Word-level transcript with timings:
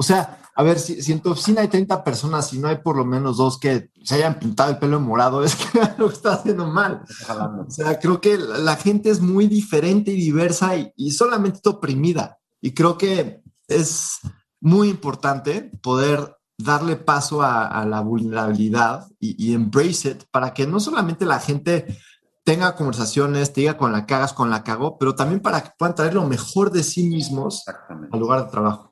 O 0.00 0.02
sea, 0.02 0.40
a 0.54 0.62
ver, 0.62 0.78
si, 0.78 1.02
si, 1.02 1.12
en 1.12 1.20
tu 1.20 1.30
oficina 1.30 1.60
hay 1.60 1.68
30 1.68 2.02
personas 2.02 2.54
y 2.54 2.58
no 2.58 2.68
hay 2.68 2.78
por 2.78 2.96
lo 2.96 3.04
menos 3.04 3.36
dos 3.36 3.58
que 3.58 3.90
se 4.02 4.14
hayan 4.14 4.38
pintado 4.38 4.70
el 4.70 4.78
pelo 4.78 4.98
morado, 4.98 5.44
es 5.44 5.54
que 5.54 5.78
lo 5.98 6.08
está 6.08 6.32
haciendo 6.32 6.66
mal. 6.66 7.02
O 7.28 7.70
sea, 7.70 7.98
creo 8.00 8.18
que 8.18 8.38
la, 8.38 8.76
gente 8.76 9.10
es 9.10 9.20
muy 9.20 9.46
diferente 9.46 10.10
y 10.10 10.16
diversa 10.16 10.70
y, 10.96 11.10
solamente 11.10 11.68
oprimida. 11.68 12.38
Y 12.62 12.72
creo 12.72 12.96
que 12.96 13.42
es 13.68 14.20
muy 14.58 14.88
importante 14.88 15.70
poder 15.82 16.34
darle 16.56 16.96
paso 16.96 17.42
a, 17.42 17.84
la 17.84 18.00
vulnerabilidad 18.00 19.06
y, 19.18 19.50
y, 19.50 19.52
embrace 19.52 20.12
it 20.12 20.24
para 20.30 20.54
que 20.54 20.66
no 20.66 20.80
solamente 20.80 21.26
la 21.26 21.40
gente 21.40 21.98
tenga 22.42 22.74
conversaciones, 22.74 23.52
te 23.52 23.60
diga 23.60 23.76
con 23.76 23.92
la 23.92 24.06
cagas, 24.06 24.32
con 24.32 24.48
la 24.48 24.64
cago, 24.64 24.96
pero 24.96 25.14
también 25.14 25.40
para 25.40 25.62
que 25.62 25.72
puedan 25.78 25.94
traer 25.94 26.14
lo 26.14 26.26
mejor 26.26 26.70
de 26.70 26.84
sí 26.84 27.06
mismos 27.06 27.64
al 28.10 28.18
lugar 28.18 28.46
de 28.46 28.50
trabajo. 28.50 28.89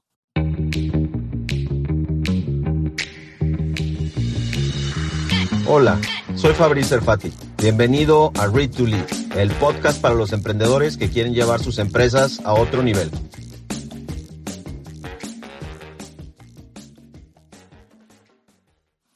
Hola, 5.70 6.00
soy 6.34 6.54
Fabrice 6.54 6.94
Erfati. 6.94 7.30
Bienvenido 7.58 8.32
a 8.40 8.46
Read 8.46 8.70
to 8.70 8.86
Lead, 8.86 9.04
el 9.36 9.50
podcast 9.56 10.00
para 10.00 10.14
los 10.14 10.32
emprendedores 10.32 10.96
que 10.96 11.10
quieren 11.10 11.34
llevar 11.34 11.60
sus 11.60 11.78
empresas 11.78 12.40
a 12.42 12.54
otro 12.54 12.82
nivel. 12.82 13.10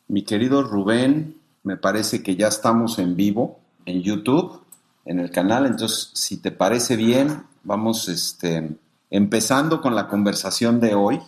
Mi 0.09 0.25
querido 0.25 0.62
Rubén, 0.62 1.41
me 1.62 1.78
parece 1.78 2.23
que 2.23 2.37
ya 2.37 2.48
estamos 2.48 2.98
en 2.98 3.16
vivo 3.16 3.61
en 3.87 4.03
YouTube, 4.03 4.61
en 5.06 5.20
el 5.20 5.30
canal. 5.30 5.64
Entonces, 5.64 6.11
si 6.12 6.37
te 6.37 6.50
parece 6.50 6.97
bien, 6.97 7.45
vamos 7.64 8.11
este, 8.11 8.77
empezando 9.09 9.80
con 9.80 9.95
la 9.95 10.06
conversación 10.06 10.80
de 10.80 10.95
hoy. 10.95 11.19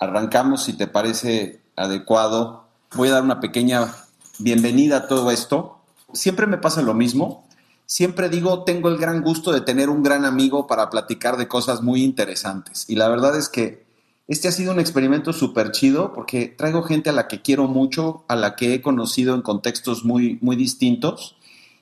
Arrancamos, 0.00 0.64
si 0.64 0.72
te 0.72 0.88
parece 0.88 1.60
adecuado. 1.76 2.64
Voy 2.96 3.06
a 3.06 3.12
dar 3.12 3.22
una 3.22 3.38
pequeña 3.38 3.94
bienvenida 4.38 4.98
a 4.98 5.06
todo 5.08 5.30
esto. 5.30 5.80
Siempre 6.12 6.46
me 6.46 6.58
pasa 6.58 6.82
lo 6.82 6.94
mismo. 6.94 7.46
Siempre 7.86 8.28
digo, 8.28 8.64
tengo 8.64 8.88
el 8.88 8.98
gran 8.98 9.22
gusto 9.22 9.52
de 9.52 9.60
tener 9.60 9.88
un 9.88 10.02
gran 10.02 10.24
amigo 10.24 10.66
para 10.66 10.90
platicar 10.90 11.36
de 11.36 11.48
cosas 11.48 11.82
muy 11.82 12.02
interesantes. 12.02 12.84
Y 12.88 12.96
la 12.96 13.08
verdad 13.08 13.36
es 13.36 13.48
que 13.48 13.86
este 14.28 14.48
ha 14.48 14.52
sido 14.52 14.72
un 14.72 14.80
experimento 14.80 15.32
súper 15.32 15.72
chido 15.72 16.12
porque 16.12 16.46
traigo 16.48 16.82
gente 16.82 17.10
a 17.10 17.14
la 17.14 17.28
que 17.28 17.40
quiero 17.40 17.66
mucho, 17.66 18.24
a 18.28 18.36
la 18.36 18.56
que 18.56 18.74
he 18.74 18.82
conocido 18.82 19.34
en 19.34 19.42
contextos 19.42 20.04
muy, 20.04 20.38
muy 20.42 20.54
distintos 20.54 21.36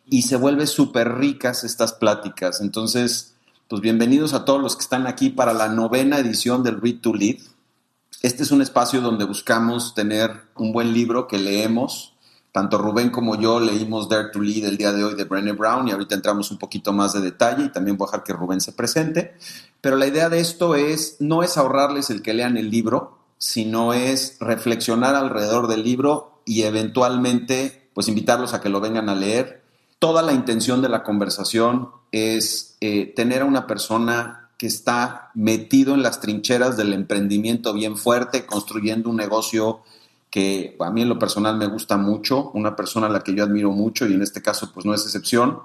y 0.09 0.23
se 0.23 0.37
vuelve 0.37 0.67
súper 0.67 1.17
ricas 1.17 1.65
estas 1.65 1.93
pláticas. 1.93 2.61
Entonces, 2.61 3.35
pues 3.69 3.83
bienvenidos 3.83 4.33
a 4.33 4.45
todos 4.45 4.63
los 4.63 4.77
que 4.77 4.83
están 4.83 5.09
aquí 5.09 5.31
para 5.31 5.53
la 5.53 5.69
novena 5.69 6.19
edición 6.19 6.63
del 6.63 6.81
Read 6.81 7.01
to 7.01 7.13
Lead. 7.13 7.39
Este 8.23 8.45
es 8.45 8.53
un 8.53 8.63
espacio 8.63 9.01
donde 9.01 9.25
buscamos 9.25 9.95
tener 9.95 10.31
un 10.55 10.73
buen 10.73 10.93
libro 10.93 11.27
que 11.27 11.39
leemos. 11.39 12.16
Tanto 12.57 12.79
Rubén 12.79 13.11
como 13.11 13.39
yo 13.39 13.61
leímos 13.61 14.09
Dare 14.09 14.31
to 14.33 14.41
Lead 14.41 14.65
el 14.65 14.79
día 14.79 14.91
de 14.91 15.05
hoy 15.05 15.15
de 15.15 15.25
Brené 15.25 15.53
Brown 15.53 15.87
y 15.87 15.91
ahorita 15.91 16.15
entramos 16.15 16.51
un 16.51 16.57
poquito 16.57 16.91
más 16.91 17.13
de 17.13 17.21
detalle 17.21 17.67
y 17.67 17.69
también 17.69 17.99
voy 17.99 18.07
a 18.07 18.13
dejar 18.13 18.25
que 18.25 18.33
Rubén 18.33 18.63
se 18.63 18.73
presente. 18.73 19.35
Pero 19.83 19.97
la 19.97 20.07
idea 20.07 20.31
de 20.31 20.41
esto 20.41 20.75
es, 20.75 21.17
no 21.21 21.43
es 21.43 21.59
ahorrarles 21.59 22.09
el 22.09 22.23
que 22.23 22.33
lean 22.33 22.57
el 22.57 22.71
libro, 22.71 23.19
sino 23.37 23.93
es 23.93 24.39
reflexionar 24.41 25.15
alrededor 25.17 25.69
del 25.69 25.85
libro 25.85 26.41
y 26.47 26.63
eventualmente 26.63 27.91
pues 27.93 28.09
invitarlos 28.09 28.55
a 28.55 28.63
que 28.63 28.71
lo 28.71 28.81
vengan 28.81 29.11
a 29.11 29.15
leer 29.15 29.67
toda 29.99 30.23
la 30.23 30.33
intención 30.33 30.81
de 30.81 30.89
la 30.89 31.03
conversación 31.03 31.91
es 32.11 32.79
eh, 32.81 33.13
tener 33.15 33.43
a 33.43 33.45
una 33.45 33.67
persona 33.67 34.49
que 34.57 34.67
está 34.67 35.31
metido 35.35 35.93
en 35.93 36.03
las 36.03 36.21
trincheras 36.21 36.79
del 36.79 36.95
emprendimiento 36.95 37.75
bien 37.75 37.99
fuerte, 37.99 38.47
construyendo 38.47 39.11
un 39.11 39.17
negocio 39.17 39.83
que 40.37 40.77
a 40.81 40.91
mí 40.91 41.01
en 41.01 41.09
lo 41.09 41.19
personal 41.19 41.57
me 41.57 41.67
gusta 41.67 41.97
mucho, 41.97 42.51
una 42.53 42.77
persona 42.77 43.07
a 43.07 43.09
la 43.09 43.21
que 43.21 43.35
yo 43.35 43.43
admiro 43.43 43.71
mucho 43.71 44.07
y 44.07 44.13
en 44.13 44.21
este 44.21 44.43
caso 44.43 44.71
pues 44.71 44.85
no 44.85 44.93
es 44.93 45.03
excepción, 45.05 45.61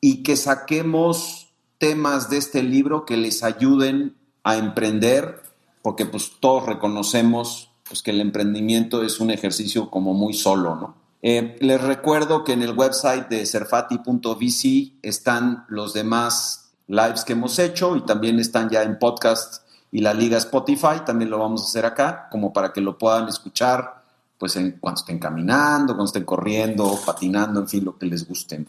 y 0.00 0.22
que 0.22 0.34
saquemos 0.36 1.48
temas 1.76 2.30
de 2.30 2.38
este 2.38 2.62
libro 2.62 3.04
que 3.04 3.18
les 3.18 3.42
ayuden 3.42 4.16
a 4.42 4.56
emprender, 4.56 5.42
porque 5.82 6.06
pues 6.06 6.32
todos 6.40 6.64
reconocemos 6.64 7.68
pues 7.86 8.02
que 8.02 8.12
el 8.12 8.22
emprendimiento 8.22 9.02
es 9.02 9.20
un 9.20 9.30
ejercicio 9.30 9.90
como 9.90 10.14
muy 10.14 10.32
solo, 10.32 10.74
¿no? 10.74 10.94
Eh, 11.20 11.58
les 11.60 11.82
recuerdo 11.82 12.44
que 12.44 12.54
en 12.54 12.62
el 12.62 12.72
website 12.72 13.28
de 13.28 13.44
serfati.vc 13.44 14.92
están 15.02 15.66
los 15.68 15.92
demás 15.92 16.72
lives 16.86 17.26
que 17.26 17.34
hemos 17.34 17.58
hecho 17.58 17.94
y 17.94 18.06
también 18.06 18.38
están 18.38 18.70
ya 18.70 18.84
en 18.84 18.98
podcast 18.98 19.64
y 19.92 20.00
la 20.00 20.14
liga 20.14 20.38
Spotify, 20.38 21.02
también 21.04 21.30
lo 21.30 21.40
vamos 21.40 21.60
a 21.60 21.66
hacer 21.66 21.84
acá, 21.84 22.28
como 22.30 22.54
para 22.54 22.72
que 22.72 22.80
lo 22.80 22.96
puedan 22.96 23.28
escuchar 23.28 24.03
pues 24.38 24.56
en, 24.56 24.72
cuando 24.80 25.00
estén 25.00 25.18
caminando, 25.18 25.94
cuando 25.94 26.06
estén 26.06 26.24
corriendo, 26.24 26.98
patinando, 27.04 27.60
en 27.60 27.68
fin, 27.68 27.84
lo 27.84 27.96
que 27.98 28.06
les 28.06 28.26
guste. 28.26 28.64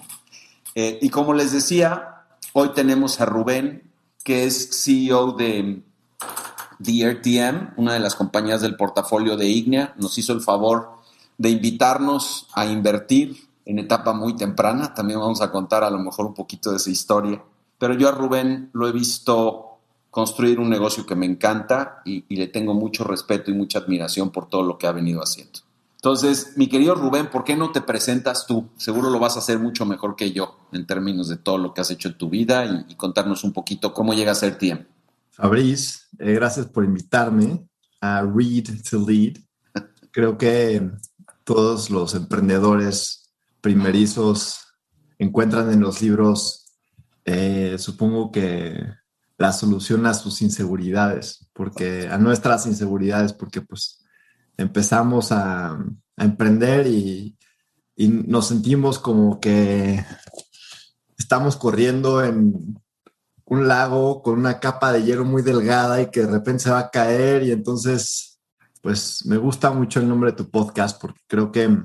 Eh, 0.74 1.00
y 1.02 1.10
como 1.10 1.34
les 1.34 1.52
decía, 1.52 2.26
hoy 2.54 2.70
tenemos 2.70 3.20
a 3.22 3.26
Rubén, 3.26 3.92
que 4.24 4.46
es 4.46 4.84
CEO 4.84 5.34
de 5.34 5.84
DRTM, 6.80 7.74
una 7.78 7.94
de 7.94 8.00
las 8.00 8.16
compañías 8.16 8.62
del 8.62 8.76
portafolio 8.76 9.38
de 9.38 9.48
Ignea. 9.48 9.94
Nos 9.98 10.18
hizo 10.18 10.34
el 10.34 10.42
favor 10.42 10.96
de 11.38 11.50
invitarnos 11.50 12.48
a 12.54 12.66
invertir 12.66 13.50
en 13.66 13.80
etapa 13.80 14.14
muy 14.14 14.36
temprana. 14.36 14.94
También 14.94 15.20
vamos 15.20 15.42
a 15.42 15.52
contar 15.52 15.84
a 15.84 15.90
lo 15.90 16.00
mejor 16.00 16.26
un 16.26 16.34
poquito 16.34 16.72
de 16.72 16.78
esa 16.78 16.90
historia. 16.90 17.42
Pero 17.78 17.94
yo 17.94 18.08
a 18.08 18.12
Rubén 18.12 18.70
lo 18.74 18.88
he 18.88 18.92
visto 18.92 19.65
construir 20.16 20.62
un 20.62 20.70
negocio 20.70 21.06
que 21.06 21.14
me 21.14 21.26
encanta 21.26 22.02
y, 22.06 22.24
le 22.34 22.48
tengo 22.48 22.74
mucho 22.74 23.04
respeto 23.04 23.52
y 23.52 23.54
mucha 23.54 23.80
admiración 23.80 24.30
por 24.30 24.48
todo 24.48 24.64
lo 24.64 24.78
que 24.78 24.88
ha 24.88 24.94
venido 24.94 25.20
haciendo. 25.20 25.60
Entonces, 25.98 26.54
mi 26.56 26.70
querido 26.70 26.96
Rubén, 26.96 27.30
¿por 27.30 27.44
qué 27.44 27.58
no 27.58 27.74
te 27.74 27.82
presentas 27.82 28.48
tú? 28.48 28.70
Seguro 28.78 29.10
lo 29.10 29.20
vas 29.20 29.36
a 29.36 29.40
hacer 29.40 29.60
mucho 29.60 29.86
mejor 29.86 30.16
que 30.16 30.32
yo 30.32 30.58
en 30.72 30.88
términos 30.88 31.28
de 31.28 31.36
todo 31.36 31.58
lo 31.58 31.74
que 31.74 31.82
has 31.82 31.92
hecho 31.92 32.08
en 32.08 32.18
tu 32.18 32.30
vida 32.30 32.86
y, 32.88 32.96
contarnos 32.96 33.44
un 33.44 33.52
poquito 33.52 33.92
cómo 33.92 34.14
llega 34.14 34.32
a 34.32 34.36
ser 34.36 34.58
tiempo. 34.58 34.86
Fabriz, 35.32 36.08
eh, 36.18 36.32
gracias 36.32 36.68
por 36.68 36.86
invitarme 36.86 37.68
a 38.00 38.22
Read 38.22 38.68
to 38.90 39.06
Lead. 39.06 39.36
Creo 40.12 40.38
que 40.38 40.92
todos 41.44 41.90
los 41.90 42.16
emprendedores 42.16 43.34
primerizos 43.60 44.62
encuentran 45.20 45.74
en 45.74 45.82
los 45.82 46.02
libros, 46.02 46.68
eh, 47.26 47.76
supongo 47.78 48.32
que 48.32 48.96
la 49.38 49.52
solución 49.52 50.06
a 50.06 50.14
sus 50.14 50.42
inseguridades, 50.42 51.50
porque 51.54 52.08
a 52.08 52.18
nuestras 52.18 52.66
inseguridades, 52.66 53.34
porque 53.34 53.62
pues 53.62 54.04
empezamos 54.58 55.32
a, 55.32 55.78
emprender 56.18 56.88
y, 56.88 57.38
y, 57.98 58.08
nos 58.08 58.48
sentimos 58.48 59.00
como 59.00 59.42
que 59.42 60.02
estamos 61.18 61.58
corriendo 61.58 62.24
en 62.24 62.80
un 63.44 63.68
lago 63.68 64.24
con 64.24 64.40
una 64.40 64.62
capa 64.62 64.94
de 64.94 65.04
hielo 65.04 65.26
muy 65.26 65.42
delgada 65.42 66.02
y 66.02 66.10
que 66.12 66.22
de 66.22 66.32
repente 66.32 66.64
se 66.64 66.70
va 66.72 66.80
a 66.80 66.90
caer 66.90 67.44
y 67.44 67.52
entonces 67.52 68.40
pues 68.82 69.26
me 69.26 69.36
gusta 69.38 69.72
mucho 69.72 70.00
el 70.00 70.08
nombre 70.08 70.32
de 70.32 70.38
tu 70.38 70.50
podcast 70.50 71.02
porque 71.02 71.20
creo 71.28 71.52
que 71.52 71.84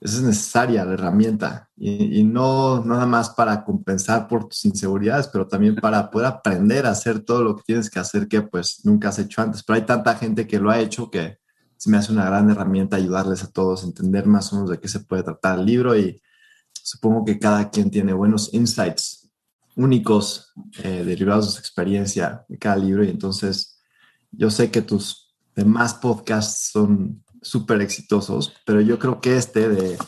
es 0.00 0.20
necesaria 0.20 0.84
la 0.84 0.94
herramienta 0.94 1.70
y, 1.76 2.22
no 2.22 2.84
nada 2.84 3.06
más 3.06 3.30
para 3.30 3.64
compensar 3.64 4.28
por 4.28 4.48
tus 4.48 4.64
inseguridades, 4.64 5.28
pero 5.28 5.46
también 5.46 5.76
para 5.76 6.10
poder 6.10 6.26
aprender 6.28 6.86
a 6.86 6.90
hacer 6.90 7.20
todo 7.20 7.42
lo 7.42 7.56
que 7.56 7.62
tienes 7.64 7.90
que 7.90 7.98
hacer 7.98 8.28
que 8.28 8.42
pues 8.42 8.80
nunca 8.84 9.08
has 9.08 9.18
hecho 9.18 9.42
antes. 9.42 9.62
Pero 9.62 9.76
hay 9.76 9.86
tanta 9.86 10.14
gente 10.16 10.46
que 10.46 10.60
lo 10.60 10.70
ha 10.70 10.78
hecho 10.78 11.10
que 11.10 11.38
se 11.76 11.90
me 11.90 11.96
hace 11.96 12.12
una 12.12 12.26
gran 12.26 12.50
herramienta 12.50 12.96
ayudarles 12.96 13.42
a 13.42 13.50
todos 13.50 13.82
a 13.82 13.86
entender 13.86 14.26
más 14.26 14.52
o 14.52 14.56
menos 14.56 14.70
de 14.70 14.80
qué 14.80 14.88
se 14.88 15.00
puede 15.00 15.22
tratar 15.22 15.58
el 15.58 15.66
libro 15.66 15.96
y 15.96 16.20
supongo 16.72 17.24
que 17.24 17.38
cada 17.38 17.70
quien 17.70 17.90
tiene 17.90 18.12
buenos 18.12 18.52
insights 18.54 19.30
únicos 19.76 20.52
eh, 20.82 21.04
derivados 21.04 21.46
de 21.46 21.52
su 21.52 21.58
experiencia 21.58 22.44
de 22.48 22.58
cada 22.58 22.76
libro 22.76 23.04
y 23.04 23.10
entonces 23.10 23.78
yo 24.30 24.50
sé 24.50 24.70
que 24.70 24.82
tus 24.82 25.34
demás 25.54 25.94
podcasts 25.94 26.70
son 26.72 27.22
súper 27.46 27.80
exitosos, 27.80 28.52
pero 28.64 28.80
yo 28.80 28.98
creo 28.98 29.20
que 29.20 29.36
este 29.36 29.68
de 29.68 29.98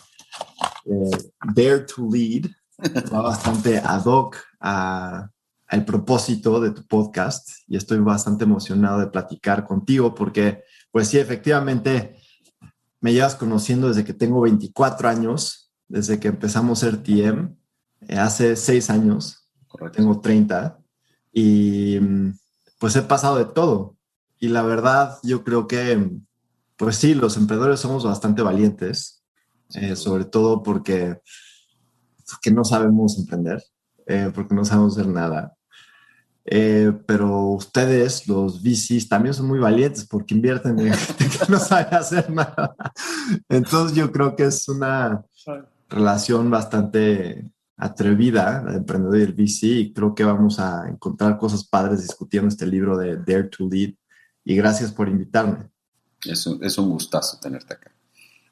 Dare 1.55 1.81
to 1.81 2.08
Lead 2.11 2.50
va 3.12 3.23
bastante 3.23 3.79
ad 3.79 4.05
hoc 4.05 4.37
al 4.61 5.85
propósito 5.85 6.61
de 6.61 6.70
tu 6.70 6.87
podcast 6.87 7.49
y 7.67 7.76
estoy 7.76 7.99
bastante 7.99 8.44
emocionado 8.44 9.00
de 9.00 9.08
platicar 9.08 9.67
contigo 9.67 10.14
porque, 10.14 10.62
pues 10.90 11.08
sí, 11.08 11.19
efectivamente, 11.19 12.17
me 13.00 13.12
llevas 13.12 13.35
conociendo 13.35 13.88
desde 13.88 14.05
que 14.05 14.14
tengo 14.14 14.40
24 14.40 15.08
años, 15.08 15.70
desde 15.87 16.19
que 16.19 16.29
empezamos 16.29 16.82
a 16.82 16.87
ser 16.87 17.02
TM, 17.02 17.55
eh, 18.08 18.19
hace 18.19 18.56
6 18.56 18.90
años, 18.90 19.49
tengo 19.93 20.20
30, 20.20 20.79
y 21.32 21.99
pues 22.79 22.96
he 22.96 23.02
pasado 23.02 23.37
de 23.37 23.44
todo. 23.44 23.96
Y 24.40 24.49
la 24.49 24.62
verdad, 24.62 25.19
yo 25.23 25.44
creo 25.44 25.67
que, 25.67 26.11
pues 26.78 26.96
sí, 26.96 27.14
los 27.14 27.36
emprendedores 27.36 27.80
somos 27.80 28.04
bastante 28.04 28.40
valientes, 28.40 29.25
eh, 29.75 29.96
sobre 29.96 30.25
todo 30.25 30.62
porque, 30.62 31.20
no 32.52 32.64
sabemos 32.64 33.19
emprender, 33.19 33.62
eh, 34.06 34.30
porque 34.32 34.54
no 34.54 34.64
sabemos 34.64 34.96
hacer 34.96 35.10
nada. 35.10 35.54
Eh, 36.44 36.92
pero 37.04 37.48
ustedes, 37.48 38.28
los 38.28 38.62
VCs, 38.62 39.08
también 39.08 39.34
son 39.34 39.48
muy 39.48 39.58
valientes 39.58 40.06
porque 40.06 40.34
invierten 40.34 40.78
en 40.78 40.94
gente 40.94 41.25
que 41.26 41.52
no 41.52 41.58
sabe 41.58 41.96
hacer 41.96 42.30
nada. 42.30 42.76
Entonces 43.48 43.96
yo 43.96 44.12
creo 44.12 44.36
que 44.36 44.44
es 44.44 44.69
una 44.69 45.25
relación 45.88 46.48
bastante 46.48 47.50
atrevida, 47.76 48.62
la 48.62 48.76
emprendedor 48.76 49.19
y 49.19 49.22
el 49.22 49.34
VC, 49.34 49.66
y 49.66 49.92
creo 49.92 50.14
que 50.14 50.25
vamos 50.25 50.60
a 50.60 50.88
encontrar 50.88 51.38
cosas 51.38 51.66
padres 51.66 52.02
discutiendo 52.02 52.48
este 52.48 52.66
libro 52.66 52.96
de 52.96 53.16
Dare 53.16 53.48
to 53.48 53.69
Lead. 53.69 53.94
Y 54.44 54.54
gracias 54.54 54.92
por 54.92 55.08
invitarme. 55.08 55.70
Es 56.25 56.47
un, 56.47 56.62
es 56.65 56.79
un 56.79 56.91
gustazo 56.91 57.38
tenerte 57.41 57.75
acá. 57.75 57.91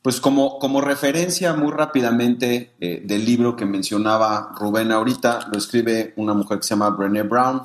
Pues 0.03 0.21
como, 0.21 0.61
como 0.61 0.81
referencia 0.81 1.53
muy 1.55 1.73
rápidamente 1.73 2.75
eh, 2.79 3.03
del 3.05 3.25
libro 3.25 3.57
que 3.57 3.67
mencionaba 3.67 4.55
Rubén 4.57 4.93
ahorita, 4.93 5.49
lo 5.51 5.59
escribe 5.59 6.15
una 6.17 6.33
mujer 6.33 6.59
que 6.59 6.65
se 6.65 6.71
llama 6.71 6.91
Brené 6.91 7.23
Brown. 7.23 7.63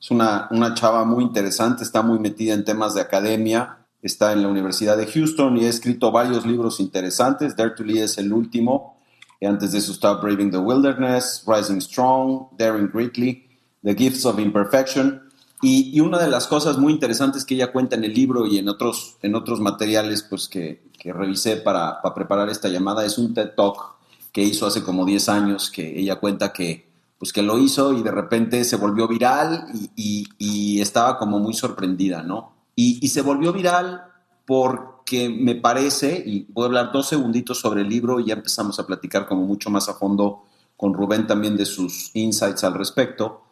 Es 0.00 0.10
una, 0.10 0.48
una 0.50 0.74
chava 0.74 1.04
muy 1.04 1.22
interesante, 1.22 1.84
está 1.84 2.02
muy 2.02 2.18
metida 2.18 2.52
en 2.52 2.64
temas 2.64 2.94
de 2.94 3.00
academia, 3.00 3.78
está 4.02 4.32
en 4.32 4.42
la 4.42 4.48
Universidad 4.48 4.96
de 4.96 5.06
Houston 5.06 5.56
y 5.56 5.66
ha 5.66 5.68
escrito 5.68 6.10
varios 6.10 6.44
libros 6.44 6.80
interesantes. 6.80 7.54
Dare 7.54 7.70
to 7.70 7.84
Lead 7.84 8.02
es 8.02 8.18
el 8.18 8.32
último. 8.32 8.98
Antes 9.40 9.72
de 9.72 9.78
eso 9.78 9.92
está 9.92 10.14
Braving 10.14 10.50
the 10.50 10.58
Wilderness, 10.58 11.44
Rising 11.46 11.80
Strong, 11.80 12.56
Daring 12.58 12.90
Greatly, 12.92 13.46
The 13.82 13.94
Gifts 13.94 14.24
of 14.24 14.38
Imperfection. 14.38 15.23
Y, 15.66 15.98
una 16.00 16.18
de 16.18 16.28
las 16.28 16.46
cosas 16.46 16.76
muy 16.76 16.92
interesantes 16.92 17.46
que 17.46 17.54
ella 17.54 17.72
cuenta 17.72 17.96
en 17.96 18.04
el 18.04 18.12
libro 18.12 18.46
y 18.46 18.58
en 18.58 18.68
otros, 18.68 19.16
en 19.22 19.34
otros 19.34 19.60
materiales 19.60 20.22
pues, 20.22 20.46
que, 20.46 20.82
revisé 21.02 21.56
para, 21.56 22.02
para, 22.02 22.14
preparar 22.14 22.50
esta 22.50 22.68
llamada 22.68 23.04
es 23.04 23.16
un 23.16 23.32
TED 23.32 23.52
Talk 23.56 23.94
que 24.30 24.42
hizo 24.42 24.66
hace 24.66 24.82
como 24.82 25.06
10 25.06 25.28
años, 25.30 25.70
que 25.70 25.98
ella 25.98 26.16
cuenta 26.16 26.52
que, 26.52 26.86
pues, 27.18 27.32
que 27.32 27.40
lo 27.40 27.58
hizo 27.58 27.94
y 27.94 28.02
de 28.02 28.10
repente 28.10 28.62
se 28.64 28.76
volvió 28.76 29.08
viral 29.08 29.66
y, 29.96 30.28
y, 30.36 30.82
estaba 30.82 31.16
como 31.16 31.38
muy 31.38 31.54
sorprendida, 31.54 32.22
¿no? 32.22 32.52
Y, 32.76 33.08
se 33.08 33.22
volvió 33.22 33.50
viral 33.50 34.04
porque 34.44 35.30
me 35.30 35.54
parece, 35.54 36.22
y 36.26 36.46
voy 36.50 36.64
a 36.64 36.66
hablar 36.66 36.92
dos 36.92 37.08
segunditos 37.08 37.58
sobre 37.58 37.80
el 37.80 37.88
libro 37.88 38.20
y 38.20 38.26
ya 38.26 38.34
empezamos 38.34 38.78
a 38.78 38.86
platicar 38.86 39.26
como 39.26 39.46
mucho 39.46 39.70
más 39.70 39.88
a 39.88 39.94
fondo 39.94 40.44
con 40.76 40.92
Rubén 40.92 41.26
también 41.26 41.56
de 41.56 41.64
sus 41.64 42.10
insights 42.12 42.64
al 42.64 42.74
respecto, 42.74 43.44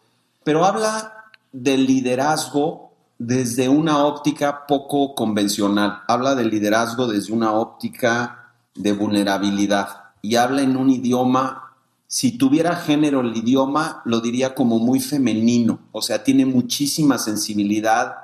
pero 0.45 0.67
habla 0.67 1.22
del 1.53 1.87
liderazgo 1.87 2.93
desde 3.19 3.69
una 3.69 4.05
óptica 4.05 4.67
poco 4.67 5.15
convencional. 5.15 6.03
Habla 6.09 6.35
del 6.35 6.51
liderazgo 6.51 7.07
desde 7.07 7.33
una 7.33 7.53
óptica 7.53 8.55
de 8.75 8.93
vulnerabilidad 8.93 9.89
y 10.23 10.37
habla 10.37 10.63
en 10.63 10.77
un 10.77 10.91
idioma, 10.91 11.75
si 12.07 12.37
tuviera 12.37 12.77
género 12.77 13.21
el 13.21 13.37
idioma, 13.37 14.03
lo 14.05 14.21
diría 14.21 14.55
como 14.55 14.79
muy 14.79 15.01
femenino, 15.01 15.81
o 15.93 16.03
sea, 16.03 16.23
tiene 16.25 16.45
muchísima 16.47 17.19
sensibilidad 17.19 18.15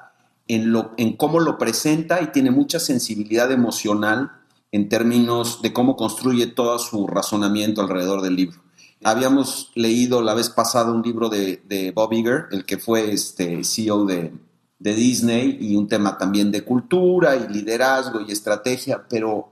en, 0.47 0.73
lo, 0.73 0.93
en 0.97 1.17
cómo 1.17 1.41
lo 1.41 1.59
presenta 1.59 2.23
y 2.23 2.29
tiene 2.29 2.51
mucha 2.51 2.81
sensibilidad 2.81 3.51
emocional 3.53 4.33
en 4.73 4.89
términos 4.89 5.63
de 5.63 5.73
cómo 5.73 5.97
construye 5.97 6.47
todo 6.47 6.79
su 6.79 7.07
razonamiento 7.07 7.81
alrededor 7.81 8.21
del 8.23 8.37
libro. 8.37 8.61
Habíamos 9.05 9.71
leído 9.75 10.23
la 10.23 10.35
vez 10.35 10.51
pasada 10.51 10.91
un 10.91 11.03
libro 11.03 11.29
de, 11.29 11.93
Bob 11.95 12.13
Iger, 12.13 12.47
el 12.51 12.65
que 12.65 12.79
fue 12.79 13.13
este 13.13 13.63
CEO 13.63 14.05
de, 14.07 14.33
de 14.79 14.95
Disney, 14.95 15.59
y 15.61 15.77
un 15.77 15.89
tema 15.89 16.19
también 16.19 16.51
de 16.51 16.65
cultura 16.65 17.37
y 17.37 17.49
liderazgo 17.49 18.21
y 18.21 18.33
estrategia, 18.33 19.07
pero 19.09 19.51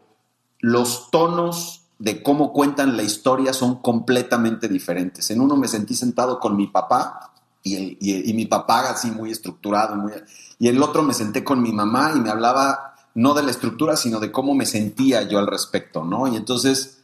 los 0.61 1.11
tonos 1.11 1.83
de 1.99 2.23
cómo 2.23 2.53
cuentan 2.53 2.97
la 2.97 3.03
historia 3.03 3.53
son 3.53 3.77
completamente 3.77 4.69
diferentes. 4.69 5.31
En 5.31 5.41
uno 5.41 5.57
me 5.57 5.69
sentí 5.69 5.95
sentado 5.95 6.39
con 6.39 6.57
mi 6.57 6.67
papá 6.67 7.33
y, 7.63 7.97
y, 8.01 8.33
mi 8.35 8.47
papá 8.47 8.91
así 8.91 9.11
muy 9.11 9.31
estructurado, 9.31 9.97
muy, 9.97 10.13
y 10.59 10.69
el 10.69 10.83
otro 10.83 11.03
me 11.03 11.15
senté 11.15 11.43
con 11.43 11.63
mi 11.63 11.73
mamá 11.73 12.13
y 12.15 12.21
me 12.21 12.31
hablaba 12.31 12.95
no 13.15 13.33
de 13.35 13.43
la 13.43 13.51
estructura, 13.51 13.97
sino 13.97 14.21
de 14.21 14.31
cómo 14.31 14.55
me 14.55 14.67
sentía 14.67 15.23
yo 15.23 15.39
al 15.39 15.47
respecto, 15.47 16.05
¿no? 16.05 16.29
Y 16.29 16.37
entonces 16.37 16.96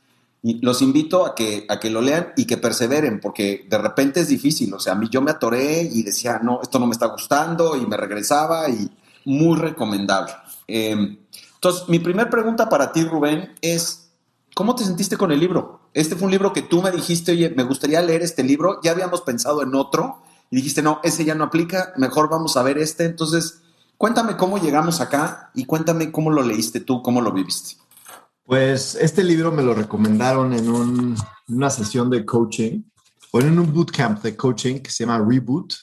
los 0.42 0.82
invito 0.82 1.24
a 1.24 1.34
que, 1.34 1.66
a 1.68 1.78
que 1.78 1.88
lo 1.88 2.00
lean 2.00 2.32
y 2.36 2.46
que 2.46 2.56
perseveren, 2.56 3.20
porque 3.20 3.66
de 3.68 3.78
repente 3.78 4.20
es 4.20 4.28
difícil. 4.28 4.74
O 4.74 4.80
sea, 4.80 4.94
a 4.94 4.96
mí 4.96 5.08
yo 5.08 5.22
me 5.22 5.30
atoré 5.30 5.82
y 5.82 6.02
decía, 6.02 6.40
no, 6.42 6.60
esto 6.62 6.78
no 6.78 6.86
me 6.86 6.92
está 6.92 7.06
gustando 7.06 7.76
y 7.76 7.86
me 7.86 7.96
regresaba 7.96 8.68
y 8.68 8.90
muy 9.24 9.56
recomendable. 9.56 10.32
Em, 10.66 11.18
entonces, 11.54 11.88
mi 11.88 12.00
primera 12.00 12.28
pregunta 12.28 12.68
para 12.68 12.90
ti, 12.90 13.04
Rubén, 13.04 13.54
es, 13.62 14.10
¿cómo 14.54 14.74
te 14.74 14.84
sentiste 14.84 15.16
con 15.16 15.30
el 15.30 15.38
libro? 15.38 15.82
Este 15.94 16.16
fue 16.16 16.24
un 16.24 16.32
libro 16.32 16.52
que 16.52 16.62
tú 16.62 16.82
me 16.82 16.90
dijiste, 16.90 17.32
oye, 17.32 17.50
me 17.50 17.62
gustaría 17.62 18.02
leer 18.02 18.22
este 18.22 18.42
libro, 18.42 18.80
ya 18.82 18.90
habíamos 18.90 19.20
pensado 19.20 19.62
en 19.62 19.74
otro 19.76 20.22
y 20.50 20.56
dijiste, 20.56 20.82
no, 20.82 21.00
ese 21.04 21.24
ya 21.24 21.36
no 21.36 21.44
aplica, 21.44 21.92
mejor 21.96 22.28
vamos 22.28 22.56
a 22.56 22.64
ver 22.64 22.78
este. 22.78 23.04
Entonces, 23.04 23.60
cuéntame 23.96 24.36
cómo 24.36 24.58
llegamos 24.58 25.00
acá 25.00 25.50
y 25.54 25.66
cuéntame 25.66 26.10
cómo 26.10 26.30
lo 26.30 26.42
leíste 26.42 26.80
tú, 26.80 27.00
cómo 27.00 27.20
lo 27.20 27.30
viviste. 27.30 27.81
Pues 28.44 28.94
este 28.96 29.22
libro 29.22 29.52
me 29.52 29.62
lo 29.62 29.74
recomendaron 29.74 30.52
en 30.52 31.16
una 31.48 31.70
sesión 31.70 32.10
de 32.10 32.24
coaching 32.24 32.82
o 33.30 33.40
en 33.40 33.58
un 33.58 33.72
bootcamp 33.72 34.22
de 34.22 34.36
coaching 34.36 34.80
que 34.80 34.90
se 34.90 35.04
llama 35.04 35.24
Reboot. 35.24 35.74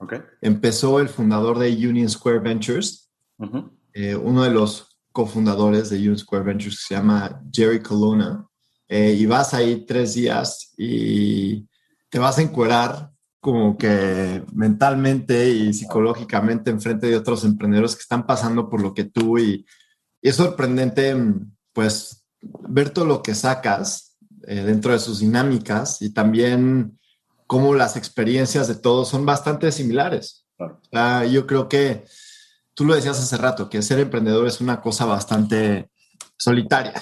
Okay. 0.00 0.20
Empezó 0.40 1.00
el 1.00 1.08
fundador 1.08 1.58
de 1.58 1.70
Union 1.70 2.08
Square 2.08 2.40
Ventures, 2.40 3.10
eh, 3.92 4.14
uno 4.14 4.44
de 4.44 4.50
los 4.50 4.98
cofundadores 5.12 5.90
de 5.90 5.96
Union 5.96 6.18
Square 6.18 6.44
Ventures 6.44 6.84
se 6.86 6.94
llama 6.94 7.42
Jerry 7.52 7.80
Colonna. 7.80 8.46
Eh, 8.88 9.16
y 9.18 9.26
vas 9.26 9.52
ahí 9.52 9.84
tres 9.86 10.14
días 10.14 10.72
y 10.76 11.68
te 12.08 12.18
vas 12.18 12.38
a 12.38 12.42
encuerar 12.42 13.10
como 13.40 13.76
que 13.76 14.42
mentalmente 14.52 15.50
y 15.50 15.72
psicológicamente 15.72 16.70
enfrente 16.70 17.06
de 17.06 17.16
otros 17.16 17.44
emprendedores 17.44 17.94
que 17.94 18.02
están 18.02 18.26
pasando 18.26 18.68
por 18.68 18.80
lo 18.80 18.94
que 18.94 19.04
tú 19.04 19.38
y, 19.38 19.66
y 20.22 20.28
es 20.28 20.36
sorprendente 20.36 21.14
pues 21.78 22.24
ver 22.40 22.90
todo 22.90 23.04
lo 23.04 23.22
que 23.22 23.36
sacas 23.36 24.16
eh, 24.48 24.64
dentro 24.64 24.90
de 24.90 24.98
sus 24.98 25.20
dinámicas 25.20 26.02
y 26.02 26.12
también 26.12 26.98
cómo 27.46 27.72
las 27.72 27.96
experiencias 27.96 28.66
de 28.66 28.74
todos 28.74 29.08
son 29.08 29.24
bastante 29.24 29.70
similares. 29.70 30.44
yo 31.30 31.46
creo 31.46 31.68
que 31.68 32.04
tú 32.74 32.84
lo 32.84 32.96
decías 32.96 33.20
hace 33.20 33.36
rato, 33.36 33.70
que 33.70 33.80
ser 33.80 34.00
emprendedor 34.00 34.48
es 34.48 34.60
una 34.60 34.80
cosa 34.80 35.04
bastante 35.04 35.88
solitaria. 36.36 36.94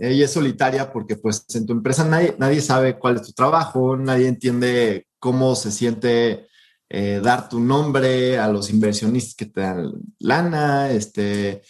Eh, 0.00 0.14
y 0.14 0.22
es 0.22 0.32
solitaria 0.32 0.90
porque 0.90 1.16
pues 1.16 1.44
en 1.54 1.66
tu 1.66 1.74
empresa 1.74 2.02
nadie, 2.02 2.34
nadie 2.38 2.62
sabe 2.62 2.98
cuál 2.98 3.16
es 3.16 3.24
tu 3.24 3.32
trabajo, 3.34 3.98
nadie 3.98 4.28
entiende 4.28 5.08
cómo 5.18 5.54
se 5.54 5.70
siente 5.70 6.48
eh, 6.88 7.20
dar 7.22 7.50
tu 7.50 7.60
nombre 7.60 8.38
a 8.38 8.48
los 8.48 8.70
inversionistas 8.70 9.34
que 9.34 9.44
te 9.44 9.60
dan 9.60 9.92
lana, 10.18 10.90
este, 10.90 11.60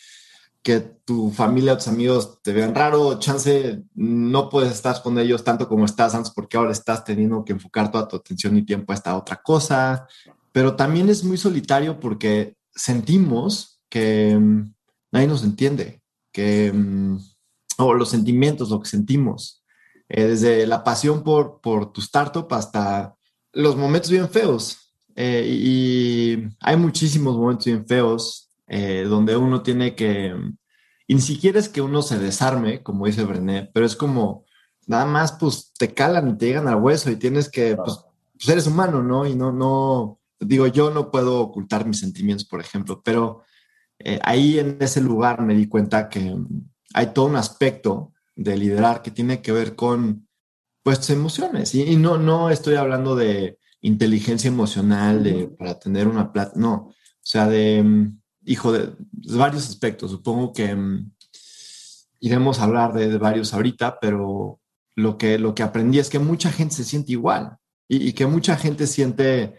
que 0.63 0.81
tu 0.81 1.31
familia, 1.31 1.77
tus 1.77 1.89
amigos 1.89 2.41
te 2.43 2.53
vean 2.53 2.75
raro, 2.75 3.19
chance 3.19 3.83
no 3.95 4.49
puedes 4.49 4.73
estar 4.73 5.03
con 5.03 5.19
ellos 5.19 5.43
tanto 5.43 5.69
como 5.69 5.85
estás 5.85 6.15
antes 6.15 6.33
porque 6.33 6.57
ahora 6.57 6.73
estás 6.73 7.05
teniendo 7.05 7.45
que 7.45 7.53
enfocar 7.53 7.91
toda 7.91 8.07
tu 8.07 8.17
atención 8.17 8.57
y 8.57 8.65
tiempo 8.65 8.93
a 8.93 8.95
esta 8.95 9.17
otra 9.17 9.43
cosa, 9.43 10.07
pero 10.53 10.77
también 10.77 11.09
es 11.09 11.25
muy 11.25 11.37
solitario 11.37 11.99
porque 11.99 12.57
sentimos 12.75 13.81
que 13.89 14.39
mm, 14.39 14.75
nadie 15.11 15.27
nos 15.27 15.43
entiende, 15.43 16.01
que, 16.33 16.73
mm, 16.73 17.19
o 17.79 17.95
los 17.95 18.11
sentimientos, 18.11 18.71
lo 18.71 18.81
que 18.81 18.89
sentimos, 18.89 19.65
eh, 20.09 20.27
desde 20.27 20.67
la 20.67 20.85
pasión 20.85 21.25
por, 21.25 21.61
por 21.61 21.93
tu 21.93 22.01
startup 22.01 22.47
hasta 22.53 23.17
los 23.53 23.77
momentos 23.77 24.11
bien 24.11 24.29
feos. 24.29 24.79
Eh, 25.15 25.47
y 25.47 26.49
hay 26.61 26.77
muchísimos 26.77 27.37
momentos 27.37 27.67
bien 27.67 27.87
feos 27.87 28.52
eh, 28.75 29.05
donde 29.07 29.37
uno 29.37 29.63
tiene 29.63 29.95
que, 29.95 30.35
y 31.07 31.15
ni 31.15 31.21
siquiera 31.21 31.59
es 31.59 31.69
que 31.69 31.83
uno 31.83 32.01
se 32.01 32.19
desarme, 32.19 32.83
como 32.83 33.05
dice 33.05 33.23
Brené, 33.23 33.71
pero 33.75 33.85
es 33.85 33.95
como, 33.95 34.47
nada 34.87 35.05
más 35.05 35.33
pues 35.33 35.75
te 35.79 35.93
calan 35.93 36.31
y 36.31 36.39
te 36.39 36.47
llegan 36.47 36.69
al 36.69 36.77
hueso 36.77 37.11
y 37.11 37.17
tienes 37.17 37.51
que, 37.51 37.77
pues, 37.77 37.99
pues, 38.33 38.49
eres 38.49 38.67
humano, 38.67 39.03
¿no? 39.03 39.27
Y 39.27 39.35
no, 39.35 39.53
no, 39.53 40.21
digo, 40.41 40.67
yo 40.69 40.91
no 40.91 41.11
puedo 41.11 41.43
ocultar 41.43 41.87
mis 41.87 41.99
sentimientos, 41.99 42.47
por 42.47 42.63
ejemplo, 42.63 43.03
pero 43.05 43.43
eh, 43.99 44.19
ahí 44.23 44.59
en 44.59 44.79
ese 44.81 45.03
lugar 45.03 45.43
me 45.43 45.55
di 45.55 45.69
cuenta 45.69 46.09
que 46.09 46.35
hay 46.95 47.13
todo 47.13 47.27
un 47.27 47.37
aspecto 47.37 48.15
de 48.35 48.57
liderar 48.57 49.03
que 49.03 49.11
tiene 49.11 49.43
que 49.43 49.53
ver 49.53 49.77
con, 49.77 50.29
pues, 50.83 51.11
emociones. 51.11 51.75
Y, 51.75 51.83
y 51.83 51.97
no, 51.97 52.17
no 52.17 52.49
estoy 52.49 52.77
hablando 52.77 53.17
de 53.17 53.59
inteligencia 53.83 54.49
emocional, 54.49 55.23
de, 55.23 55.49
para 55.49 55.79
tener 55.79 56.09
una 56.09 56.33
plata, 56.33 56.53
no, 56.57 56.75
o 56.75 56.95
sea, 57.21 57.47
de 57.47 58.15
hijo, 58.45 58.73
de, 58.73 58.93
varios 59.37 59.69
aspectos. 59.69 60.11
Supongo 60.11 60.53
que 60.53 60.75
mm, 60.75 61.11
iremos 62.21 62.61
a 62.61 62.65
hablar 62.65 62.93
de, 62.93 63.19
varios 63.19 63.53
ahorita, 63.55 63.99
pero 64.01 64.61
lo 64.95 65.19
que, 65.19 65.39
lo 65.39 65.55
que 65.55 65.63
aprendí 65.63 65.99
es 65.99 66.11
que 66.11 66.19
mucha 66.19 66.51
gente 66.51 66.75
se 66.75 66.85
siente 66.85 67.13
igual 67.13 67.57
y, 67.89 68.13
que 68.13 68.27
mucha 68.27 68.57
gente 68.57 68.87
siente 68.87 69.55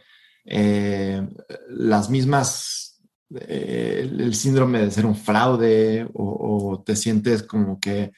eh, 0.45 1.27
las 1.69 2.09
mismas, 2.09 3.01
eh, 3.35 4.09
el 4.11 4.33
síndrome 4.33 4.79
de 4.79 4.91
ser 4.91 5.05
un 5.05 5.15
fraude 5.15 6.07
o, 6.13 6.81
te 6.85 6.95
sientes 6.95 7.43
como 7.43 7.79
que 7.79 8.11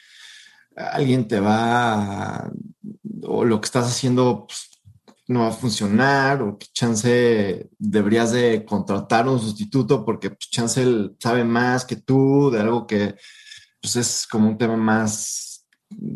alguien 0.76 1.28
te 1.28 1.40
va, 1.40 2.52
o 3.24 3.46
lo 3.46 3.60
que 3.60 3.66
estás 3.66 3.88
haciendo 3.88 4.46
pues, 4.48 4.70
no 5.28 5.42
va 5.42 5.48
a 5.48 5.52
funcionar 5.52 6.42
o 6.42 6.58
que 6.58 6.68
chance 6.74 7.70
deberías 7.78 8.32
de 8.32 8.64
contratar 8.66 9.28
un 9.28 9.40
sustituto 9.40 10.06
porque 10.06 10.30
pues, 10.30 10.50
chance 10.50 10.82
él 10.82 11.16
sabe 11.20 11.44
más 11.44 11.86
que 11.86 11.96
tú 11.96 12.50
de 12.52 12.62
algo 12.62 12.86
que 12.86 13.16
pues, 13.82 13.96
es 13.96 14.28
como 14.28 14.50
un 14.50 14.58
tema 14.58 14.78
más 14.78 15.66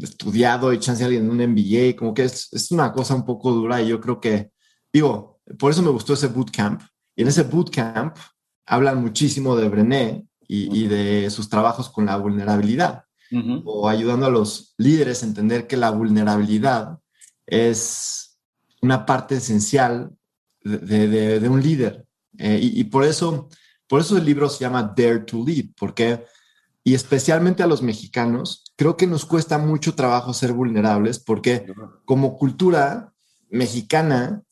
estudiado 0.01 0.74
y 0.74 0.80
chance 0.80 1.04
alguien 1.04 1.25
en 1.25 1.32
un 1.32 1.51
MBA, 1.51 1.96
como 1.98 2.13
que 2.13 2.24
es, 2.24 2.50
es 2.51 2.72
una 2.72 2.92
cosa 2.92 3.16
un 3.16 3.25
poco 3.25 3.51
dura 3.51 3.82
y 3.82 3.88
yo 3.88 4.00
creo 4.00 4.20
que, 4.20 4.51
digo, 4.92 5.39
por 5.58 5.72
eso 5.72 5.82
me 5.82 5.89
gustó 5.89 6.13
ese 6.13 6.28
bootcamp. 6.28 6.82
Y 7.16 7.24
en 7.24 7.28
ese 7.28 7.44
bootcamp 7.44 8.16
hablan 8.66 9.01
muchísimo 9.01 9.56
de 9.56 9.70
Brené 9.70 10.28
y, 10.48 10.84
y 10.84 10.88
de 10.88 11.30
sus 11.30 11.50
trabajos 11.50 11.89
con 11.89 12.06
la 12.06 12.18
vulnerabilidad 12.18 13.06
o 13.63 13.88
ayudando 13.88 14.25
a 14.25 14.32
los 14.32 14.74
líderes 14.78 15.22
a 15.22 15.28
entender 15.28 15.68
que 15.68 15.78
la 15.78 15.92
vulnerabilidad 15.92 17.00
es 17.46 18.29
una 18.82 19.06
parte 19.06 19.36
esencial 19.36 20.12
de, 20.64 21.40
de, 21.40 21.50
un 21.50 21.62
líder. 21.62 22.06
Eh, 22.38 22.60
y, 22.62 22.84
por, 22.86 23.04
eso, 23.04 23.50
por 23.88 24.02
eso 24.02 24.18
el 24.18 24.26
libro 24.26 24.50
se 24.50 24.60
llama 24.60 24.94
Dare 24.96 25.20
to 25.20 25.44
Lead, 25.46 25.68
porque, 25.78 26.26
y 26.84 26.94
especialmente 26.94 27.64
a 27.64 27.68
los 27.68 27.82
mexicanos, 27.82 28.64
creo 28.76 28.96
que 28.96 29.08
nos 29.08 29.26
cuesta 29.26 29.58
mucho 29.58 29.96
trabajo 29.96 30.34
ser 30.34 30.54
vulnerables, 30.54 31.20
porque 31.20 31.66
como 32.06 32.38
cultura 32.38 33.14
mexicana, 33.50 34.44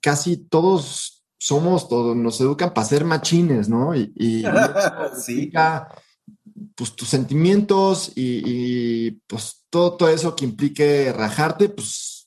casi 0.00 0.36
todos 0.36 1.24
somos, 1.38 1.88
todos 1.88 2.16
nos 2.16 2.40
educan 2.40 2.72
para 2.72 2.86
ser 2.86 3.04
machines, 3.04 3.68
¿no? 3.68 3.94
Y, 3.94 4.12
y 4.16 4.44
sí 5.24 5.50
pues 6.74 6.94
tus 6.94 7.08
sentimientos 7.08 8.12
y, 8.14 9.12
pues 9.26 9.64
todo, 9.70 9.96
todo 9.96 10.08
eso 10.08 10.34
que 10.36 10.44
implique 10.44 11.12
rajarte, 11.12 11.68
pues 11.68 12.21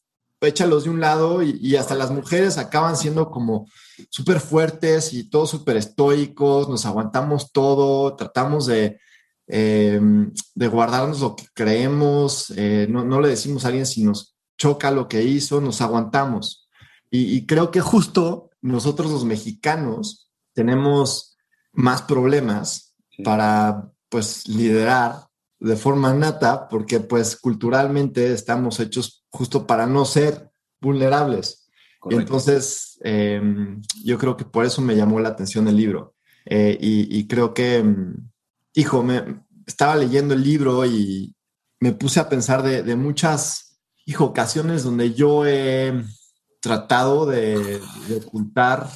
échalos 0.46 0.84
de 0.84 0.90
un 0.90 1.00
lado 1.00 1.42
y, 1.42 1.76
hasta 1.76 1.96
las 1.96 2.12
mujeres 2.12 2.58
acaban 2.58 2.96
siendo 2.96 3.30
como 3.32 3.68
súper 4.10 4.40
fuertes 4.40 5.14
y 5.14 5.30
todos 5.30 5.50
súper 5.50 5.78
estoicos, 5.78 6.70
nos 6.70 6.86
aguantamos 6.86 7.52
todo, 7.52 8.16
tratamos 8.16 8.66
de, 8.66 9.00
em, 9.48 10.32
de 10.54 10.68
guardarnos 10.68 11.20
lo 11.22 11.36
que 11.36 11.46
creemos, 11.54 12.54
eh, 12.56 12.88
no, 12.90 13.06
no, 13.06 13.22
le 13.22 13.30
decimos 13.30 13.66
a 13.66 13.70
alguien 13.70 13.86
si 13.86 14.04
nos 14.04 14.36
choca 14.58 14.92
lo 14.92 15.08
que 15.08 15.24
hizo, 15.24 15.62
nos 15.62 15.82
aguantamos. 15.82 16.70
Y, 17.10 17.36
y 17.36 17.46
creo 17.46 17.72
que 17.72 17.82
justo 17.82 18.50
nosotros 18.62 19.12
los 19.12 19.26
mexicanos 19.26 20.30
tenemos 20.54 21.38
más 21.72 22.02
problemas 22.02 22.96
para 23.24 23.92
pues 24.10 24.48
liderar 24.48 25.25
de 25.60 25.76
forma 25.76 26.14
nata 26.14 26.68
porque 26.68 27.00
pues 27.00 27.36
culturalmente 27.38 28.34
estamos 28.34 28.80
hechos 28.80 29.26
justo 29.30 29.66
para 29.66 29.88
no 29.88 30.06
ser 30.06 30.50
vulnerables. 30.82 31.68
entonces 32.10 33.00
em, 33.04 33.82
yo 34.04 34.18
creo 34.18 34.38
que 34.38 34.46
por 34.46 34.66
eso 34.66 34.82
me 34.82 34.96
llamó 34.96 35.20
la 35.20 35.30
atención 35.30 35.68
el 35.68 35.78
libro. 35.78 36.14
Eh, 36.48 36.78
y, 36.80 37.28
creo 37.28 37.56
que, 37.56 37.78
em, 37.78 38.30
hijo, 38.74 39.02
me 39.02 39.42
estaba 39.66 39.96
leyendo 39.96 40.36
el 40.36 40.44
libro 40.44 40.86
y 40.86 41.36
me 41.80 41.92
puse 41.92 42.20
a 42.20 42.30
pensar 42.30 42.62
de, 42.62 42.84
de 42.84 42.96
muchas, 42.96 43.80
hijo, 44.06 44.26
ocasiones 44.26 44.84
donde 44.84 45.16
yo 45.16 45.48
he 45.48 46.04
tratado 46.62 47.26
de, 47.26 47.82
de 48.08 48.16
ocultar 48.18 48.88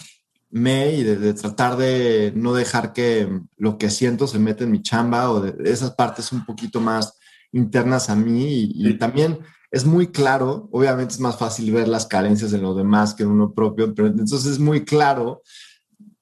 me 0.50 0.94
y 0.94 1.04
de, 1.04 1.34
tratar 1.34 1.78
de 1.78 2.34
no 2.36 2.54
dejar 2.54 2.94
que 2.94 3.42
lo 3.58 3.78
que 3.78 3.90
siento 3.90 4.28
se 4.28 4.40
meta 4.40 4.64
en 4.64 4.72
mi 4.72 4.82
chamba 4.82 5.32
o 5.32 5.42
de, 5.42 5.72
esas 5.72 5.92
partes 5.92 6.32
un 6.32 6.46
poquito 6.46 6.82
más 6.82 7.18
internas 7.52 8.10
a 8.10 8.16
mí. 8.16 8.72
Y, 8.74 8.98
también 8.98 9.40
es 9.72 9.86
muy 9.86 10.08
claro, 10.08 10.68
obviamente 10.72 11.14
es 11.14 11.20
más 11.20 11.38
fácil 11.38 11.72
ver 11.72 11.88
las 11.88 12.08
carencias 12.08 12.54
en 12.54 12.64
los 12.64 12.76
demás 12.76 13.14
que 13.14 13.24
en 13.24 13.30
uno 13.30 13.54
propio, 13.54 13.94
pero 13.94 14.08
entonces 14.08 14.46
es 14.46 14.60
muy 14.60 14.84
claro 14.84 15.42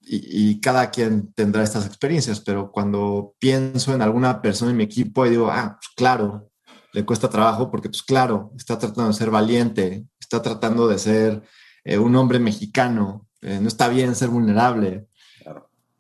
y, 0.10 0.60
cada 0.62 0.90
quien 0.90 1.34
tendrá 1.34 1.64
estas 1.64 1.86
experiencias, 1.86 2.40
pero 2.40 2.72
cuando 2.72 3.36
pienso 3.40 3.94
en 3.94 4.02
alguna 4.02 4.42
persona 4.42 4.72
en 4.72 4.78
mi 4.78 4.84
equipo 4.84 5.26
y 5.26 5.32
digo, 5.32 5.50
ah, 5.52 5.78
pues 5.80 5.90
claro, 5.96 6.50
le 6.94 7.06
cuesta 7.06 7.30
trabajo 7.30 7.70
porque 7.70 7.90
pues 7.90 8.04
claro, 8.04 8.52
está 8.56 8.78
tratando 8.80 9.10
de 9.10 9.18
ser 9.18 9.30
valiente, 9.30 10.06
está 10.20 10.42
tratando 10.42 10.88
de 10.88 10.98
ser 10.98 11.44
eh, 11.84 11.98
un 11.98 12.16
hombre 12.16 12.40
mexicano, 12.40 13.27
eh, 13.42 13.60
no 13.62 13.68
está 13.68 13.88
bien 13.88 14.16
ser 14.16 14.30
vulnerable. 14.30 15.08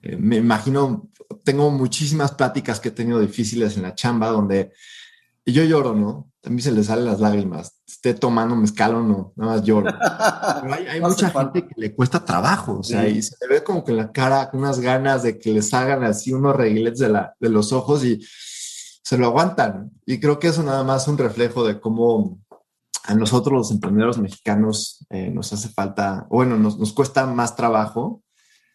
Eh, 0.02 0.16
me 0.18 0.38
imagino, 0.38 1.10
tengo 1.44 1.70
muchísimas 1.72 2.32
pláticas 2.32 2.80
que 2.80 2.90
he 2.90 2.92
tenido 2.92 3.20
difíciles 3.20 3.78
en 3.78 3.84
la 3.84 3.96
chamba 3.96 4.30
donde 4.30 4.74
yo 5.46 5.64
lloro, 5.64 5.94
¿no? 5.96 6.32
A 6.44 6.50
mí 6.50 6.62
se 6.62 6.72
le 6.72 6.84
salen 6.84 7.06
las 7.06 7.20
lágrimas. 7.20 7.82
Esté 7.88 8.14
tomando 8.14 8.56
mezcal 8.56 8.96
o 8.96 9.02
no, 9.02 9.34
nada 9.36 9.54
más 9.54 9.64
lloro. 9.64 9.94
hay, 10.90 11.02
mucha 11.02 11.30
gente 11.30 11.66
que 11.66 11.74
le 11.76 11.94
cuesta 11.94 12.24
trabajo, 12.24 12.80
o 12.80 12.84
sea, 12.84 13.08
y 13.08 13.22
se 13.22 13.36
le 13.42 13.56
ve 13.56 13.64
como 13.64 13.84
que 13.84 13.92
en 13.92 13.98
la 13.98 14.12
cara 14.12 14.50
unas 14.54 14.80
ganas 14.80 15.24
de 15.24 15.40
que 15.40 15.52
les 15.52 15.74
hagan 15.74 16.04
así 16.04 16.32
unos 16.34 16.56
reguiletes 16.56 17.00
de, 17.00 17.10
la, 17.10 17.34
de 17.40 17.50
los 17.50 17.72
ojos 17.74 18.04
y 18.04 18.22
se 19.04 19.18
lo 19.18 19.28
aguantan. 19.28 19.92
Y 20.06 20.20
creo 20.20 20.38
que 20.38 20.48
eso 20.48 20.64
nada 20.64 20.84
más 20.84 21.04
es 21.04 21.08
un 21.08 21.18
reflejo 21.18 21.66
de 21.66 21.80
cómo 21.80 22.40
a 23.08 23.16
nosotros 23.16 23.54
los 23.54 23.72
emprendedores 23.72 24.18
mexicanos 24.18 25.06
eh, 25.10 25.32
nos 25.32 25.54
hace 25.54 25.70
falta, 25.70 26.28
bueno, 26.30 26.58
nos, 26.58 26.92
cuesta 26.92 27.26
más 27.26 27.56
trabajo 27.56 28.22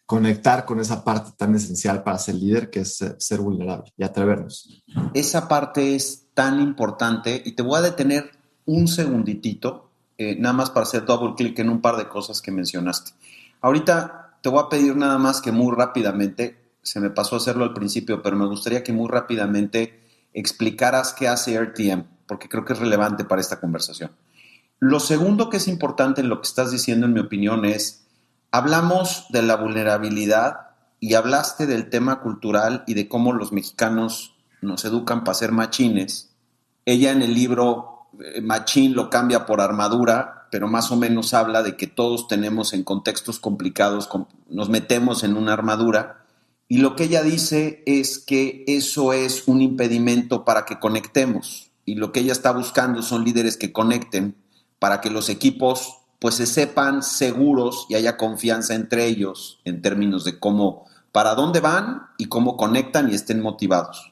conectar 0.07 0.65
con 0.65 0.79
esa 0.79 1.03
parte 1.03 1.31
tan 1.37 1.53
esencial 1.55 2.03
para 2.03 2.17
ser 2.17 2.35
líder, 2.35 2.71
que 2.71 2.81
es 2.81 2.97
ser 3.19 3.39
vulnerable 3.39 3.93
y 3.95 4.03
atrevernos. 4.03 4.83
Esa 5.13 5.47
parte 5.47 5.95
es 5.95 6.25
tan 6.33 6.59
importante 6.59 7.43
y 7.45 7.51
te 7.51 7.61
voy 7.61 7.77
a 7.77 7.81
detener 7.81 8.31
un 8.65 8.87
segunditito, 8.87 9.91
eh, 10.17 10.35
nada 10.39 10.53
más 10.53 10.71
para 10.71 10.83
hacer 10.83 11.05
double 11.05 11.35
clic 11.37 11.59
en 11.59 11.69
un 11.69 11.79
par 11.79 11.95
de 11.97 12.09
cosas 12.09 12.41
que 12.41 12.51
mencionaste. 12.51 13.11
Ahorita 13.61 14.39
te 14.41 14.49
voy 14.49 14.63
a 14.63 14.69
pedir 14.69 14.95
nada 14.95 15.19
más 15.19 15.41
que 15.41 15.51
muy 15.51 15.75
rápidamente, 15.75 16.71
se 16.81 16.99
me 16.99 17.11
pasó 17.11 17.35
hacerlo 17.35 17.65
al 17.65 17.73
principio, 17.73 18.23
pero 18.23 18.35
me 18.35 18.47
gustaría 18.47 18.83
que 18.83 18.93
muy 18.93 19.07
rápidamente 19.07 20.01
explicaras 20.33 21.13
qué 21.13 21.27
hace 21.27 21.55
RTM 21.55 22.13
porque 22.27 22.49
creo 22.49 22.65
que 22.65 22.73
es 22.73 22.79
relevante 22.79 23.25
para 23.25 23.41
esta 23.41 23.59
conversación. 23.59 24.11
Lo 24.85 24.99
segundo 24.99 25.49
que 25.49 25.55
es 25.55 25.69
importante 25.69 26.19
en 26.19 26.27
lo 26.27 26.41
que 26.41 26.47
estás 26.49 26.69
diciendo, 26.69 27.05
en 27.05 27.13
mi 27.13 27.21
opinión, 27.21 27.63
es, 27.63 28.03
hablamos 28.51 29.27
de 29.29 29.41
la 29.41 29.55
vulnerabilidad 29.55 30.71
y 30.99 31.13
hablaste 31.13 31.65
del 31.67 31.89
tema 31.89 32.19
cultural 32.19 32.83
y 32.85 32.93
de 32.93 33.07
cómo 33.07 33.31
los 33.31 33.53
mexicanos 33.53 34.35
nos 34.61 34.83
educan 34.83 35.23
para 35.23 35.35
ser 35.35 35.53
machines. 35.53 36.35
Ella 36.83 37.13
en 37.13 37.21
el 37.21 37.33
libro 37.33 38.09
eh, 38.19 38.41
Machín 38.41 38.93
lo 38.93 39.09
cambia 39.09 39.45
por 39.45 39.61
armadura, 39.61 40.49
pero 40.51 40.67
más 40.67 40.91
o 40.91 40.97
menos 40.97 41.33
habla 41.33 41.63
de 41.63 41.77
que 41.77 41.87
todos 41.87 42.27
tenemos 42.27 42.73
en 42.73 42.83
contextos 42.83 43.39
complicados, 43.39 44.09
nos 44.49 44.67
metemos 44.67 45.23
en 45.23 45.37
una 45.37 45.53
armadura. 45.53 46.25
Y 46.67 46.79
lo 46.79 46.97
que 46.97 47.05
ella 47.05 47.23
dice 47.23 47.83
es 47.85 48.19
que 48.19 48.65
eso 48.67 49.13
es 49.13 49.47
un 49.47 49.61
impedimento 49.61 50.43
para 50.43 50.65
que 50.65 50.77
conectemos 50.77 51.71
y 51.85 51.95
lo 51.95 52.11
que 52.11 52.19
ella 52.19 52.33
está 52.33 52.51
buscando 52.51 53.01
son 53.01 53.23
líderes 53.23 53.55
que 53.55 53.71
conecten 53.71 54.42
para 54.83 54.99
que 54.99 55.09
los 55.09 55.29
equipos 55.29 55.99
pues 56.19 56.35
se 56.35 56.45
sepan 56.45 57.03
seguros 57.03 57.85
y 57.87 57.95
haya 57.95 58.17
confianza 58.17 58.75
entre 58.75 59.05
ellos 59.05 59.61
en 59.63 59.81
términos 59.81 60.25
de 60.25 60.39
cómo, 60.39 60.83
para 61.13 61.35
dónde 61.35 61.61
van 61.61 62.07
y 62.17 62.25
cómo 62.25 62.57
conectan 62.57 63.09
y 63.09 63.15
estén 63.15 63.41
motivados. 63.41 64.11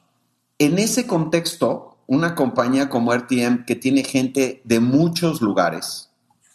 En 0.58 0.78
ese 0.78 1.06
contexto, 1.06 1.98
una 2.06 2.34
compañía 2.34 2.88
como 2.88 3.12
RTM 3.12 3.66
que 3.66 3.76
tiene 3.76 4.02
gente 4.02 4.62
de 4.64 4.80
muchos 4.80 5.42
lugares, 5.42 6.08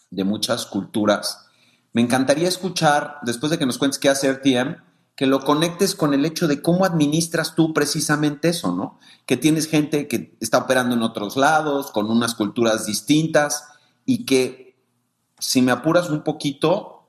de 0.10 0.24
muchas 0.24 0.66
culturas, 0.66 1.46
me 1.94 2.02
encantaría 2.02 2.48
escuchar, 2.48 3.20
después 3.22 3.52
de 3.52 3.60
que 3.60 3.68
nos 3.68 3.78
cuentes 3.78 4.00
qué 4.00 4.10
hace 4.10 4.34
RTM, 4.34 4.78
que 5.16 5.28
lo 5.28 5.42
conectes 5.42 5.94
con 5.94 6.16
el 6.16 6.26
hecho 6.26 6.48
de 6.48 6.64
cómo 6.64 6.86
administras 6.86 7.54
tú 7.54 7.72
precisamente 7.72 8.50
eso, 8.50 8.72
¿no? 8.72 8.98
Que 9.28 9.38
tienes 9.38 9.68
gente 9.68 10.08
que 10.08 10.36
está 10.40 10.58
operando 10.58 10.96
en 10.96 11.04
otros 11.04 11.38
lados, 11.38 11.92
con 11.92 12.10
unas 12.10 12.34
culturas 12.34 12.88
distintas 12.88 13.77
y 14.08 14.26
que, 14.26 14.76
si 15.38 15.62
me 15.62 15.72
apuras 15.72 16.10
un 16.10 16.24
poquito, 16.24 17.04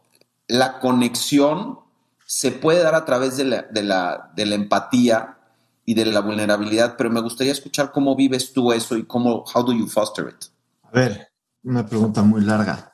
la 0.49 0.81
conexión 0.81 1.79
se 2.27 2.51
puede 2.51 2.83
dar 2.83 2.97
a 2.97 3.07
través 3.07 3.39
de 3.39 3.45
la, 3.45 3.63
de 3.63 3.83
la, 3.85 4.33
de 4.35 4.45
la 4.45 4.57
empatía 4.57 5.39
y 5.87 5.95
de 5.95 6.05
la 6.05 6.21
vulnerabilidad, 6.21 6.97
pero 6.99 7.09
me 7.09 7.21
gustaría 7.21 7.53
escuchar 7.53 7.93
cómo 7.93 8.17
vives 8.17 8.53
tú 8.53 8.73
eso 8.73 8.97
y 8.97 9.07
cómo, 9.07 9.45
how 9.55 9.65
do 9.65 9.73
you 9.73 9.87
foster 9.87 10.29
it? 10.29 10.45
A 10.83 10.91
ver, 10.91 11.29
una 11.63 11.87
pregunta 11.87 12.23
muy 12.23 12.43
larga. 12.43 12.93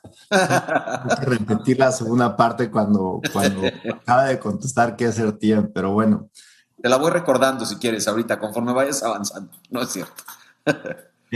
repetir 1.21 1.79
la 1.79 1.91
segunda 1.91 2.37
parte 2.37 2.69
cuando, 2.69 3.19
cuando 3.33 3.61
acaba 3.91 4.25
de 4.25 4.39
contestar 4.39 4.95
qué 4.95 5.05
es 5.05 5.19
RTM, 5.19 5.73
pero 5.73 5.91
bueno. 5.91 6.29
Te 6.79 6.87
la 6.87 6.97
voy 6.97 7.09
recordando 7.09 7.65
si 7.65 7.77
quieres 7.77 8.07
ahorita, 8.07 8.39
conforme 8.39 8.71
vayas 8.71 9.01
avanzando. 9.01 9.51
No 9.71 9.81
es 9.81 9.89
cierto. 9.89 10.23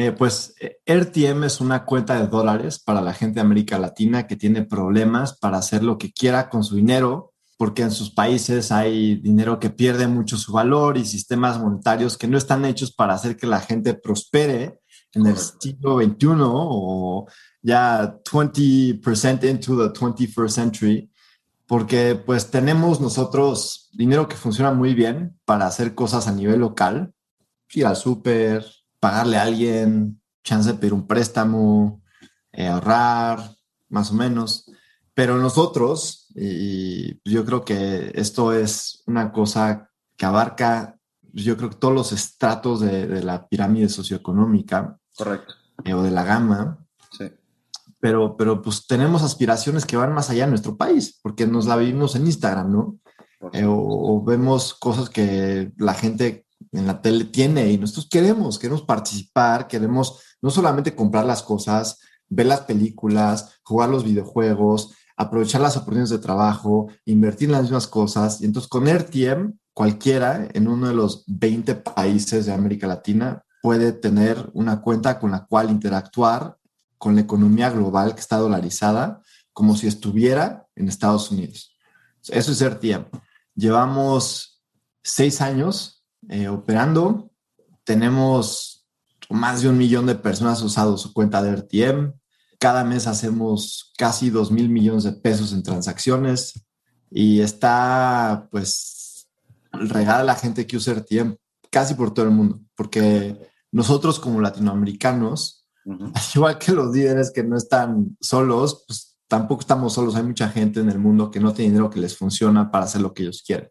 Eh, 0.01 0.13
pues 0.13 0.56
RTM 0.86 1.44
es 1.44 1.60
una 1.60 1.84
cuenta 1.84 2.18
de 2.18 2.27
dólares 2.27 2.79
para 2.79 3.01
la 3.01 3.13
gente 3.13 3.36
de 3.36 3.41
América 3.41 3.77
Latina 3.77 4.27
que 4.27 4.38
tiene 4.38 4.63
problemas 4.63 5.38
para 5.38 5.58
hacer 5.58 5.84
lo 5.84 5.98
que 5.98 6.13
quiera 6.13 6.48
con 6.50 6.63
su 6.63 6.77
dinero, 6.77 7.34
porque 7.58 7.82
en 7.82 7.91
sus 7.91 8.10
países 8.10 8.72
hay 8.72 9.15
dinero 9.15 9.60
que 9.60 9.70
pierde 9.70 10.08
mucho 10.08 10.38
su 10.38 10.53
valor 10.53 10.98
y 10.98 11.03
sistemas 11.03 11.60
monetarios 11.60 12.18
que 12.18 12.29
no 12.29 12.38
están 12.38 12.63
hechos 12.63 12.94
para 12.94 13.13
hacer 13.13 13.36
que 13.36 13.46
la 13.46 13.60
gente 13.60 13.94
prospere 13.94 14.79
en 15.12 15.27
el 15.27 15.36
siglo 15.36 15.98
XXI 15.98 16.27
o 16.44 17.27
ya 17.62 18.22
20% 18.24 19.50
into 19.50 19.75
the 19.75 19.91
21st 19.91 20.48
century, 20.48 21.12
porque 21.68 22.15
pues 22.15 22.50
tenemos 22.50 23.01
nosotros 23.01 23.89
dinero 23.91 24.29
que 24.29 24.38
funciona 24.38 24.72
muy 24.72 24.94
bien 24.94 25.38
para 25.44 25.68
hacer 25.68 25.94
cosas 25.94 26.29
a 26.29 26.32
nivel 26.32 26.62
local, 26.62 27.13
ir 27.74 27.86
al 27.86 27.98
súper, 27.98 28.65
pagarle 29.00 29.38
a 29.38 29.44
alguien, 29.44 30.22
chance 30.44 30.72
de 30.72 30.77
pedir 30.77 30.94
un 30.94 31.08
préstamo, 31.08 32.01
eh, 32.51 32.68
ahorrar, 32.68 33.51
más 33.89 34.12
o 34.12 34.13
menos. 34.13 34.72
Pero 35.13 35.38
nosotros, 35.38 36.27
y 36.36 37.20
yo 37.29 37.46
creo 37.46 37.65
que 37.65 38.12
esto 38.15 38.53
es 38.53 39.03
una 39.06 39.32
cosa 39.32 39.89
que 40.15 40.25
abarca, 40.25 40.98
yo 41.34 41.58
creo 41.58 41.70
que 41.70 41.75
todos 41.75 41.94
los 41.94 42.12
estratos 42.12 42.79
de, 42.82 43.24
la 43.24 43.48
pirámide 43.48 43.89
socioeconómica. 43.89 44.98
Correcto. 45.15 45.53
Eh, 45.84 45.94
o 45.94 46.03
de 46.03 46.12
la 46.12 46.24
gama. 46.24 46.86
Sí. 47.18 47.32
Pero, 48.00 48.38
pero 48.38 48.62
pues 48.62 48.88
tenemos 48.88 49.24
aspiraciones 49.24 49.86
que 49.86 49.98
van 49.98 50.13
más 50.13 50.29
allá 50.29 50.46
de 50.46 50.51
nuestro 50.51 50.77
país, 50.77 51.20
porque 51.22 51.46
nos 51.46 51.65
la 51.65 51.75
vivimos 51.75 52.15
en 52.15 52.25
Instagram, 52.25 52.72
¿no? 52.72 53.00
Eh, 53.53 53.65
o, 53.65 54.22
vemos 54.24 54.74
cosas 54.74 55.10
que 55.10 55.72
la 55.77 55.94
gente 55.94 56.46
en 56.71 56.88
la 56.88 57.01
tele 57.01 57.25
tiene 57.25 57.71
y 57.71 57.77
nosotros 57.77 58.07
queremos, 58.09 58.59
queremos 58.59 58.83
participar, 58.83 59.67
queremos 59.67 60.19
no 60.41 60.49
solamente 60.49 60.95
comprar 60.95 61.25
las 61.25 61.41
cosas, 61.41 61.99
ver 62.27 62.45
las 62.45 62.61
películas, 62.61 63.59
jugar 63.63 63.89
los 63.89 64.03
videojuegos, 64.03 64.93
aprovechar 65.17 65.61
las 65.61 65.75
oportunidades 65.75 66.11
de 66.11 66.19
trabajo, 66.19 66.88
invertir 67.05 67.49
en 67.49 67.53
las 67.53 67.63
mismas 67.63 67.88
cosas. 67.88 68.41
Y 68.41 68.45
entonces 68.45 68.69
con 68.69 68.88
RTM, 68.88 69.53
cualquiera 69.73 70.47
en 70.53 70.67
uno 70.67 70.88
de 70.88 70.93
los 70.93 71.23
20 71.27 71.75
países 71.75 72.45
de 72.45 72.53
América 72.53 72.88
Latina 72.88 73.43
puede 73.61 73.91
tener 73.91 74.49
una 74.53 74.81
cuenta 74.81 75.19
con 75.19 75.31
la 75.31 75.45
cual 75.45 75.69
interactuar 75.69 76.57
con 76.97 77.15
la 77.15 77.21
economía 77.21 77.69
global 77.69 78.13
que 78.13 78.21
está 78.21 78.38
dolarizada 78.38 79.21
como 79.53 79.75
si 79.75 79.88
estuviera 79.88 80.67
en 80.75 80.88
Estados 80.88 81.31
Unidos. 81.31 81.75
Eso 82.27 82.51
es 82.51 82.61
RTM. 82.61 83.05
Llevamos 83.55 84.61
seis 85.03 85.41
años 85.41 85.99
eh, 86.29 86.48
operando. 86.48 87.31
Tenemos 87.83 88.88
más 89.29 89.62
de 89.62 89.69
un 89.69 89.77
millón 89.77 90.05
de 90.05 90.15
personas 90.15 90.62
usado 90.62 90.98
su 90.98 91.13
cuenta 91.13 91.41
de 91.41 91.55
RTM. 91.55 92.13
Cada 92.59 92.83
mes 92.83 93.07
hacemos 93.07 93.93
casi 93.98 94.29
2 94.29 94.51
mil 94.51 94.69
millones 94.69 95.03
de 95.03 95.13
pesos 95.13 95.53
en 95.53 95.63
transacciones 95.63 96.65
y 97.09 97.41
está 97.41 98.48
pues 98.51 99.29
regada 99.71 100.24
la 100.24 100.36
gente 100.36 100.67
que 100.67 100.77
usa 100.77 100.93
RTM 100.93 101.36
casi 101.69 101.93
por 101.93 102.13
todo 102.13 102.25
el 102.25 102.31
mundo, 102.31 102.59
porque 102.75 103.50
nosotros 103.71 104.19
como 104.19 104.41
latinoamericanos, 104.41 105.67
igual 106.36 106.57
que 106.57 106.71
los 106.71 106.93
líderes 106.93 107.31
que 107.31 107.43
no 107.43 107.57
están 107.57 108.17
solos, 108.19 108.83
pues 108.88 109.17
tampoco 109.27 109.62
estamos 109.62 109.93
solos, 109.93 110.15
hay 110.15 110.24
mucha 110.24 110.50
gente 110.50 110.79
en 110.79 110.89
el 110.89 111.00
mundo 111.00 111.29
que 111.29 111.39
no 111.39 111.53
tiene 111.53 111.71
dinero 111.71 111.89
que 111.89 112.00
les 112.00 112.17
funciona 112.17 112.71
para 112.71 112.86
hacer 112.86 113.01
lo 113.01 113.13
que 113.13 113.24
ellos 113.24 113.43
quieren. 113.45 113.69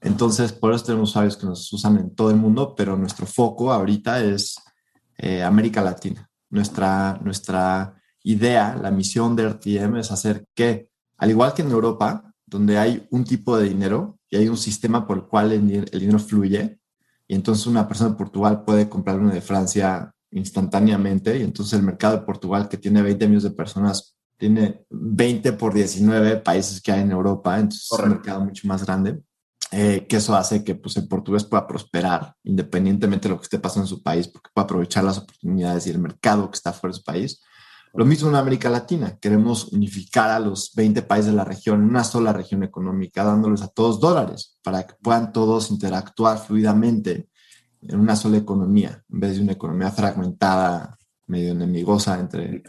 Entonces, 0.00 0.52
por 0.52 0.72
eso 0.72 0.84
tenemos 0.84 1.10
usuarios 1.10 1.36
que 1.36 1.46
nos 1.46 1.72
usan 1.72 1.98
en 1.98 2.14
todo 2.14 2.30
el 2.30 2.36
mundo, 2.36 2.74
pero 2.76 2.96
nuestro 2.96 3.26
foco 3.26 3.72
ahorita 3.72 4.22
es 4.22 4.56
eh, 5.16 5.42
América 5.42 5.82
Latina. 5.82 6.30
Nuestra, 6.50 7.18
nuestra 7.22 8.00
idea, 8.22 8.76
la 8.80 8.90
misión 8.90 9.34
de 9.34 9.48
RTM 9.48 9.96
es 9.96 10.12
hacer 10.12 10.46
que, 10.54 10.90
al 11.16 11.30
igual 11.30 11.52
que 11.54 11.62
en 11.62 11.70
Europa, 11.70 12.32
donde 12.46 12.78
hay 12.78 13.06
un 13.10 13.24
tipo 13.24 13.56
de 13.56 13.68
dinero 13.68 14.18
y 14.30 14.36
hay 14.36 14.48
un 14.48 14.56
sistema 14.56 15.06
por 15.06 15.18
el 15.18 15.24
cual 15.24 15.52
el, 15.52 15.84
dinero 15.90 16.18
fluye, 16.18 16.80
y 17.26 17.34
entonces 17.34 17.66
una 17.66 17.86
persona 17.86 18.10
de 18.10 18.16
Portugal 18.16 18.64
puede 18.64 18.88
comprar 18.88 19.18
una 19.18 19.32
de 19.32 19.40
Francia 19.40 20.12
instantáneamente, 20.30 21.38
y 21.38 21.42
entonces 21.42 21.78
el 21.78 21.84
mercado 21.84 22.18
de 22.18 22.24
Portugal, 22.24 22.68
que 22.68 22.76
tiene 22.76 23.02
20 23.02 23.26
millones 23.26 23.42
de 23.42 23.50
personas, 23.50 24.16
tiene 24.36 24.84
20 24.90 25.52
por 25.54 25.74
19 25.74 26.36
países 26.36 26.80
que 26.80 26.92
hay 26.92 27.00
en 27.00 27.10
Europa, 27.10 27.58
entonces 27.58 27.88
es 27.90 27.98
un 27.98 28.10
mercado 28.10 28.44
mucho 28.44 28.68
más 28.68 28.84
grande. 28.84 29.20
Eh, 29.70 30.06
que 30.08 30.16
eso 30.16 30.34
hace 30.34 30.64
que 30.64 30.74
pues, 30.74 30.96
el 30.96 31.06
portugués 31.06 31.44
pueda 31.44 31.66
prosperar 31.66 32.34
independientemente 32.44 33.28
de 33.28 33.34
lo 33.34 33.40
que 33.40 33.44
esté 33.44 33.58
pasando 33.58 33.84
en 33.84 33.88
su 33.88 34.02
país, 34.02 34.26
porque 34.26 34.50
puede 34.54 34.64
aprovechar 34.64 35.04
las 35.04 35.18
oportunidades 35.18 35.86
y 35.86 35.90
el 35.90 35.98
mercado 35.98 36.50
que 36.50 36.56
está 36.56 36.72
fuera 36.72 36.92
de 36.92 36.98
su 36.98 37.04
país. 37.04 37.42
Lo 37.94 38.04
mismo 38.04 38.28
en 38.28 38.36
América 38.36 38.70
Latina, 38.70 39.18
queremos 39.20 39.72
unificar 39.72 40.30
a 40.30 40.38
los 40.38 40.72
20 40.74 41.02
países 41.02 41.32
de 41.32 41.36
la 41.36 41.44
región 41.44 41.82
en 41.82 41.88
una 41.88 42.04
sola 42.04 42.32
región 42.32 42.62
económica, 42.62 43.24
dándoles 43.24 43.62
a 43.62 43.68
todos 43.68 44.00
dólares 44.00 44.58
para 44.62 44.86
que 44.86 44.94
puedan 45.02 45.32
todos 45.32 45.70
interactuar 45.70 46.38
fluidamente 46.38 47.28
en 47.82 48.00
una 48.00 48.16
sola 48.16 48.36
economía, 48.36 49.04
en 49.10 49.20
vez 49.20 49.36
de 49.36 49.42
una 49.42 49.52
economía 49.52 49.90
fragmentada, 49.90 50.98
medio 51.26 51.52
enemigosa 51.52 52.18
entre... 52.18 52.62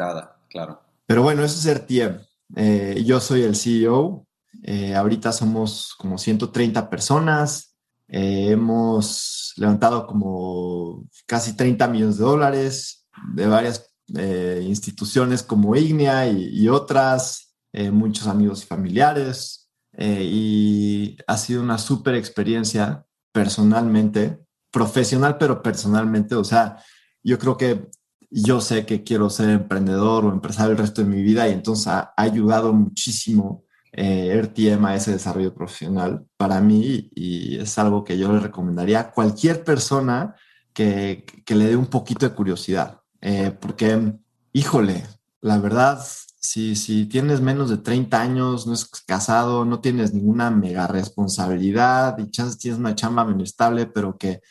claro. 0.50 0.82
Pero 1.06 1.24
bueno, 1.24 1.44
eso 1.44 1.58
es 1.58 1.78
RTM. 1.78 2.20
Eh, 2.56 3.04
yo 3.06 3.20
soy 3.20 3.44
el 3.44 3.56
CEO, 3.56 4.28
eh, 4.64 4.96
ahorita 4.96 5.32
somos 5.32 5.96
como 5.98 6.18
130 6.18 6.90
personas. 6.90 7.76
Eh, 8.08 8.50
hemos 8.52 9.54
levantado 9.58 10.08
como 10.08 11.08
casi 11.26 11.56
30 11.56 11.88
millones 11.88 12.18
de 12.18 12.24
dólares 12.24 13.08
de 13.36 13.48
varias 13.48 13.94
eh, 14.16 14.64
instituciones 14.66 15.44
como 15.44 15.76
Ignea 15.76 16.28
y, 16.28 16.68
otras, 16.68 17.56
muchos 17.92 18.28
amigos 18.28 18.64
y 18.64 18.66
familiares. 18.66 19.70
y 19.98 21.18
ha 21.28 21.38
sido 21.38 21.62
una 21.62 21.78
súper 21.78 22.16
experiencia 22.16 23.06
personalmente, 23.32 24.40
profesional, 24.72 25.38
pero 25.38 25.62
personalmente. 25.62 26.36
O 26.36 26.44
sea, 26.44 26.78
yo 27.24 27.38
creo 27.38 27.58
que 27.58 27.90
yo 28.32 28.62
sé 28.62 28.86
que 28.86 29.04
quiero 29.04 29.30
ser 29.30 29.50
emprendedor 29.50 30.26
o 30.26 30.32
empresario 30.32 30.72
el 30.72 30.78
resto 30.78 31.02
de 31.04 31.10
mi 31.10 31.22
vida 31.22 31.48
y 31.48 31.54
entonces 31.54 31.88
ha 31.88 32.14
ayudado 32.18 32.74
muchísimo 32.74 33.66
eh, 33.92 34.40
RTM 34.42 34.86
a 34.86 34.96
ese 34.96 35.12
desarrollo 35.12 35.54
profesional 35.54 36.26
para 36.38 36.62
mí 36.62 37.10
y 37.16 37.58
es 37.58 37.78
algo 37.80 38.04
que 38.04 38.18
yo 38.18 38.32
le 38.32 38.40
recomendaría 38.40 39.00
a 39.00 39.12
cualquier 39.12 39.64
persona 39.64 40.36
que, 40.74 41.26
que 41.46 41.56
le 41.56 41.66
dé 41.66 41.76
un 41.76 41.88
poquito 41.88 42.28
de 42.28 42.36
curiosidad, 42.36 43.02
eh, 43.22 43.52
porque, 43.60 44.14
híjole, 44.54 45.06
la 45.42 45.58
verdad, 45.58 46.00
si, 46.40 46.76
si 46.76 47.06
tienes 47.06 47.42
menos 47.42 47.70
de 47.70 47.78
30 47.78 48.22
años, 48.22 48.68
no 48.68 48.74
es 48.74 48.86
casado, 48.86 49.66
no 49.66 49.80
tienes 49.80 50.14
ninguna 50.14 50.50
mega 50.52 50.88
responsabilidad 50.88 52.18
y 52.18 52.32
chances 52.32 52.58
tienes 52.58 52.80
una 52.80 52.96
chamba 52.96 53.26
menos 53.26 53.50
estable, 53.50 53.88
pero 53.88 54.18
que 54.18 54.42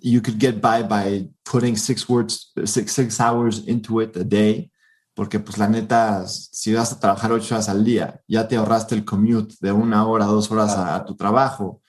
you 0.00 0.20
could 0.20 0.38
get 0.38 0.60
by 0.60 0.82
by 0.82 1.28
putting 1.44 1.76
six 1.76 2.08
words, 2.08 2.52
six, 2.64 2.92
six 2.92 3.18
hours 3.18 3.66
into 3.66 4.00
it 4.00 4.16
a 4.16 4.24
day, 4.24 4.70
porque 5.14 5.38
pues 5.38 5.58
la 5.58 5.68
neta, 5.68 6.26
si 6.26 6.74
vas 6.74 6.92
a 6.92 6.98
trabajar 6.98 7.32
ocho 7.32 7.54
horas 7.54 7.68
al 7.68 7.84
día, 7.84 8.20
ya 8.26 8.48
te 8.48 8.56
ahorraste 8.56 8.94
el 8.96 9.04
commute 9.04 9.54
de 9.60 9.72
una 9.72 10.06
hora, 10.06 10.26
dos 10.26 10.50
horas 10.50 10.76
a, 10.76 11.04
tu 11.04 11.14
trabajo 11.14 11.82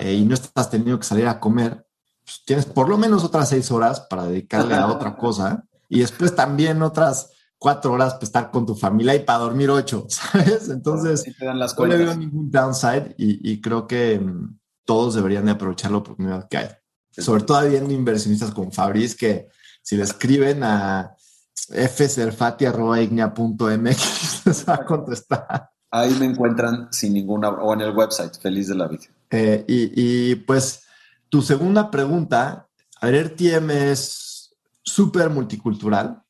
eh, 0.00 0.14
y 0.14 0.24
no 0.24 0.34
estás 0.34 0.68
teniendo 0.68 0.98
que 0.98 1.06
salir 1.06 1.26
a 1.26 1.40
comer, 1.40 1.86
pues 2.22 2.42
tienes 2.44 2.66
por 2.66 2.88
lo 2.88 2.98
menos 2.98 3.24
otras 3.24 3.48
seis 3.48 3.70
horas 3.70 4.00
para 4.00 4.24
dedicarle 4.24 4.74
a 4.74 4.88
otra 4.88 5.16
cosa 5.18 5.64
y 5.88 6.00
después 6.00 6.34
también 6.34 6.82
otras 6.82 7.30
cuatro 7.58 7.92
horas 7.92 8.14
para 8.14 8.24
estar 8.24 8.50
con 8.50 8.66
tu 8.66 8.74
familia 8.74 9.14
y 9.14 9.20
para 9.20 9.38
dormir 9.38 9.70
ocho, 9.70 10.06
¿sabes? 10.08 10.68
Entonces, 10.68 11.24
no 11.40 11.86
le 11.86 11.96
veo 11.96 12.14
ningún 12.14 12.50
downside 12.50 13.14
y, 13.16 13.52
y 13.52 13.60
creo 13.62 13.86
que 13.86 14.18
mm, 14.18 14.58
todos 14.84 15.14
deberían 15.14 15.46
de 15.46 15.52
aprovechar 15.52 15.90
la 15.90 15.98
oportunidad 15.98 16.48
que 16.48 16.58
hay. 16.58 16.68
Sobre 17.10 17.44
todo 17.44 17.56
habiendo 17.56 17.94
inversionistas 17.94 18.50
como 18.50 18.70
Fabriz 18.70 19.16
que 19.16 19.48
si 19.82 19.96
le 19.96 20.02
escriben 20.02 20.62
a 20.62 21.16
fserfati.ignia.mx 21.68 24.64
va 24.68 24.74
a 24.74 24.84
contestar. 24.84 25.70
Ahí 25.90 26.14
me 26.18 26.26
encuentran 26.26 26.88
sin 26.90 27.14
ninguna, 27.14 27.48
o 27.48 27.72
en 27.72 27.80
el 27.80 27.96
website, 27.96 28.38
feliz 28.40 28.68
de 28.68 28.74
la 28.74 28.88
vida. 28.88 29.04
Eh, 29.30 29.64
y, 29.66 30.34
pues 30.36 30.84
tu 31.28 31.42
segunda 31.42 31.90
pregunta, 31.90 32.68
a 33.00 33.06
ver, 33.06 33.28
RTM 33.28 33.70
es 33.70 34.54
súper 34.82 35.30
multicultural 35.30 36.22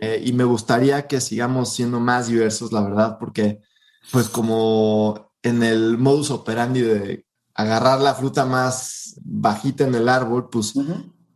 eh, 0.00 0.22
y 0.22 0.34
me 0.34 0.44
gustaría 0.44 1.06
que 1.06 1.18
sigamos 1.20 1.72
siendo 1.72 1.98
más 1.98 2.28
diversos, 2.28 2.72
la 2.72 2.82
verdad, 2.82 3.16
porque 3.18 3.62
pues 4.10 4.28
como 4.28 5.32
en 5.42 5.62
el 5.62 5.96
modus 5.96 6.30
operandi 6.30 6.82
de 6.82 7.26
agarrar 7.54 8.00
la 8.00 8.14
fruta 8.14 8.44
más 8.44 9.18
bajita 9.24 9.84
en 9.84 9.94
el 9.94 10.10
árbol, 10.10 10.50
pues 10.50 10.74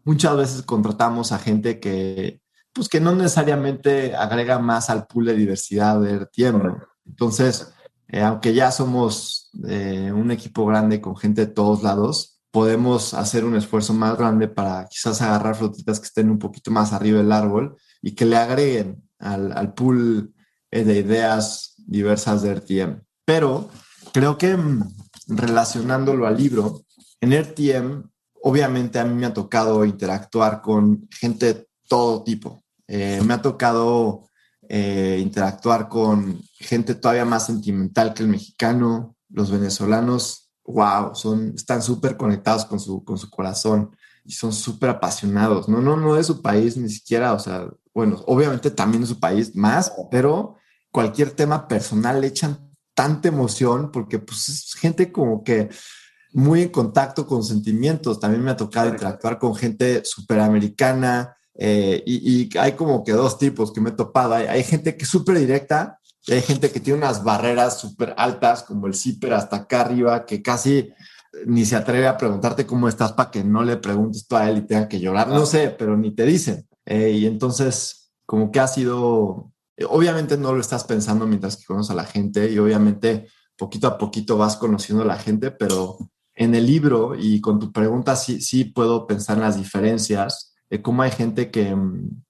muchas 0.05 0.37
veces 0.37 0.63
contratamos 0.63 1.33
a 1.33 1.39
gente 1.39 1.81
que 1.81 2.43
pues 2.77 2.91
que 2.91 3.01
no 3.01 3.15
necesariamente 3.15 4.15
agrega 4.15 4.59
más 4.59 4.91
al 4.91 5.07
pool 5.07 5.25
de 5.25 5.35
diversidad 5.35 5.99
de 5.99 6.27
tiempo. 6.27 6.77
Entonces, 7.07 7.73
eh, 8.09 8.21
aunque 8.21 8.53
ya 8.53 8.71
somos 8.71 9.51
eh, 9.67 10.13
un 10.15 10.31
equipo 10.31 10.67
grande 10.67 11.01
con 11.01 11.17
gente 11.17 11.47
de 11.47 11.53
todos 11.53 11.83
lados, 11.83 12.39
podemos 12.51 13.15
hacer 13.15 13.47
un 13.47 13.57
esfuerzo 13.57 13.95
más 13.95 14.19
grande 14.19 14.47
para 14.47 14.87
quizás 14.89 15.23
agarrar 15.23 15.55
frutitas 15.55 15.99
que 15.99 16.07
estén 16.07 16.29
un 16.29 16.39
poquito 16.39 16.71
más 16.71 16.93
arriba 16.93 17.19
del 17.19 17.33
árbol 17.33 17.77
y 18.03 18.15
que 18.15 18.27
le 18.27 18.37
agreguen 18.37 19.03
al, 19.19 19.53
al 19.57 19.73
pool 19.73 20.35
eh, 20.71 20.85
de 20.85 20.99
ideas 20.99 21.77
diversas 21.79 22.43
de 22.43 22.57
RTM. 22.57 23.01
Pero 23.25 23.71
creo 24.13 24.37
que 24.37 24.55
mm, 24.55 24.83
relacionándolo 25.29 26.27
al 26.27 26.37
libro, 26.37 26.83
en 27.23 27.33
RTM, 27.33 28.03
obviamente 28.43 28.99
a 28.99 29.05
mí 29.05 29.15
me 29.15 29.25
ha 29.25 29.33
tocado 29.33 29.83
interactuar 29.87 30.61
con 30.61 31.09
gente 31.11 31.69
todo 31.89 32.23
tipo. 32.23 32.66
Eh, 32.89 33.21
me 33.25 33.35
ha 33.35 33.43
tocado 33.43 34.29
eh, 34.69 35.19
interactuar 35.23 35.89
con 35.89 36.41
gente 36.55 36.95
todavía 36.95 37.25
más 37.25 37.47
sentimental 37.47 38.15
que 38.15 38.23
el 38.23 38.29
mexicano. 38.29 39.17
Los 39.29 39.51
venezolanos, 39.51 40.51
wow, 40.65 41.15
son, 41.15 41.53
están 41.55 41.83
súper 41.83 42.17
conectados 42.17 42.65
con 42.65 42.81
su, 42.81 43.05
con 43.05 43.19
su 43.19 43.31
corazón 43.31 43.91
y 44.25 44.33
son 44.33 44.53
súper 44.53 44.91
apasionados. 44.91 45.69
No, 45.69 45.81
no, 45.81 45.97
no 45.97 46.15
de 46.15 46.25
su 46.25 46.43
país 46.43 46.77
ni 46.77 46.89
siquiera, 46.89 47.33
o 47.33 47.39
sea, 47.39 47.69
bueno, 47.95 48.23
obviamente 48.27 48.71
también 48.71 49.03
de 49.03 49.09
su 49.09 49.19
país 49.19 49.55
más, 49.55 49.93
pero 50.11 50.57
cualquier 50.91 51.31
tema 51.31 51.69
personal 51.69 52.21
le 52.21 52.29
echan 52.29 52.71
tanta 52.95 53.29
emoción 53.29 53.91
porque 53.93 54.19
pues 54.19 54.49
es 54.49 54.75
gente 54.75 55.13
como 55.13 55.45
que 55.45 55.69
muy 56.33 56.63
en 56.63 56.69
contacto 56.71 57.27
con 57.27 57.43
sentimientos. 57.43 58.21
También 58.21 58.43
me 58.43 58.51
ha 58.51 58.57
tocado 58.57 58.89
interactuar 58.89 59.39
con 59.39 59.55
gente 59.55 60.03
superamericana 60.05 61.36
eh, 61.59 62.03
y, 62.07 62.57
hay 62.59 62.73
como 62.73 63.03
que 63.03 63.13
dos 63.13 63.39
tipos 63.39 63.73
que 63.73 63.81
me 63.81 63.91
he 63.91 63.93
topado. 63.93 64.35
Hay, 64.35 64.63
gente 64.65 64.97
que 64.97 65.05
es 65.05 65.11
súper 65.11 65.39
directa 65.39 65.99
y 66.27 66.35
hay 66.35 66.43
gente 66.43 66.71
que 66.71 66.81
tiene 66.81 66.99
unas 66.99 67.25
barreras 67.25 67.81
súper 67.81 68.15
altas 68.17 68.63
como 68.63 68.87
el 68.87 68.95
zipper 68.95 69.33
hasta 69.35 69.57
acá 69.57 69.83
arriba 69.83 70.27
que 70.27 70.43
casi 70.43 70.91
ni 71.47 71.65
se 71.65 71.77
atreve 71.77 72.09
a 72.09 72.17
preguntarte 72.17 72.67
cómo 72.67 72.89
estás 72.89 73.13
para 73.13 73.31
que 73.31 73.45
no 73.45 73.63
le 73.63 73.77
preguntes 73.77 74.27
tú 74.27 74.37
a 74.37 74.49
él 74.49 74.59
y 74.59 74.67
tenga 74.67 74.89
que 74.89 75.01
llorar. 75.01 75.29
No 75.29 75.47
sé, 75.47 75.71
pero 75.71 75.97
ni 75.97 76.15
te 76.15 76.25
dicen. 76.25 76.67
Eh, 76.85 77.11
y 77.11 77.27
entonces 77.27 78.13
como 78.25 78.51
que 78.51 78.61
ha 78.61 78.67
sido, 78.67 79.53
obviamente 79.89 80.37
no 80.37 80.53
lo 80.53 80.61
estás 80.61 80.85
pensando 80.85 81.27
mientras 81.27 81.57
que 81.57 81.65
conoces 81.65 81.91
a 81.91 81.95
la 81.95 82.05
gente 82.05 82.51
y 82.51 82.59
obviamente 82.59 83.29
poquito 83.57 83.87
a 83.87 83.99
poquito 83.99 84.37
vas 84.37 84.57
conociendo 84.57 85.05
a 85.05 85.07
la 85.07 85.19
gente, 85.19 85.51
pero 85.51 85.97
en 86.35 86.55
el 86.55 86.67
libro 86.67 87.15
y 87.19 87.41
con 87.41 87.59
tu 87.59 87.73
pregunta 87.73 88.17
sí, 88.17 88.41
sí 88.41 88.65
puedo 88.65 89.07
pensar 89.07 89.39
en 89.39 89.45
las 89.45 89.57
diferencias, 89.57 90.56
cómo 90.83 91.03
hay 91.03 91.11
gente 91.11 91.51
que, 91.51 91.75
mm, 91.75 92.23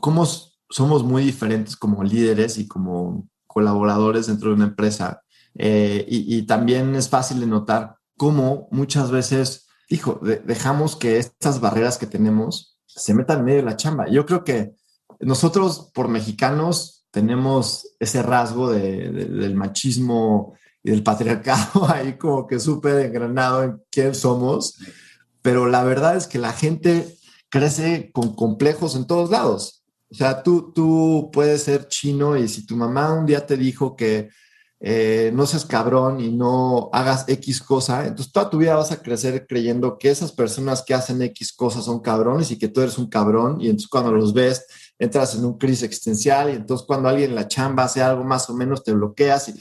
cómo 0.00 0.26
somos 0.70 1.02
muy 1.02 1.24
diferentes 1.24 1.76
como 1.76 2.02
líderes 2.02 2.58
y 2.58 2.66
como 2.66 3.28
colaboradores 3.46 4.26
dentro 4.26 4.50
de 4.50 4.56
una 4.56 4.66
empresa. 4.66 5.22
Eh, 5.54 6.04
y, 6.08 6.42
también 6.42 6.94
es 6.94 7.08
fácil 7.08 7.40
de 7.40 7.46
notar 7.46 7.96
cómo 8.16 8.68
muchas 8.70 9.10
veces, 9.10 9.66
hijo, 9.88 10.20
dejamos 10.44 10.94
que 10.94 11.18
estas 11.18 11.60
barreras 11.60 11.98
que 11.98 12.06
tenemos 12.06 12.78
se 12.86 13.14
metan 13.14 13.40
en 13.40 13.44
medio 13.44 13.58
de 13.58 13.64
la 13.64 13.76
chamba. 13.76 14.08
Yo 14.08 14.24
creo 14.24 14.44
que 14.44 14.72
nosotros 15.20 15.90
por 15.92 16.08
mexicanos 16.08 17.06
tenemos 17.10 17.96
ese 17.98 18.22
rasgo 18.22 18.70
del 18.70 19.54
machismo 19.56 20.54
y 20.82 20.90
del 20.90 21.02
patriarcado 21.02 21.88
ahí 21.92 22.16
como 22.18 22.46
que 22.46 22.60
súper 22.60 23.06
engranado 23.06 23.64
en 23.64 23.82
quién 23.90 24.14
somos, 24.14 24.78
pero 25.42 25.66
la 25.66 25.82
verdad 25.82 26.16
es 26.16 26.26
que 26.26 26.38
la 26.38 26.52
gente 26.52 27.16
crece 27.48 28.10
con 28.12 28.34
complejos 28.34 28.94
en 28.96 29.06
todos 29.06 29.30
lados. 29.30 29.82
O 30.10 30.14
sea, 30.14 30.42
tú, 30.42 30.72
tú 30.74 31.30
puedes 31.32 31.62
ser 31.62 31.88
chino 31.88 32.36
y 32.36 32.48
si 32.48 32.64
tu 32.64 32.76
mamá 32.76 33.12
un 33.12 33.26
día 33.26 33.46
te 33.46 33.56
dijo 33.56 33.94
que 33.94 34.30
eh, 34.80 35.32
no 35.34 35.44
seas 35.44 35.64
cabrón 35.64 36.20
y 36.20 36.30
no 36.30 36.88
hagas 36.92 37.24
X 37.28 37.60
cosa, 37.60 38.06
entonces 38.06 38.32
toda 38.32 38.48
tu 38.48 38.58
vida 38.58 38.76
vas 38.76 38.92
a 38.92 39.02
crecer 39.02 39.46
creyendo 39.46 39.98
que 39.98 40.08
esas 40.08 40.32
personas 40.32 40.82
que 40.82 40.94
hacen 40.94 41.20
X 41.20 41.52
cosas 41.52 41.84
son 41.84 42.00
cabrones 42.00 42.50
y 42.52 42.58
que 42.58 42.68
tú 42.68 42.80
eres 42.80 42.96
un 42.96 43.08
cabrón 43.08 43.60
y 43.60 43.66
entonces 43.66 43.88
cuando 43.88 44.12
los 44.12 44.32
ves 44.32 44.66
entras 44.98 45.34
en 45.34 45.44
un 45.44 45.58
crisis 45.58 45.82
existencial 45.82 46.50
y 46.50 46.52
entonces 46.56 46.86
cuando 46.86 47.08
alguien 47.08 47.30
en 47.30 47.36
la 47.36 47.48
chamba 47.48 47.84
hace 47.84 48.02
algo 48.02 48.24
más 48.24 48.48
o 48.48 48.54
menos 48.54 48.84
te 48.84 48.92
bloqueas 48.92 49.48
y 49.48 49.54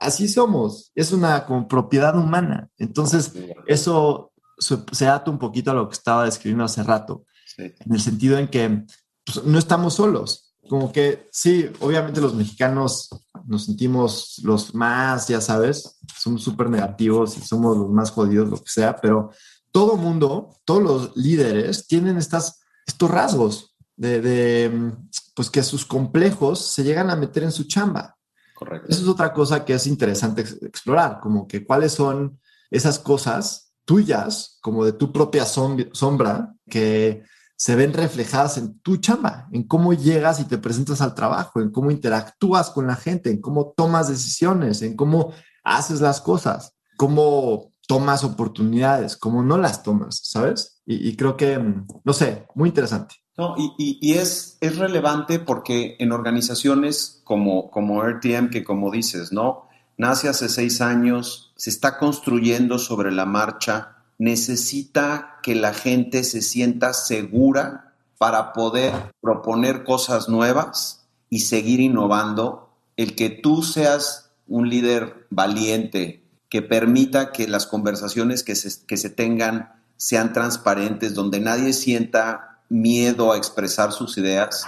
así 0.00 0.28
somos, 0.28 0.90
es 0.94 1.12
una 1.12 1.46
como 1.46 1.68
propiedad 1.68 2.16
humana. 2.16 2.68
Entonces, 2.78 3.32
eso 3.66 4.32
se, 4.58 5.08
ata 5.08 5.30
un 5.30 5.38
poquito 5.38 5.70
a 5.70 5.74
lo 5.74 5.88
que 5.88 5.94
estaba 5.94 6.24
describiendo 6.24 6.64
hace 6.64 6.82
rato, 6.82 7.24
en 7.56 7.92
el 7.92 8.00
sentido 8.00 8.38
en 8.38 8.48
que 8.48 8.84
pues, 9.24 9.44
no 9.44 9.58
estamos 9.58 9.94
solos. 9.94 10.54
Como 10.68 10.90
que 10.90 11.28
sí, 11.30 11.70
obviamente 11.80 12.20
los 12.20 12.34
mexicanos 12.34 13.08
nos 13.46 13.66
sentimos 13.66 14.40
los 14.42 14.74
más, 14.74 15.28
ya 15.28 15.40
sabes, 15.40 16.00
somos 16.18 16.42
súper 16.42 16.68
negativos 16.68 17.38
y 17.38 17.40
somos 17.40 17.76
los 17.76 17.88
más 17.90 18.10
jodidos, 18.10 18.48
lo 18.48 18.56
que 18.56 18.70
sea, 18.70 18.96
pero 18.96 19.30
todo 19.70 19.96
mundo, 19.96 20.56
todos 20.64 20.82
los 20.82 21.16
líderes 21.16 21.86
tienen 21.86 22.16
estas, 22.16 22.60
estos 22.84 23.10
rasgos 23.10 23.76
de, 23.94 24.20
de, 24.20 24.92
pues 25.34 25.50
que 25.50 25.62
sus 25.62 25.86
complejos 25.86 26.60
se 26.66 26.82
llegan 26.82 27.10
a 27.10 27.16
meter 27.16 27.44
en 27.44 27.52
su 27.52 27.64
chamba. 27.64 28.16
Correcto. 28.54 28.88
Eso 28.90 29.02
es 29.02 29.08
otra 29.08 29.32
cosa 29.32 29.64
que 29.64 29.74
es 29.74 29.86
interesante 29.86 30.42
explorar, 30.62 31.20
como 31.20 31.46
que 31.46 31.64
cuáles 31.64 31.92
son 31.92 32.40
esas 32.70 32.98
cosas 32.98 33.65
tuyas, 33.86 34.58
como 34.60 34.84
de 34.84 34.92
tu 34.92 35.12
propia 35.12 35.46
sombra, 35.46 36.54
que 36.68 37.22
se 37.56 37.74
ven 37.74 37.94
reflejadas 37.94 38.58
en 38.58 38.78
tu 38.80 38.98
chamba, 38.98 39.48
en 39.52 39.62
cómo 39.62 39.94
llegas 39.94 40.40
y 40.40 40.44
te 40.44 40.58
presentas 40.58 41.00
al 41.00 41.14
trabajo, 41.14 41.60
en 41.62 41.70
cómo 41.70 41.90
interactúas 41.90 42.68
con 42.68 42.86
la 42.86 42.96
gente, 42.96 43.30
en 43.30 43.40
cómo 43.40 43.72
tomas 43.74 44.08
decisiones, 44.08 44.82
en 44.82 44.94
cómo 44.94 45.32
haces 45.64 46.02
las 46.02 46.20
cosas, 46.20 46.74
cómo 46.98 47.72
tomas 47.88 48.24
oportunidades, 48.24 49.16
cómo 49.16 49.42
no 49.42 49.56
las 49.56 49.82
tomas, 49.82 50.20
¿sabes? 50.22 50.82
Y, 50.84 51.08
y 51.08 51.16
creo 51.16 51.38
que, 51.38 51.58
no 52.04 52.12
sé, 52.12 52.46
muy 52.54 52.68
interesante. 52.68 53.14
No, 53.38 53.54
y, 53.58 54.14
es, 54.14 54.56
es, 54.62 54.78
relevante 54.78 55.38
porque 55.38 55.96
en 55.98 56.12
organizaciones 56.12 57.20
como, 57.22 57.70
como 57.70 58.02
RTM, 58.02 58.48
que 58.48 58.64
como 58.64 58.90
dices, 58.90 59.30
¿no? 59.30 59.65
Nace 59.98 60.28
hace 60.28 60.48
seis 60.48 60.80
años, 60.80 61.52
se 61.56 61.70
está 61.70 61.98
construyendo 61.98 62.78
sobre 62.78 63.10
la 63.12 63.24
marcha, 63.24 63.96
necesita 64.18 65.38
que 65.42 65.54
la 65.54 65.72
gente 65.72 66.22
se 66.24 66.42
sienta 66.42 66.92
segura 66.92 67.94
para 68.18 68.52
poder 68.52 68.92
proponer 69.20 69.84
cosas 69.84 70.28
nuevas 70.28 71.06
y 71.30 71.40
seguir 71.40 71.80
innovando. 71.80 72.70
El 72.96 73.14
que 73.14 73.30
tú 73.30 73.62
seas 73.62 74.30
un 74.46 74.68
líder 74.68 75.26
valiente, 75.30 76.22
que 76.48 76.62
permita 76.62 77.32
que 77.32 77.48
las 77.48 77.66
conversaciones 77.66 78.42
que 78.42 78.54
se, 78.54 78.86
que 78.86 78.96
se 78.96 79.10
tengan 79.10 79.72
sean 79.96 80.32
transparentes, 80.32 81.14
donde 81.14 81.40
nadie 81.40 81.72
sienta 81.72 82.60
miedo 82.68 83.32
a 83.32 83.36
expresar 83.36 83.92
sus 83.92 84.18
ideas, 84.18 84.66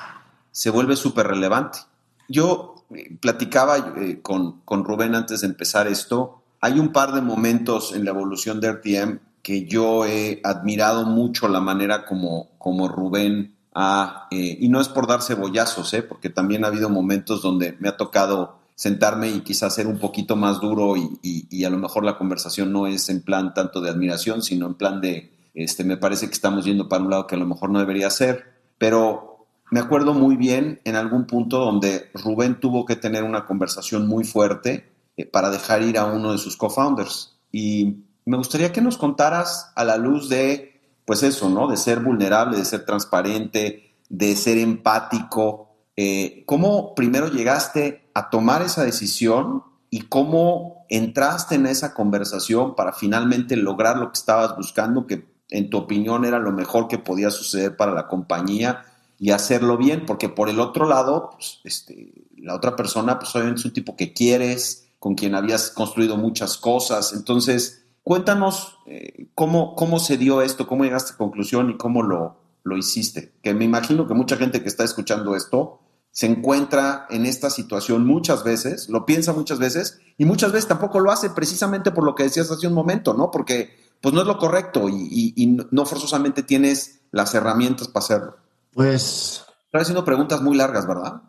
se 0.53 0.71
vuelve 0.71 0.97
súper 0.97 1.27
relevante. 1.27 1.81
Yo 2.29 2.78
platicaba 3.21 3.95
eh, 3.97 4.21
con, 4.23 4.61
con, 4.65 4.85
Rubén 4.85 5.15
antes 5.15 5.43
de 5.43 5.49
empezar 5.49 5.87
esto. 5.87 6.43
Hay 6.61 6.79
un 6.79 6.93
par 6.93 7.13
de 7.13 7.21
momentos 7.21 7.95
en 7.95 8.05
la 8.05 8.11
evolución 8.11 8.61
de 8.61 8.73
RTM 8.73 9.19
que 9.43 9.67
yo 9.67 10.05
he 10.05 10.41
admirado 10.45 11.05
mucho 11.05 11.49
la 11.49 11.61
manera 11.61 12.05
como, 12.05 12.49
como 12.59 12.89
Rubén 12.89 13.55
ha, 13.75 14.27
eh, 14.31 14.59
y 14.61 14.69
no 14.69 14.81
es 14.81 14.89
por 14.89 15.07
dar 15.07 15.23
cebollazos, 15.23 15.95
porque 16.09 16.31
también 16.31 16.65
ha 16.65 16.69
habido 16.69 16.91
momentos 16.91 17.43
donde 17.43 17.77
me 17.79 17.89
ha 17.89 17.97
tocado 17.97 18.59
sentarme 18.75 19.31
y 19.31 19.41
quizás 19.41 19.75
ser 19.75 19.87
un 19.87 19.99
poquito 19.99 20.37
más 20.37 20.61
duro 20.61 20.97
y, 20.97 21.19
y 21.23 21.65
a 21.65 21.71
lo 21.71 21.79
mejor 21.79 22.05
la 22.05 22.17
conversación 22.17 22.73
no 22.73 22.87
es 22.87 23.09
en 23.09 23.23
plan 23.23 23.55
tanto 23.55 23.81
de 23.81 23.91
admiración, 23.91 24.43
sino 24.43 24.67
en 24.67 24.75
plan 24.75 25.01
de, 25.01 25.33
este, 25.55 25.83
me 25.83 25.97
parece 25.97 26.27
que 26.27 26.35
estamos 26.35 26.65
yendo 26.65 26.89
para 26.89 27.03
un 27.03 27.11
lado 27.11 27.27
que 27.27 27.35
a 27.35 27.39
lo 27.39 27.47
mejor 27.47 27.71
no 27.71 27.81
debería 27.81 28.11
ser, 28.11 28.45
pero 28.79 29.38
me 29.71 29.81
acuerdo 29.81 30.15
muy 30.15 30.37
bien 30.37 30.81
en 30.85 30.97
algún 30.97 31.27
punto 31.27 31.59
donde 31.59 32.11
Rubén 32.15 32.61
tuvo 32.61 32.87
que 32.87 32.97
tener 32.97 33.23
una 33.23 33.47
conversación 33.47 34.09
muy 34.09 34.25
fuerte 34.25 34.91
eh, 35.17 35.27
para 35.27 35.51
dejar 35.51 35.83
ir 35.83 35.99
a 35.99 36.07
uno 36.07 36.33
de 36.33 36.39
sus 36.39 36.57
co-founders. 36.57 37.37
Y 37.53 38.05
me 38.25 38.37
gustaría 38.37 38.73
que 38.73 38.81
nos 38.81 38.97
contaras 38.97 39.73
a 39.75 39.85
la 39.85 39.97
luz 39.97 40.29
de, 40.29 40.81
pues 41.05 41.23
eso, 41.23 41.51
¿no? 41.51 41.69
De 41.69 41.77
ser 41.77 42.01
vulnerable, 42.01 42.57
de 42.57 42.65
ser 42.65 42.85
transparente, 42.85 43.95
de 44.09 44.37
ser 44.37 44.59
empático. 44.59 45.77
Eh, 45.97 46.45
¿Cómo 46.47 46.95
primero 46.95 47.29
llegaste 47.29 48.11
a 48.15 48.31
tomar 48.31 48.63
esa 48.63 48.85
decisión 48.85 49.65
y 49.91 50.03
cómo 50.03 50.87
entraste 50.89 51.57
en 51.57 51.67
esa 51.67 51.93
conversación 51.93 52.75
para 52.75 52.93
finalmente 52.93 53.57
lograr 53.57 53.99
lo 53.99 54.13
que 54.13 54.19
estabas 54.19 54.57
buscando, 54.57 55.07
que 55.07 55.27
en 55.51 55.71
tu 55.71 55.79
opinión 55.79 56.25
era 56.25 56.39
lo 56.39 56.53
mejor 56.53 56.89
que 56.89 56.99
podía 56.99 57.31
suceder 57.31 57.77
para 57.77 57.93
la 57.93 58.07
compañía 58.07 58.85
y 59.19 59.31
hacerlo 59.31 59.77
bien, 59.77 60.07
porque 60.07 60.29
por 60.29 60.49
el 60.49 60.61
otro 60.61 60.87
lado, 60.87 61.31
pues, 61.33 61.61
este, 61.65 62.27
la 62.37 62.55
otra 62.55 62.77
persona, 62.77 63.19
pues 63.19 63.35
obviamente 63.35 63.61
es 63.61 63.65
un 63.65 63.73
tipo 63.73 63.97
que 63.97 64.13
quieres, 64.13 64.89
con 64.99 65.15
quien 65.15 65.35
habías 65.35 65.71
construido 65.71 66.17
muchas 66.17 66.57
cosas. 66.57 67.13
Entonces, 67.13 67.85
cuéntanos 68.03 68.79
eh, 68.87 69.29
cómo, 69.35 69.75
cómo 69.75 70.01
se 70.01 70.17
dio 70.17 70.43
esto, 70.43 70.67
cómo 70.67 70.85
llegaste 70.85 71.13
a 71.13 71.17
conclusión 71.17 71.71
y 71.71 71.77
cómo 71.77 72.03
lo, 72.03 72.37
lo 72.65 72.77
hiciste. 72.77 73.33
Que 73.43 73.55
me 73.55 73.65
imagino 73.65 74.07
que 74.07 74.15
mucha 74.15 74.37
gente 74.37 74.63
que 74.63 74.69
está 74.69 74.85
escuchando 74.85 75.35
esto 75.37 75.81
se 76.11 76.27
encuentra 76.27 77.07
en 77.11 77.27
esta 77.27 77.51
situación 77.51 78.07
muchas 78.07 78.43
veces, 78.43 78.89
lo 78.89 79.07
piensa 79.07 79.33
muchas 79.33 79.59
veces 79.59 80.01
y 80.17 80.25
muchas 80.25 80.53
veces 80.53 80.69
tampoco 80.69 81.01
lo 81.01 81.13
hace 81.13 81.31
precisamente 81.31 81.93
por 81.93 82.03
lo 82.03 82.15
que 82.15 82.25
decías 82.25 82.51
hace 82.51 82.67
un 82.67 82.75
momento, 82.75 83.15
¿no? 83.15 83.31
Porque 83.31 83.71
pues 84.01 84.15
no 84.15 84.23
es 84.23 84.27
lo 84.27 84.39
correcto 84.39 84.89
y, 84.89 85.59
no 85.71 85.87
forzosamente 85.87 86.43
tienes 86.43 87.01
las 87.11 87.35
herramientas 87.35 87.89
para 87.89 88.05
hacerlo. 88.05 88.37
Pues... 88.73 89.45
Estás 89.67 89.83
haciendo 89.83 90.05
preguntas 90.05 90.41
muy 90.41 90.57
largas, 90.57 90.87
¿verdad? 90.87 91.23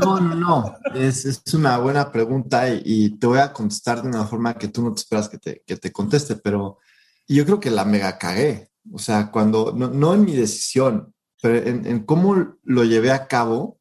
No, 0.00 0.20
no, 0.20 0.34
no. 0.34 0.76
Es, 0.94 1.42
una 1.54 1.78
buena 1.78 2.10
pregunta 2.12 2.68
y, 2.70 3.10
te 3.18 3.26
voy 3.26 3.38
a 3.38 3.52
contestar 3.52 4.02
de 4.02 4.08
una 4.08 4.24
forma 4.24 4.54
que 4.54 4.68
tú 4.68 4.82
no 4.82 4.92
te 4.92 5.00
esperas 5.00 5.28
que 5.28 5.38
te, 5.38 5.62
que 5.66 5.76
te 5.76 5.92
conteste, 5.92 6.36
pero 6.36 6.78
yo 7.26 7.44
creo 7.44 7.60
que 7.60 7.70
la 7.70 7.84
mega 7.84 8.18
cagué. 8.18 8.70
O 8.92 8.98
sea, 8.98 9.30
cuando, 9.30 9.72
no, 9.76 9.88
no 9.88 10.14
en 10.14 10.24
mi 10.24 10.34
decisión, 10.34 11.14
pero 11.42 11.56
en, 11.56 12.04
cómo 12.04 12.56
lo 12.62 12.84
llevé 12.84 13.10
a 13.10 13.26
cabo, 13.26 13.78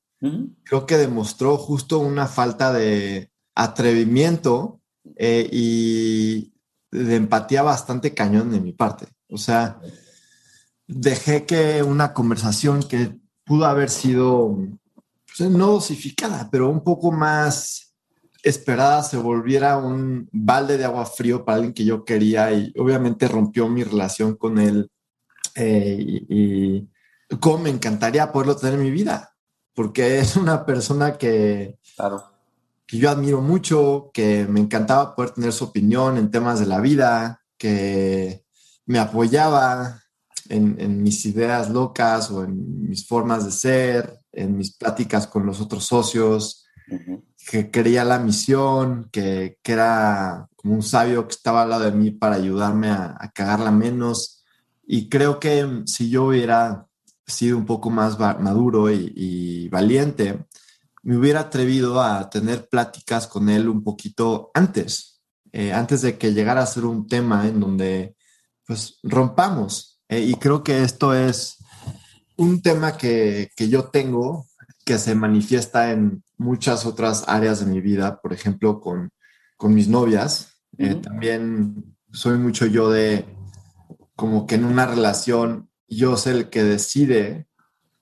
creo 0.64 0.86
que 0.86 0.98
demostró 0.98 1.58
justo 1.58 2.00
una 2.00 2.28
falta 2.28 2.74
de 2.74 3.32
atrevimiento 3.56 4.82
eh, 5.16 5.48
y 5.52 6.54
de 6.92 7.16
empatía 7.16 7.62
bastante 7.62 8.14
cañón 8.14 8.52
de 8.52 8.60
mi 8.60 8.74
parte. 8.74 9.08
O 9.30 9.38
sea, 9.38 9.80
dejé 10.88 11.46
que 11.46 11.84
una 11.84 12.14
conversación 12.14 12.82
que 12.84 13.18
pudo 13.44 13.66
haber 13.66 13.90
sido 13.90 14.58
pues, 15.38 15.50
no 15.50 15.68
dosificada, 15.68 16.50
pero 16.52 16.70
un 16.70 16.84
poco 16.84 17.12
más 17.12 17.94
esperada 18.44 19.04
se 19.04 19.18
volviera 19.18 19.78
un 19.78 20.30
balde 20.32 20.78
de 20.78 20.86
agua 20.86 21.06
frío 21.06 21.44
para 21.44 21.58
alguien 21.58 21.74
que 21.74 21.86
yo 21.86 22.06
quería 22.06 22.52
y 22.54 22.74
obviamente 22.78 23.28
rompió 23.28 23.68
mi 23.68 23.84
relación 23.84 24.36
con 24.36 24.58
él 24.58 24.90
eh, 25.56 25.98
y, 26.00 26.90
cómo 27.42 27.58
me 27.58 27.70
encantaría 27.70 28.32
poderlo 28.32 28.56
tener 28.56 28.76
en 28.76 28.84
mi 28.84 28.92
vida, 28.92 29.36
porque 29.74 30.20
es 30.20 30.38
una 30.38 30.66
persona 30.66 31.18
que, 31.18 31.78
que 32.86 32.98
yo 32.98 33.10
admiro 33.10 33.42
mucho, 33.42 34.12
que 34.14 34.48
me 34.48 34.62
encantaba 34.62 35.14
poder 35.14 35.32
tener 35.32 35.52
su 35.52 35.66
opinión 35.66 36.18
en 36.18 36.32
temas 36.32 36.60
de 36.62 36.68
la 36.68 36.80
vida, 36.80 37.42
que 37.58 38.46
me 38.86 39.00
apoyaba 39.00 40.02
en, 40.50 40.76
en 40.80 41.02
mis 41.04 41.26
ideas 41.26 41.70
locas 41.70 42.32
o 42.32 42.44
en 42.44 42.90
mis 42.90 43.08
formas 43.08 43.46
de 43.46 43.52
ser, 43.52 44.20
en 44.32 44.58
mis 44.58 44.76
pláticas 44.76 45.28
con 45.28 45.46
los 45.46 45.62
otros 45.62 45.86
socios, 45.86 46.66
que 47.50 47.70
quería 47.70 48.04
la 48.04 48.20
misión, 48.20 49.10
que, 49.12 49.58
que, 49.62 49.74
era 49.74 50.48
como 50.56 50.76
un 50.76 50.84
sabio 50.84 51.28
que 51.28 51.34
estaba 51.34 51.64
al 51.64 51.70
lado 51.70 51.84
de 51.84 51.92
mí 51.92 52.12
para 52.12 52.36
ayudarme 52.36 52.90
a, 52.90 53.18
a 53.20 53.32
cagarla 53.32 53.72
menos. 53.72 54.44
Y 54.86 55.10
creo 55.10 55.40
que 55.40 55.84
si 55.86 56.10
yo 56.10 56.26
hubiera 56.26 56.88
sido 57.28 57.58
un 57.58 57.66
poco 57.66 57.90
más 57.90 58.18
maduro 58.18 58.90
y, 58.90 59.68
valiente, 59.70 60.46
me 61.04 61.18
hubiera 61.18 61.42
atrevido 61.42 62.02
a 62.02 62.30
tener 62.30 62.70
pláticas 62.70 63.28
con 63.28 63.50
él 63.50 63.68
un 63.68 63.84
poquito 63.84 64.50
antes, 64.54 65.22
eh, 65.52 65.74
antes 65.74 66.02
de 66.02 66.18
que 66.18 66.34
llegara 66.34 66.62
a 66.62 66.68
ser 66.68 66.86
un 66.86 67.08
tema 67.08 67.48
en 67.48 67.60
donde 67.60 68.16
pues 68.66 69.00
rompamos. 69.04 69.97
Eh, 70.10 70.22
y 70.22 70.36
creo 70.36 70.64
que 70.64 70.84
esto 70.84 71.14
es 71.14 71.58
un 72.38 72.62
tema 72.62 72.98
que, 72.98 73.52
que 73.56 73.70
yo 73.70 73.86
tengo 73.86 74.48
que 74.88 74.98
se 74.98 75.16
manifiesta 75.16 75.92
en 75.92 76.24
muchas 76.38 76.86
otras 76.86 77.26
áreas 77.28 77.60
de 77.60 77.66
mi 77.66 77.82
vida, 77.82 78.22
por 78.22 78.32
ejemplo, 78.32 78.80
con, 78.80 79.12
con 79.58 79.74
mis 79.74 79.90
novias. 79.90 80.62
Eh, 80.78 80.96
también 80.96 81.98
soy 82.14 82.38
mucho 82.38 82.66
yo 82.66 82.90
de 82.90 83.26
como 84.16 84.48
que 84.48 84.56
en 84.56 84.64
una 84.64 84.86
relación 84.86 85.70
yo 85.90 86.16
soy 86.16 86.34
el 86.34 86.50
que 86.50 86.64
decide 86.64 87.48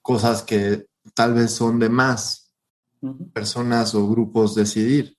cosas 0.03 0.43
que 0.43 0.85
tal 1.15 1.33
vez 1.33 1.51
son 1.51 1.79
de 1.79 1.89
más 1.89 2.53
personas 3.33 3.95
o 3.95 4.07
grupos 4.07 4.53
decidir. 4.53 5.17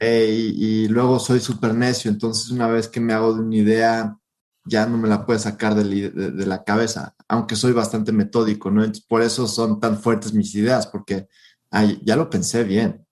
Eh, 0.00 0.52
y, 0.54 0.88
luego 0.88 1.18
soy 1.18 1.40
súper 1.40 1.74
necio, 1.74 2.10
entonces 2.10 2.50
una 2.50 2.66
vez 2.66 2.88
que 2.88 3.00
me 3.00 3.12
hago 3.12 3.32
de 3.32 3.40
una 3.40 3.56
idea, 3.56 4.18
ya 4.64 4.86
no 4.86 4.96
me 4.96 5.08
la 5.08 5.26
puedo 5.26 5.38
sacar 5.38 5.74
de, 5.74 6.46
la 6.46 6.64
cabeza, 6.64 7.14
aunque 7.28 7.56
soy 7.56 7.72
bastante 7.72 8.12
metódico, 8.12 8.70
¿no? 8.70 8.84
por 9.08 9.22
eso 9.22 9.46
son 9.46 9.78
tan 9.78 10.00
fuertes 10.00 10.32
mis 10.32 10.54
ideas, 10.54 10.86
porque 10.86 11.28
ya 12.02 12.16
lo 12.16 12.30
pensé 12.30 12.64
bien. 12.64 13.04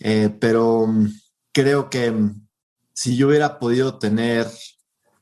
Eh, 0.00 0.34
pero 0.40 0.86
mm, 0.86 1.08
creo 1.52 1.90
que 1.90 2.10
mm, 2.10 2.46
si 2.92 3.16
yo 3.16 3.28
hubiera 3.28 3.58
podido 3.58 3.98
tener 3.98 4.46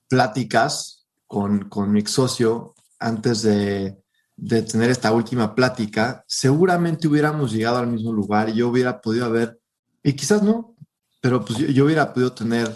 pláticas 0.09 1.07
con, 1.27 1.69
con 1.69 1.91
mi 1.91 2.03
socio 2.03 2.75
antes 2.99 3.43
de, 3.43 3.97
de, 4.37 4.63
tener 4.63 4.91
esta 4.91 5.13
última 5.13 5.55
plática, 5.55 6.25
seguramente 6.29 7.09
hubiéramos 7.09 7.53
llegado 7.53 7.79
al 7.79 7.87
mismo 7.87 8.13
lugar 8.13 8.51
y 8.51 8.55
yo 8.55 8.69
hubiera 8.69 9.01
podido 9.01 9.25
haber, 9.25 9.59
y 10.03 10.13
quizás 10.13 10.43
no, 10.43 10.77
pero 11.21 11.45
pues 11.45 11.59
yo 11.59 11.85
hubiera 11.87 12.13
podido 12.13 12.33
tener 12.33 12.75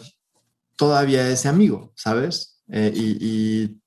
todavía 0.77 1.29
ese 1.29 1.49
amigo, 1.49 1.93
¿sabes? 1.95 2.60
Eh, 2.73 2.93
y, 2.95 3.81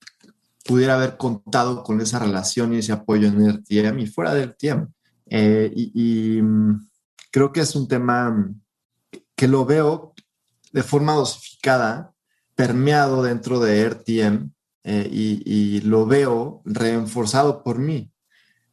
pudiera 0.66 0.96
haber 0.96 1.18
contado 1.18 1.84
con 1.84 2.00
esa 2.00 2.20
relación 2.20 2.74
y 2.74 2.78
ese 2.78 2.94
apoyo 2.94 3.28
en 3.28 3.42
el 3.42 3.56
RTM 3.56 4.00
y 4.00 4.08
fuera 4.08 4.34
del 4.34 4.52
RTM. 4.52 4.88
Eh, 5.26 5.70
y, 5.76 6.42
mm, 6.42 6.90
creo 7.32 7.52
que 7.52 7.60
es 7.60 7.76
un 7.76 7.86
tema 7.88 8.50
que 9.36 9.48
lo 9.50 9.66
veo 9.66 10.14
de 10.72 10.84
forma 10.84 11.14
dosificada, 11.14 12.14
permeado 12.56 13.24
dentro 13.24 13.60
de 13.60 13.82
RTM 13.82 14.52
eh, 14.84 15.10
y, 15.12 15.82
lo 15.82 16.06
veo 16.06 16.62
reforzado 16.66 17.62
por 17.64 17.80
mí. 17.80 18.12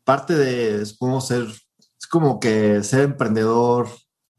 Parte 0.05 0.37
de, 0.37 0.85
supongo, 0.87 1.20
ser, 1.20 1.46
es 1.99 2.07
como 2.07 2.38
que 2.38 2.83
ser 2.85 3.03
emprendedor 3.03 3.88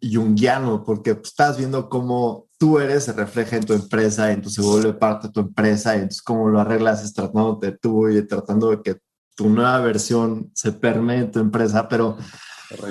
junguiano, 0.02 0.84
porque 0.84 1.20
estás 1.24 1.58
viendo 1.58 1.90
cómo 1.90 2.48
tú 2.62 2.78
eres 2.78 3.06
se 3.06 3.14
refleja 3.14 3.56
en 3.56 3.66
tu 3.66 3.74
empresa, 3.74 4.32
entonces 4.32 4.64
se 4.64 4.70
vuelve 4.70 4.94
parte 4.94 5.28
de 5.28 5.34
tu 5.34 5.40
empresa, 5.40 5.96
y 5.96 6.02
entonces 6.02 6.22
cómo 6.22 6.48
lo 6.48 6.60
arreglas 6.60 7.04
es 7.04 7.12
tratando 7.12 7.58
de 7.60 7.72
tú 7.72 8.08
y 8.08 8.22
tratando 8.28 8.70
de 8.70 8.84
que 8.84 8.98
tu 9.36 9.50
nueva 9.50 9.80
versión 9.80 10.52
se 10.54 10.72
permee 10.72 11.18
en 11.18 11.32
tu 11.32 11.40
empresa, 11.40 11.90
pero 11.90 12.20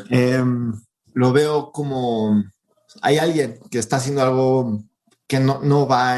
em, 0.09 0.73
lo 1.15 1.33
veo 1.33 1.71
como 1.71 2.43
hay 3.01 3.19
alguien 3.19 3.61
que 3.71 3.79
está 3.79 3.99
haciendo 3.99 4.23
algo 4.23 4.83
que 5.29 5.39
no, 5.39 5.61
no 5.63 5.87
va 5.87 6.17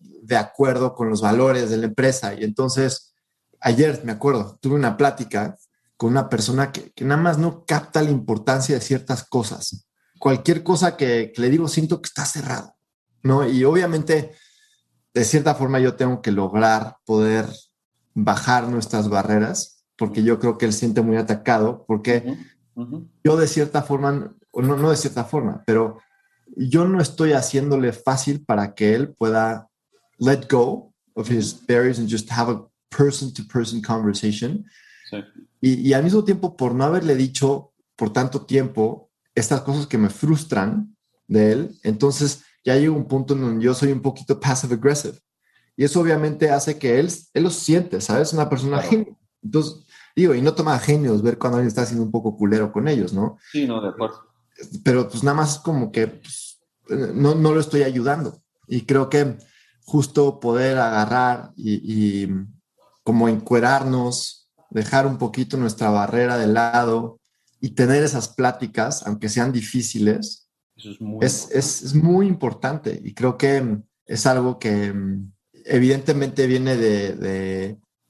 de 0.00 0.36
acuerdo 0.36 0.96
con 0.96 1.08
los 1.08 1.20
valores 1.20 1.70
de 1.70 1.76
la 1.76 1.86
empresa, 1.86 2.34
y 2.34 2.42
entonces 2.42 3.14
ayer 3.60 4.02
me 4.04 4.10
acuerdo, 4.10 4.58
tuve 4.60 4.74
una 4.74 4.96
plática 4.96 5.56
con 5.96 6.10
una 6.10 6.28
persona 6.28 6.72
que, 6.72 6.90
que 6.90 7.04
nada 7.04 7.22
más 7.22 7.38
no 7.38 7.64
capta 7.64 8.02
la 8.02 8.10
importancia 8.10 8.74
de 8.74 8.80
ciertas 8.80 9.22
cosas 9.22 9.86
cualquier 10.26 10.64
cosa 10.64 10.96
que, 10.96 11.32
le 11.36 11.50
digo, 11.50 11.68
siento 11.68 12.02
que 12.02 12.08
está 12.08 12.24
cerrado, 12.24 12.74
¿no? 13.22 13.48
Y 13.48 13.62
obviamente, 13.62 14.32
de 15.14 15.24
cierta 15.24 15.54
forma, 15.54 15.78
yo 15.78 15.94
tengo 15.94 16.20
que 16.20 16.32
lograr 16.32 16.96
poder 17.04 17.46
bajar 18.12 18.66
nuestras 18.66 19.08
barreras, 19.08 19.84
porque 19.94 20.24
yo 20.24 20.40
creo 20.40 20.58
que 20.58 20.66
él 20.66 20.72
siente 20.72 21.00
muy 21.00 21.16
atacado, 21.16 21.84
porque 21.86 22.38
yo 23.22 23.36
de 23.36 23.46
cierta 23.46 23.84
forma, 23.84 24.34
no, 24.52 24.76
no 24.76 24.90
de 24.90 24.96
cierta 24.96 25.22
forma, 25.22 25.62
pero 25.64 26.00
yo 26.56 26.88
no 26.88 27.00
estoy 27.00 27.32
haciéndole 27.32 27.92
fácil 27.92 28.44
para 28.44 28.74
que 28.74 28.96
él 28.96 29.14
pueda 29.14 29.68
let 30.18 30.48
go 30.50 30.92
of 31.14 31.30
his 31.30 31.54
barriers 31.68 32.00
and 32.00 32.10
just 32.10 32.28
have 32.32 32.50
a 32.50 32.66
person-to-person 32.88 33.80
conversation. 33.80 34.64
Y, 35.60 35.88
y, 35.88 35.92
al 35.92 36.02
mismo 36.02 36.24
tiempo, 36.24 36.56
por 36.56 36.74
no 36.74 36.82
haberle 36.82 37.14
dicho 37.14 37.74
por 37.94 38.12
tanto 38.12 38.44
tiempo, 38.44 39.05
estas 39.36 39.60
cosas 39.60 39.86
que 39.86 39.98
me 39.98 40.08
frustran 40.08 40.96
de 41.28 41.52
él, 41.52 41.78
entonces 41.84 42.42
ya 42.64 42.74
llega 42.76 42.92
un 42.92 43.06
punto 43.06 43.34
en 43.34 43.42
donde 43.42 43.64
yo 43.64 43.74
soy 43.74 43.92
un 43.92 44.02
poquito 44.02 44.40
passive 44.40 44.74
aggressive. 44.74 45.18
Y 45.76 45.84
eso 45.84 46.00
obviamente 46.00 46.50
hace 46.50 46.78
que 46.78 46.98
él, 46.98 47.12
él 47.34 47.42
lo 47.44 47.50
siente, 47.50 48.00
¿sabes? 48.00 48.32
Una 48.32 48.48
persona 48.48 48.82
genio. 48.82 49.16
Entonces, 49.42 49.84
digo, 50.16 50.34
y 50.34 50.40
no 50.40 50.54
toma 50.54 50.78
genios 50.78 51.22
ver 51.22 51.38
cuando 51.38 51.58
alguien 51.58 51.68
está 51.68 51.82
haciendo 51.82 52.02
un 52.02 52.10
poco 52.10 52.36
culero 52.36 52.72
con 52.72 52.88
ellos, 52.88 53.12
¿no? 53.12 53.38
Sí, 53.52 53.66
no, 53.66 53.80
de 53.80 53.90
acuerdo. 53.90 54.22
Pero 54.82 55.08
pues 55.08 55.22
nada 55.22 55.36
más 55.36 55.58
como 55.58 55.92
que 55.92 56.06
pues, 56.06 56.58
no, 56.88 57.34
no 57.34 57.52
lo 57.52 57.60
estoy 57.60 57.82
ayudando. 57.82 58.40
Y 58.66 58.82
creo 58.82 59.10
que 59.10 59.36
justo 59.84 60.40
poder 60.40 60.78
agarrar 60.78 61.52
y, 61.56 62.24
y 62.24 62.28
como 63.04 63.28
encuerarnos, 63.28 64.48
dejar 64.70 65.06
un 65.06 65.18
poquito 65.18 65.56
nuestra 65.56 65.90
barrera 65.90 66.38
de 66.38 66.48
lado, 66.48 67.20
y 67.66 67.70
tener 67.70 68.04
esas 68.04 68.28
pláticas, 68.28 69.04
aunque 69.08 69.28
sean 69.28 69.50
difíciles, 69.50 70.48
es, 71.20 71.94
muy, 71.96 72.28
importante 72.28 73.00
y 73.02 73.12
creo 73.12 73.36
que 73.36 73.78
es 74.04 74.26
algo 74.26 74.60
que 74.60 74.92
mm, 74.92 75.32
evidentemente 75.64 76.46
viene 76.46 76.76
de, 76.76 77.16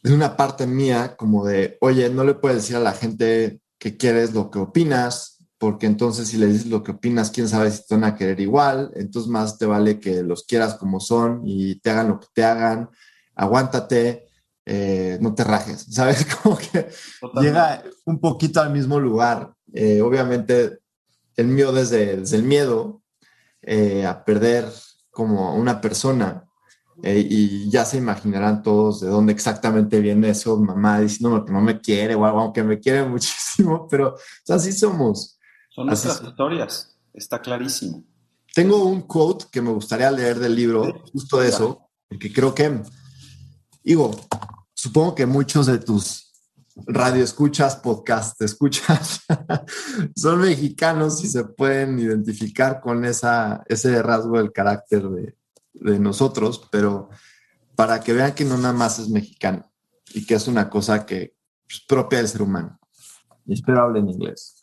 de, 0.03 0.13
una 0.13 0.37
parte 0.37 0.67
mía 0.67 1.17
como 1.17 1.47
de, 1.47 1.79
oye, 1.81 2.11
no 2.11 2.23
le 2.23 2.35
puedes 2.35 2.59
decir 2.59 2.77
a 2.77 2.81
la 2.81 2.93
gente 2.93 3.63
que 3.79 3.97
quieres 3.97 4.35
lo 4.35 4.51
que 4.51 4.59
opinas, 4.59 5.39
porque 5.57 5.87
entonces 5.87 6.29
si 6.29 6.37
le 6.37 6.49
dices 6.49 6.67
lo 6.67 6.83
que 6.83 6.91
opinas, 6.91 7.31
quién 7.31 7.49
sabe 7.49 7.71
si 7.71 7.87
te 7.87 7.95
van 7.95 8.05
a 8.05 8.15
querer 8.15 8.39
igual, 8.41 8.93
entonces 8.95 9.31
más 9.31 9.57
te 9.57 9.65
vale 9.65 9.99
que 10.01 10.23
los 10.23 10.45
quieras 10.45 10.75
como 10.75 11.01
son 11.01 11.41
y 11.47 11.77
te 11.77 11.89
hagan 11.89 12.09
lo 12.09 12.21
que 12.21 12.27
te 12.35 12.45
hagan, 12.45 12.91
aguántate, 13.35 14.26
eh, 14.69 15.17
no 15.21 15.33
te 15.33 15.45
rajes, 15.45 15.87
¿sabes? 15.91 16.27
Como 16.43 16.59
que 16.59 16.89
llega 17.41 17.83
un 18.05 18.19
poquito 18.19 18.61
al 18.61 18.71
mismo 18.71 18.99
lugar. 18.99 19.55
Eh, 19.73 20.03
obviamente, 20.03 20.81
el 21.37 21.47
mío 21.47 21.73
desde, 21.73 22.15
el 22.15 22.43
miedo 22.43 23.03
eh, 23.63 24.05
a 24.05 24.25
perder 24.25 24.67
como 25.11 25.55
una 25.57 25.81
persona. 25.81 26.43
y 27.03 27.71
ya 27.71 27.85
se 27.85 27.99
imaginarán 27.99 28.63
todos 28.63 29.01
de 29.01 29.09
dónde 29.09 29.33
exactamente 29.33 30.01
viene 30.01 30.31
eso, 30.31 30.57
mamá 30.57 31.01
diciendo 31.01 31.45
que 31.45 31.53
no 31.53 31.61
me 31.61 31.81
quiere 31.81 32.15
o 32.15 32.25
algo, 32.25 32.41
aunque 32.41 32.63
me 32.63 32.79
quiere 32.79 33.05
muchísimo, 33.09 33.87
pero 33.89 34.17
así 34.49 34.73
somos. 34.73 35.39
Son 35.71 35.87
nuestras 35.87 36.23
historias, 36.23 36.97
está 37.13 37.41
clarísimo. 37.41 38.03
Tengo 38.55 38.85
un 38.87 39.03
quote 39.03 39.47
que 39.51 39.61
me 39.61 39.71
gustaría 39.71 40.11
leer 40.11 40.39
del 40.39 40.55
libro, 40.55 41.03
justo 41.13 41.39
de 41.41 41.49
eso, 41.49 41.91
porque 42.09 42.33
creo 42.33 42.55
que, 42.55 42.81
digo, 43.85 44.11
supongo 44.87 45.17
que 45.17 45.27
muchos 45.27 45.67
de 45.67 45.79
tus 45.79 46.33
radio 46.87 47.25
escuchas, 47.25 47.75
podcast 47.75 48.41
escuchas, 48.41 49.21
son 50.17 50.43
mexicanos 50.43 51.25
y 51.25 51.27
se 51.27 51.43
pueden 51.43 51.99
identificar 51.99 52.81
con 52.81 53.05
esa, 53.05 53.65
ese 53.67 54.01
rasgo 54.01 54.39
del 54.39 54.53
carácter 54.53 55.09
de, 55.09 55.35
de 55.73 55.99
nosotros, 55.99 56.69
pero 56.71 57.11
para 57.75 57.99
que 57.99 58.13
vean 58.13 58.33
que 58.33 58.45
no 58.45 58.57
nada 58.57 58.73
más 58.73 59.01
es 59.01 59.09
mexicano 59.09 59.69
y 60.15 60.25
que 60.25 60.35
es 60.35 60.47
una 60.47 60.71
cosa 60.71 61.05
que 61.05 61.35
es 61.69 61.81
propia 61.81 62.19
del 62.19 62.29
ser 62.29 62.43
humano. 62.43 62.79
Y 63.45 63.55
espero 63.55 63.83
hable 63.83 63.99
en 63.99 64.09
inglés. 64.09 64.61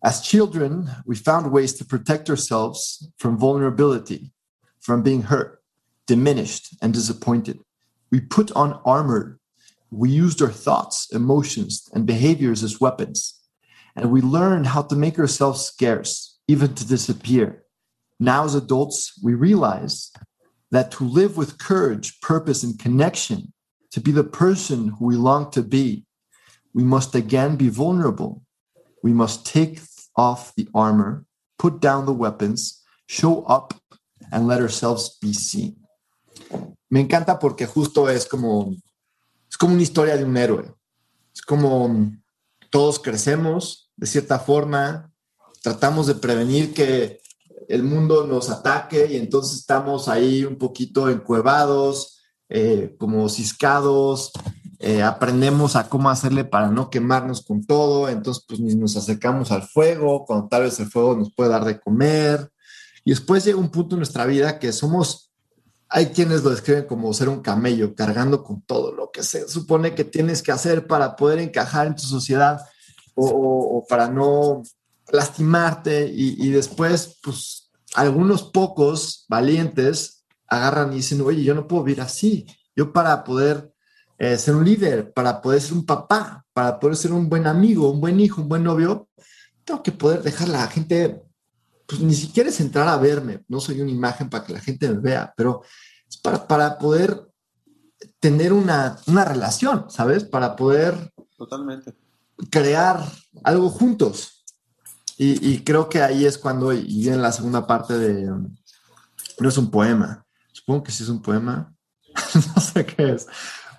As 0.00 0.22
children, 0.22 0.86
we 1.04 1.16
found 1.16 1.52
ways 1.52 1.76
to 1.76 1.84
protect 1.84 2.30
ourselves 2.30 3.10
from 3.18 3.36
vulnerability, 3.36 4.32
from 4.80 5.02
being 5.02 5.22
hurt, 5.22 5.62
diminished, 6.06 6.74
and 6.80 6.94
disappointed. 6.94 7.58
We 8.14 8.20
put 8.20 8.52
on 8.52 8.80
armor. 8.84 9.40
We 9.90 10.08
used 10.08 10.40
our 10.40 10.48
thoughts, 10.48 11.08
emotions, 11.12 11.90
and 11.92 12.06
behaviors 12.06 12.62
as 12.62 12.80
weapons. 12.80 13.40
And 13.96 14.12
we 14.12 14.20
learned 14.20 14.68
how 14.68 14.82
to 14.82 14.94
make 14.94 15.18
ourselves 15.18 15.64
scarce, 15.64 16.38
even 16.46 16.76
to 16.76 16.86
disappear. 16.86 17.64
Now, 18.20 18.44
as 18.44 18.54
adults, 18.54 19.18
we 19.20 19.34
realize 19.34 20.12
that 20.70 20.92
to 20.92 21.02
live 21.02 21.36
with 21.36 21.58
courage, 21.58 22.20
purpose, 22.20 22.62
and 22.62 22.78
connection, 22.78 23.52
to 23.90 24.00
be 24.00 24.12
the 24.12 24.22
person 24.22 24.90
who 24.90 25.06
we 25.06 25.16
long 25.16 25.50
to 25.50 25.62
be, 25.64 26.04
we 26.72 26.84
must 26.84 27.16
again 27.16 27.56
be 27.56 27.68
vulnerable. 27.68 28.44
We 29.02 29.12
must 29.12 29.44
take 29.44 29.80
off 30.16 30.54
the 30.54 30.68
armor, 30.72 31.24
put 31.58 31.80
down 31.80 32.06
the 32.06 32.12
weapons, 32.12 32.80
show 33.08 33.42
up, 33.46 33.74
and 34.30 34.46
let 34.46 34.60
ourselves 34.60 35.18
be 35.20 35.32
seen. 35.32 35.78
Me 36.94 37.00
encanta 37.00 37.40
porque 37.40 37.66
justo 37.66 38.08
es 38.08 38.24
como, 38.24 38.72
es 39.50 39.58
como 39.58 39.72
una 39.72 39.82
historia 39.82 40.16
de 40.16 40.24
un 40.24 40.36
héroe. 40.36 40.72
Es 41.34 41.42
como 41.42 42.12
todos 42.70 43.00
crecemos 43.00 43.90
de 43.96 44.06
cierta 44.06 44.38
forma, 44.38 45.12
tratamos 45.60 46.06
de 46.06 46.14
prevenir 46.14 46.72
que 46.72 47.20
el 47.66 47.82
mundo 47.82 48.28
nos 48.28 48.48
ataque 48.48 49.08
y 49.10 49.16
entonces 49.16 49.58
estamos 49.58 50.06
ahí 50.06 50.44
un 50.44 50.56
poquito 50.56 51.10
encuevados, 51.10 52.22
eh, 52.48 52.94
como 52.96 53.28
ciscados, 53.28 54.30
eh, 54.78 55.02
aprendemos 55.02 55.74
a 55.74 55.88
cómo 55.88 56.10
hacerle 56.10 56.44
para 56.44 56.68
no 56.68 56.90
quemarnos 56.90 57.44
con 57.44 57.66
todo, 57.66 58.08
entonces 58.08 58.44
pues 58.46 58.60
nos 58.60 58.96
acercamos 58.96 59.50
al 59.50 59.64
fuego, 59.64 60.24
cuando 60.24 60.46
tal 60.46 60.62
vez 60.62 60.78
el 60.78 60.86
fuego 60.86 61.16
nos 61.16 61.34
puede 61.34 61.50
dar 61.50 61.64
de 61.64 61.80
comer, 61.80 62.52
y 63.04 63.10
después 63.10 63.44
llega 63.44 63.58
un 63.58 63.70
punto 63.72 63.96
en 63.96 63.98
nuestra 63.98 64.26
vida 64.26 64.60
que 64.60 64.72
somos, 64.72 65.32
hay 65.96 66.06
quienes 66.06 66.42
lo 66.42 66.50
describen 66.50 66.86
como 66.86 67.14
ser 67.14 67.28
un 67.28 67.40
camello, 67.40 67.94
cargando 67.94 68.42
con 68.42 68.62
todo 68.62 68.92
lo 68.92 69.12
que 69.12 69.22
se 69.22 69.48
supone 69.48 69.94
que 69.94 70.02
tienes 70.02 70.42
que 70.42 70.50
hacer 70.50 70.88
para 70.88 71.14
poder 71.14 71.38
encajar 71.38 71.86
en 71.86 71.94
tu 71.94 72.02
sociedad 72.02 72.60
o, 73.14 73.86
para 73.88 74.08
no 74.08 74.64
lastimarte 75.12 76.10
y, 76.12 76.44
y 76.44 76.50
después, 76.50 77.20
pues, 77.22 77.70
algunos 77.94 78.42
pocos 78.42 79.24
valientes 79.28 80.24
agarran 80.48 80.92
y 80.92 80.96
dicen, 80.96 81.20
oye, 81.20 81.44
yo 81.44 81.54
no 81.54 81.68
puedo 81.68 81.84
vivir 81.84 82.00
así. 82.00 82.44
Yo 82.74 82.92
para 82.92 83.22
poder 83.22 83.72
eh, 84.18 84.36
ser 84.36 84.56
un 84.56 84.64
líder, 84.64 85.12
para 85.12 85.40
poder 85.40 85.60
ser 85.60 85.74
un 85.74 85.86
papá, 85.86 86.44
para 86.52 86.80
poder 86.80 86.96
ser 86.96 87.12
un 87.12 87.28
buen 87.28 87.46
amigo, 87.46 87.88
un 87.88 88.00
buen 88.00 88.18
hijo, 88.18 88.42
un 88.42 88.48
buen 88.48 88.64
novio, 88.64 89.08
tengo 89.64 89.80
que 89.80 89.92
poder 89.92 90.24
dejar 90.24 90.48
a 90.48 90.52
la 90.52 90.66
gente, 90.66 91.22
pues 91.86 92.00
ni 92.00 92.14
siquiera 92.14 92.48
es 92.48 92.60
entrar 92.60 92.88
a 92.88 92.96
verme, 92.96 93.44
no 93.48 93.60
soy 93.60 93.80
una 93.80 93.90
imagen 93.90 94.30
para 94.30 94.44
que 94.44 94.52
la 94.52 94.60
gente 94.60 94.88
me 94.88 95.00
vea, 95.00 95.32
pero 95.36 95.62
es 96.08 96.16
para, 96.18 96.46
para 96.46 96.78
poder 96.78 97.28
tener 98.20 98.52
una, 98.52 98.96
una 99.06 99.24
relación, 99.24 99.90
¿sabes? 99.90 100.24
Para 100.24 100.56
poder 100.56 101.12
Totalmente. 101.36 101.94
crear 102.50 103.04
algo 103.42 103.68
juntos. 103.68 104.44
Y, 105.16 105.48
y, 105.48 105.62
creo 105.62 105.88
que 105.88 106.02
ahí 106.02 106.26
es 106.26 106.38
cuando, 106.38 106.72
y 106.72 106.82
viene 106.82 107.18
la 107.18 107.30
segunda 107.30 107.66
parte 107.66 107.96
de, 107.96 108.32
um, 108.32 108.52
no 109.38 109.48
es 109.48 109.56
un 109.56 109.70
poema, 109.70 110.26
supongo 110.52 110.82
que 110.82 110.90
sí 110.90 111.04
es 111.04 111.08
un 111.08 111.22
poema, 111.22 111.72
no 112.56 112.60
sé 112.60 112.84
qué 112.84 113.12
es, 113.12 113.28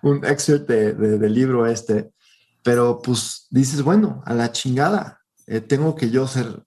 un 0.01 0.23
excerpt 0.23 0.69
de, 0.69 0.93
de, 0.93 1.17
del 1.17 1.33
libro 1.33 1.65
este, 1.65 2.13
pero 2.63 3.01
pues 3.01 3.47
dices, 3.49 3.83
bueno, 3.83 4.23
a 4.25 4.33
la 4.33 4.51
chingada, 4.51 5.21
eh, 5.45 5.61
tengo 5.61 5.95
que 5.95 6.09
yo 6.09 6.27
ser, 6.27 6.64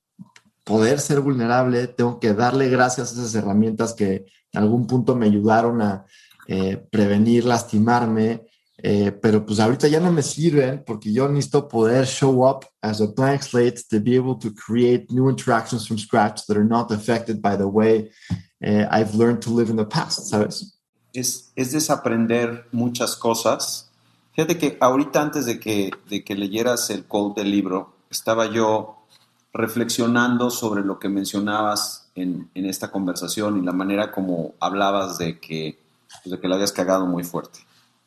poder 0.68 1.00
ser 1.00 1.20
vulnerable, 1.20 1.86
tengo 1.86 2.20
que 2.20 2.34
darle 2.34 2.68
gracias 2.68 3.08
a 3.08 3.12
esas 3.14 3.34
herramientas 3.34 3.94
que 3.94 4.26
en 4.52 4.60
algún 4.60 4.86
punto 4.86 5.16
me 5.16 5.24
ayudaron 5.24 5.80
a 5.80 6.04
eh, 6.46 6.76
prevenir, 6.90 7.46
lastimarme, 7.46 8.44
eh, 8.76 9.10
pero 9.10 9.46
pues 9.46 9.60
ahorita 9.60 9.88
ya 9.88 9.98
no 9.98 10.12
me 10.12 10.22
sirven 10.22 10.84
porque 10.86 11.10
yo 11.10 11.26
necesito 11.26 11.66
poder 11.66 12.06
show 12.06 12.46
up 12.46 12.66
as 12.82 13.00
a 13.00 13.06
blank 13.06 13.40
slate 13.40 13.80
to 13.88 13.98
be 13.98 14.14
able 14.14 14.36
to 14.38 14.50
create 14.54 15.06
new 15.08 15.30
interactions 15.30 15.88
from 15.88 15.96
scratch 15.96 16.44
that 16.46 16.58
are 16.58 16.68
not 16.68 16.92
affected 16.92 17.40
by 17.40 17.56
the 17.56 17.64
way 17.64 18.10
uh, 18.62 18.84
I've 18.90 19.14
learned 19.14 19.40
to 19.44 19.50
live 19.50 19.70
in 19.70 19.76
the 19.76 19.86
past, 19.86 20.28
¿sabes? 20.28 20.78
Es, 21.14 21.50
es 21.56 21.72
desaprender 21.72 22.66
muchas 22.72 23.16
cosas. 23.16 23.90
Fíjate 24.34 24.58
que 24.58 24.76
ahorita 24.80 25.22
antes 25.22 25.46
de 25.46 25.58
que, 25.58 25.90
de 26.10 26.22
que 26.22 26.34
leyeras 26.34 26.90
el 26.90 27.06
quote 27.06 27.40
del 27.40 27.50
libro, 27.50 27.94
estaba 28.10 28.52
yo 28.52 28.97
reflexionando 29.52 30.50
sobre 30.50 30.82
lo 30.82 30.98
que 30.98 31.08
mencionabas 31.08 32.10
en, 32.14 32.50
en 32.54 32.66
esta 32.66 32.90
conversación 32.90 33.58
y 33.58 33.64
la 33.64 33.72
manera 33.72 34.12
como 34.12 34.54
hablabas 34.60 35.18
de 35.18 35.38
que, 35.38 35.78
pues 36.22 36.32
de 36.32 36.40
que 36.40 36.48
la 36.48 36.56
habías 36.56 36.72
cagado 36.72 37.06
muy 37.06 37.24
fuerte. 37.24 37.60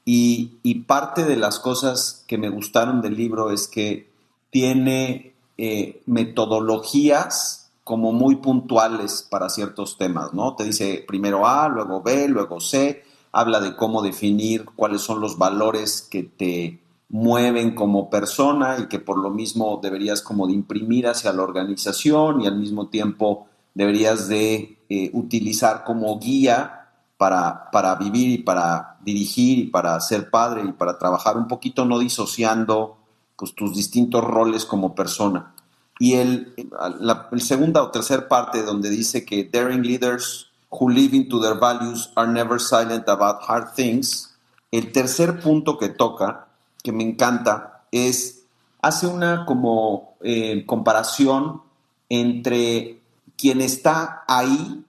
Y, 0.05 0.59
y, 0.63 0.81
parte 0.81 1.25
de 1.25 1.35
las 1.35 1.59
cosas 1.59 2.23
que 2.27 2.37
me 2.37 2.49
gustaron 2.49 3.01
del 3.01 3.15
libro 3.15 3.51
es 3.51 3.67
que 3.67 4.09
tiene 4.49 5.35
eh, 5.57 6.01
metodologías 6.07 7.71
como 7.83 8.11
muy 8.11 8.37
puntuales 8.37 9.27
para 9.29 9.49
ciertos 9.49 9.97
temas, 9.97 10.33
¿no? 10.33 10.55
Te 10.55 10.63
dice 10.63 11.03
primero 11.07 11.47
A, 11.47 11.69
luego 11.69 12.01
B, 12.01 12.27
luego 12.27 12.59
C, 12.59 13.03
habla 13.31 13.59
de 13.59 13.75
cómo 13.75 14.01
definir 14.01 14.65
cuáles 14.75 15.01
son 15.01 15.21
los 15.21 15.37
valores 15.37 16.07
que 16.09 16.23
te 16.23 16.79
mueven 17.11 17.75
como 17.75 18.09
persona 18.09 18.77
y 18.79 18.87
que 18.87 18.97
por 18.99 19.19
lo 19.19 19.29
mismo 19.29 19.79
deberías 19.83 20.21
como 20.21 20.47
de 20.47 20.53
imprimir 20.53 21.07
hacia 21.07 21.33
la 21.33 21.43
organización 21.43 22.41
y 22.41 22.47
al 22.47 22.57
mismo 22.57 22.87
tiempo 22.87 23.47
deberías 23.73 24.29
de 24.29 24.79
eh, 24.89 25.09
utilizar 25.13 25.83
como 25.83 26.17
guía 26.19 26.87
para, 27.17 27.69
para, 27.69 27.95
vivir 27.95 28.29
y 28.29 28.37
para 28.39 28.97
dirigir 29.01 29.59
y 29.59 29.63
para 29.65 29.99
ser 29.99 30.29
padre 30.29 30.63
y 30.63 30.71
para 30.71 30.97
trabajar 30.97 31.37
un 31.37 31.47
poquito 31.47 31.83
no 31.85 31.99
disociando 31.99 32.97
pues, 33.35 33.53
tus 33.55 33.75
distintos 33.75 34.23
roles 34.23 34.65
como 34.65 34.95
persona. 34.95 35.53
Y 35.99 36.13
el, 36.13 36.53
la 36.99 37.29
segunda 37.37 37.83
o 37.83 37.91
tercera 37.91 38.27
parte 38.27 38.63
donde 38.63 38.89
dice 38.89 39.25
que 39.25 39.43
daring 39.43 39.83
leaders 39.83 40.47
who 40.71 40.89
live 40.89 41.15
into 41.15 41.41
their 41.41 41.59
values 41.59 42.09
are 42.15 42.31
never 42.31 42.59
silent 42.59 43.07
about 43.09 43.41
hard 43.47 43.73
things, 43.75 44.33
el 44.71 44.91
tercer 44.93 45.41
punto 45.41 45.77
que 45.77 45.89
toca, 45.89 46.47
que 46.83 46.91
me 46.91 47.03
encanta, 47.03 47.85
es, 47.91 48.43
hace 48.81 49.07
una 49.07 49.45
como 49.45 50.15
eh, 50.21 50.65
comparación 50.65 51.61
entre 52.09 53.01
quien 53.37 53.61
está 53.61 54.23
ahí 54.27 54.85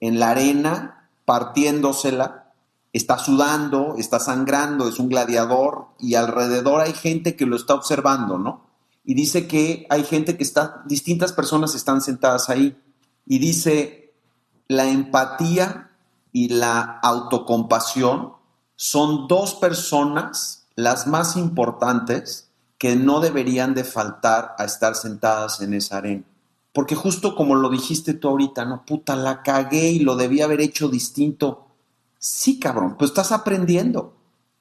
en 0.00 0.18
la 0.18 0.30
arena 0.30 1.08
partiéndosela, 1.24 2.52
está 2.92 3.18
sudando, 3.18 3.96
está 3.98 4.18
sangrando, 4.18 4.88
es 4.88 4.98
un 4.98 5.08
gladiador 5.08 5.88
y 5.98 6.14
alrededor 6.14 6.80
hay 6.80 6.94
gente 6.94 7.36
que 7.36 7.46
lo 7.46 7.56
está 7.56 7.74
observando, 7.74 8.38
¿no? 8.38 8.66
Y 9.04 9.14
dice 9.14 9.46
que 9.46 9.86
hay 9.90 10.04
gente 10.04 10.36
que 10.36 10.42
está, 10.42 10.82
distintas 10.86 11.32
personas 11.32 11.74
están 11.74 12.00
sentadas 12.00 12.50
ahí. 12.50 12.78
Y 13.26 13.38
dice, 13.38 14.14
la 14.68 14.86
empatía 14.88 15.92
y 16.32 16.50
la 16.50 16.98
autocompasión 17.02 18.34
son 18.76 19.26
dos 19.26 19.54
personas 19.54 20.57
las 20.78 21.08
más 21.08 21.36
importantes 21.36 22.52
que 22.78 22.94
no 22.94 23.18
deberían 23.18 23.74
de 23.74 23.82
faltar 23.82 24.54
a 24.58 24.64
estar 24.64 24.94
sentadas 24.94 25.60
en 25.60 25.74
esa 25.74 25.96
arena. 25.96 26.22
Porque 26.72 26.94
justo 26.94 27.34
como 27.34 27.56
lo 27.56 27.68
dijiste 27.68 28.14
tú 28.14 28.28
ahorita, 28.28 28.64
no, 28.64 28.86
puta, 28.86 29.16
la 29.16 29.42
cagué 29.42 29.90
y 29.90 29.98
lo 29.98 30.14
debía 30.14 30.44
haber 30.44 30.60
hecho 30.60 30.88
distinto. 30.88 31.66
Sí, 32.20 32.60
cabrón, 32.60 32.94
pues 32.96 33.10
estás 33.10 33.32
aprendiendo. 33.32 34.14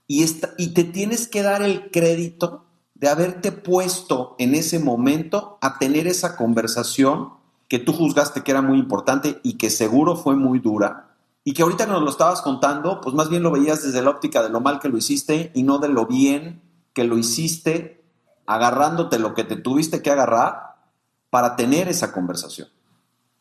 Y, 0.07 0.23
está, 0.23 0.55
y 0.57 0.69
te 0.69 0.85
tienes 0.85 1.27
que 1.27 1.43
dar 1.43 1.61
el 1.61 1.91
crédito 1.91 2.65
de 2.95 3.09
haberte 3.09 3.51
puesto 3.51 4.35
en 4.39 4.55
ese 4.55 4.79
momento 4.79 5.59
a 5.61 5.77
tener 5.77 6.07
esa 6.07 6.35
conversación 6.35 7.29
que 7.67 7.77
tú 7.77 7.93
juzgaste 7.93 8.41
que 8.41 8.49
era 8.49 8.63
muy 8.63 8.79
importante 8.79 9.39
y 9.43 9.59
que 9.59 9.69
seguro 9.69 10.15
fue 10.15 10.35
muy 10.35 10.57
dura. 10.57 11.06
Y 11.47 11.53
que 11.53 11.63
ahorita 11.63 11.85
nos 11.85 12.01
lo 12.01 12.09
estabas 12.09 12.41
contando, 12.41 12.99
pues 12.99 13.15
más 13.15 13.29
bien 13.29 13.41
lo 13.41 13.51
veías 13.51 13.81
desde 13.81 14.01
la 14.01 14.09
óptica 14.09 14.43
de 14.43 14.49
lo 14.49 14.59
mal 14.59 14.81
que 14.81 14.89
lo 14.89 14.97
hiciste 14.97 15.49
y 15.55 15.63
no 15.63 15.77
de 15.77 15.87
lo 15.87 16.05
bien 16.05 16.61
que 16.91 17.05
lo 17.05 17.17
hiciste, 17.17 18.03
agarrándote 18.45 19.17
lo 19.17 19.33
que 19.33 19.45
te 19.45 19.55
tuviste 19.55 20.01
que 20.01 20.11
agarrar 20.11 20.75
para 21.29 21.55
tener 21.55 21.87
esa 21.87 22.11
conversación. 22.11 22.67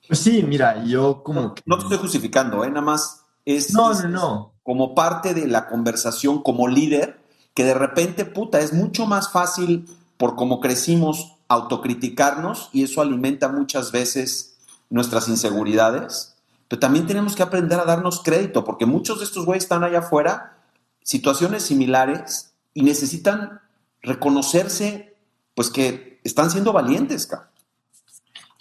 Pues 0.06 0.20
sí, 0.20 0.44
mira, 0.44 0.84
yo 0.84 1.24
como... 1.24 1.40
No, 1.40 1.54
no 1.64 1.78
te 1.78 1.82
estoy 1.82 1.98
justificando, 1.98 2.62
¿eh? 2.62 2.68
nada 2.68 2.82
más 2.82 3.22
es, 3.44 3.74
no, 3.74 3.90
es, 3.90 4.04
no, 4.04 4.08
no. 4.08 4.52
como 4.62 4.94
parte 4.94 5.34
de 5.34 5.48
la 5.48 5.66
conversación 5.66 6.44
como 6.44 6.68
líder 6.68 7.18
que 7.54 7.64
de 7.64 7.74
repente, 7.74 8.24
puta, 8.24 8.60
es 8.60 8.72
mucho 8.72 9.06
más 9.06 9.32
fácil 9.32 9.88
por 10.16 10.36
cómo 10.36 10.60
crecimos 10.60 11.32
autocriticarnos 11.48 12.70
y 12.72 12.84
eso 12.84 13.00
alimenta 13.00 13.48
muchas 13.48 13.90
veces 13.90 14.58
nuestras 14.90 15.26
inseguridades. 15.26 16.35
Pero 16.68 16.80
también 16.80 17.06
tenemos 17.06 17.36
que 17.36 17.42
aprender 17.42 17.78
a 17.78 17.84
darnos 17.84 18.22
crédito, 18.22 18.64
porque 18.64 18.86
muchos 18.86 19.18
de 19.18 19.24
estos 19.24 19.44
güeyes 19.44 19.64
están 19.64 19.84
allá 19.84 20.00
afuera, 20.00 20.58
situaciones 21.02 21.62
similares, 21.62 22.54
y 22.74 22.82
necesitan 22.82 23.60
reconocerse, 24.02 25.16
pues 25.54 25.70
que 25.70 26.20
están 26.24 26.50
siendo 26.50 26.72
valientes, 26.72 27.26
cara. 27.26 27.50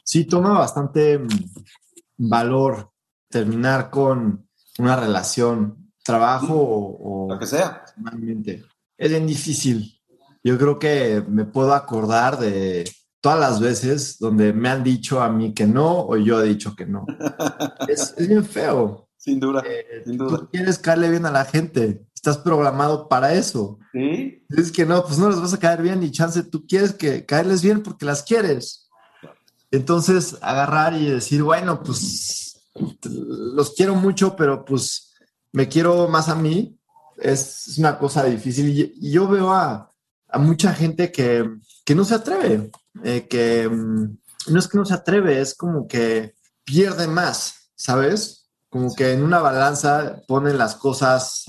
Sí, 0.04 0.24
toma 0.24 0.58
bastante 0.58 1.20
mm, 1.20 1.28
valor 2.18 2.92
terminar 3.28 3.90
con 3.90 4.48
una 4.78 4.96
relación, 4.96 5.92
trabajo 6.04 6.56
o, 6.56 7.28
lo 7.30 7.40
que 7.40 7.48
sea. 7.48 7.84
Es 8.98 9.10
bien 9.10 9.28
difícil. 9.28 10.00
Yo 10.44 10.58
creo 10.58 10.80
que 10.80 11.24
me 11.28 11.44
puedo 11.44 11.74
acordar 11.74 12.38
de 12.38 12.90
todas 13.26 13.40
las 13.40 13.60
veces 13.60 14.20
donde 14.20 14.54
me 14.54 14.70
han 14.70 14.84
dicho 14.84 15.20
a 15.20 15.30
mí 15.30 15.52
que 15.52 15.66
no 15.66 16.06
o 16.06 16.16
yo 16.16 16.44
he 16.44 16.48
dicho 16.48 16.76
que 16.76 16.86
no. 16.86 17.08
es, 17.88 18.14
bien 18.18 18.46
feo. 18.46 19.10
Sin 19.18 19.40
duda, 19.40 19.64
eh, 19.66 20.04
sin 20.06 20.16
duda. 20.16 20.38
Tú 20.38 20.50
quieres 20.52 20.78
caerle 20.78 21.10
bien 21.10 21.26
a 21.26 21.32
la 21.32 21.44
gente. 21.44 22.06
Estás 22.14 22.38
programado 22.38 23.10
para 23.10 23.34
eso. 23.34 23.80
Sí. 23.92 24.46
Es 24.50 24.72
que 24.72 24.86
no, 24.86 25.04
pues 25.04 25.18
no 25.18 25.28
les 25.28 25.42
vas 25.42 25.56
a 25.56 25.58
caer 25.58 25.82
bien 25.82 26.04
y 26.04 26.12
chance 26.12 26.44
tú 26.44 26.68
quieres 26.68 26.94
que 26.94 27.26
caerles 27.26 27.64
bien 27.64 27.82
porque 27.82 28.06
las 28.06 28.22
quieres. 28.22 28.92
Entonces, 29.72 30.38
agarrar 30.44 30.94
y 30.94 31.10
decir, 31.10 31.42
bueno, 31.42 31.82
pues 31.82 32.70
los 33.02 33.74
quiero 33.74 33.96
mucho, 33.96 34.36
pero 34.36 34.64
pues 34.64 35.16
me 35.52 35.68
quiero 35.68 36.08
más 36.10 36.30
a 36.30 36.36
mí, 36.36 36.78
es, 37.18 37.76
una 37.80 37.98
cosa 37.98 38.24
difícil. 38.24 38.70
Y, 38.70 39.12
yo 39.12 39.28
veo 39.28 39.52
a, 39.52 39.92
mucha 40.38 40.76
gente 40.76 41.12
que, 41.12 41.44
no 41.94 42.04
se 42.04 42.16
atreve, 42.16 42.72
eh, 43.04 43.28
que 43.28 43.70
mm, 43.70 44.18
no 44.48 44.60
es 44.60 44.68
que 44.68 44.78
no 44.78 44.86
se 44.86 44.94
atreve, 44.96 45.40
es 45.40 45.54
como 45.54 45.88
que 45.88 46.34
pierde 46.64 47.08
más, 47.08 47.70
¿sabes? 47.76 48.50
Como 48.70 48.94
que 48.96 49.14
en 49.14 49.24
una 49.24 49.40
balanza 49.40 50.22
ponen 50.28 50.58
las 50.58 50.76
cosas 50.76 51.46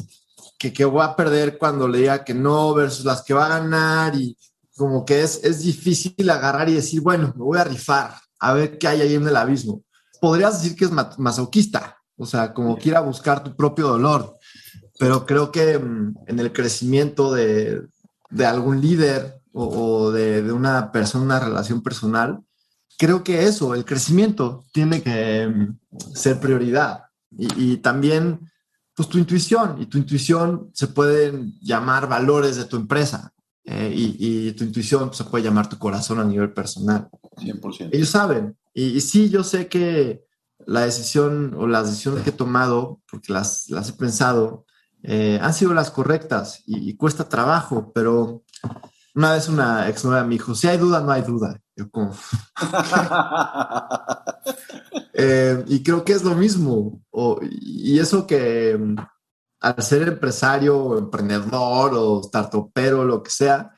que, 0.59 0.73
que 0.73 0.85
voy 0.85 1.03
a 1.03 1.17
perder 1.17 1.59
cuando 1.59 1.89
le 1.89 1.99
diga 1.99 2.25
que 2.25 2.35
no 2.35 2.75
versus 2.75 3.05
las 3.05 3.23
que 3.23 3.35
va 3.35 3.47
a 3.47 3.61
ganar 3.61 4.15
y 4.15 4.37
como 4.77 5.05
que 5.05 5.23
es, 5.23 5.43
es 5.43 5.61
difícil 5.63 6.29
agarrar 6.29 6.69
y 6.69 6.75
decir, 6.75 7.01
bueno, 7.01 7.33
me 7.35 7.43
voy 7.43 7.59
a 7.59 7.65
rifar, 7.65 8.15
a 8.39 8.53
ver 8.53 8.79
qué 8.79 8.89
hay 8.89 9.01
ahí 9.01 9.15
en 9.15 9.27
el 9.27 9.37
abismo. 9.37 9.83
Podrías 10.21 10.61
decir 10.63 10.77
que 10.77 10.85
es 10.85 10.91
masoquista, 10.91 11.97
o 12.17 12.27
sea, 12.27 12.53
como 12.53 12.77
quiera 12.77 13.01
buscar 13.01 13.43
tu 13.43 13.57
propio 13.57 13.89
dolor, 13.89 14.37
pero 14.99 15.25
creo 15.25 15.51
que 15.51 15.79
mm, 15.79 16.15
en 16.27 16.39
el 16.39 16.53
crecimiento 16.53 17.33
de, 17.33 17.83
de 18.31 18.47
algún 18.47 18.81
líder 18.81 19.41
o, 19.59 20.11
de, 20.13 20.43
de, 20.43 20.53
una 20.53 20.93
persona, 20.93 21.25
una 21.25 21.41
relación 21.41 21.83
personal, 21.83 22.41
creo 22.99 23.25
que 23.25 23.45
eso, 23.45 23.75
el 23.75 23.85
crecimiento, 23.85 24.65
tiene 24.73 25.03
que 25.03 25.49
mm, 25.49 25.79
ser 26.15 26.41
prioridad. 26.41 27.05
Y, 27.31 27.73
y 27.73 27.77
también, 27.79 28.41
pues 28.95 29.09
tu 29.09 29.19
intuición, 29.19 29.81
y 29.81 29.87
tu 29.87 29.99
intuición 29.99 30.71
se 30.75 30.89
pueden 30.89 31.59
llamar 31.61 32.09
valores 32.09 32.57
de 32.57 32.67
tu 32.67 32.77
empresa. 32.77 33.33
Eh, 33.69 33.93
y, 33.97 34.53
tu 34.53 34.63
intuición 34.63 35.13
se 35.13 35.25
puede 35.25 35.43
llamar 35.43 35.69
tu 35.69 35.77
corazón 35.77 36.21
a 36.21 36.25
nivel 36.25 36.53
personal. 36.53 37.09
100%. 37.37 37.91
Ellos 37.93 38.09
saben. 38.09 38.57
Y, 38.73 39.01
sí, 39.01 39.29
yo 39.29 39.43
sé 39.43 39.67
que 39.67 40.25
la 40.67 40.83
decisión 40.83 41.55
o 41.59 41.67
las 41.67 41.91
decisiones 41.91 42.23
que 42.23 42.31
he 42.31 42.33
tomado, 42.33 43.01
porque 43.11 43.33
las, 43.33 43.69
las 43.69 43.89
he 43.89 43.93
pensado, 43.95 44.67
eh, 45.03 45.39
han 45.43 45.53
sido 45.53 45.75
las 45.75 45.91
correctas 45.91 46.63
y, 46.65 46.95
cuesta 46.95 47.29
trabajo, 47.29 47.93
pero 47.93 48.45
una 49.17 49.33
vez 49.33 49.49
una 49.49 49.89
ex 49.89 50.05
novia 50.05 50.23
me 50.23 50.35
dijo, 50.35 50.55
si 50.55 50.69
hay 50.69 50.79
duda, 50.79 51.01
no 51.01 51.11
hay 51.11 51.23
duda. 51.23 51.61
Yo 51.75 51.91
como... 51.91 52.15
Eh, 55.19 55.65
y 55.69 55.83
creo 55.83 56.05
que 56.05 56.13
es 56.13 56.23
lo 56.23 56.35
mismo. 56.35 57.01
y 57.41 57.99
eso 57.99 58.27
que 58.27 58.79
al 59.61 59.83
ser 59.83 60.03
empresario 60.09 60.79
o 60.79 60.99
emprendedor 60.99 61.93
o 61.95 62.23
startupero, 62.23 63.03
lo 63.03 63.23
que 63.23 63.31
sea, 63.31 63.73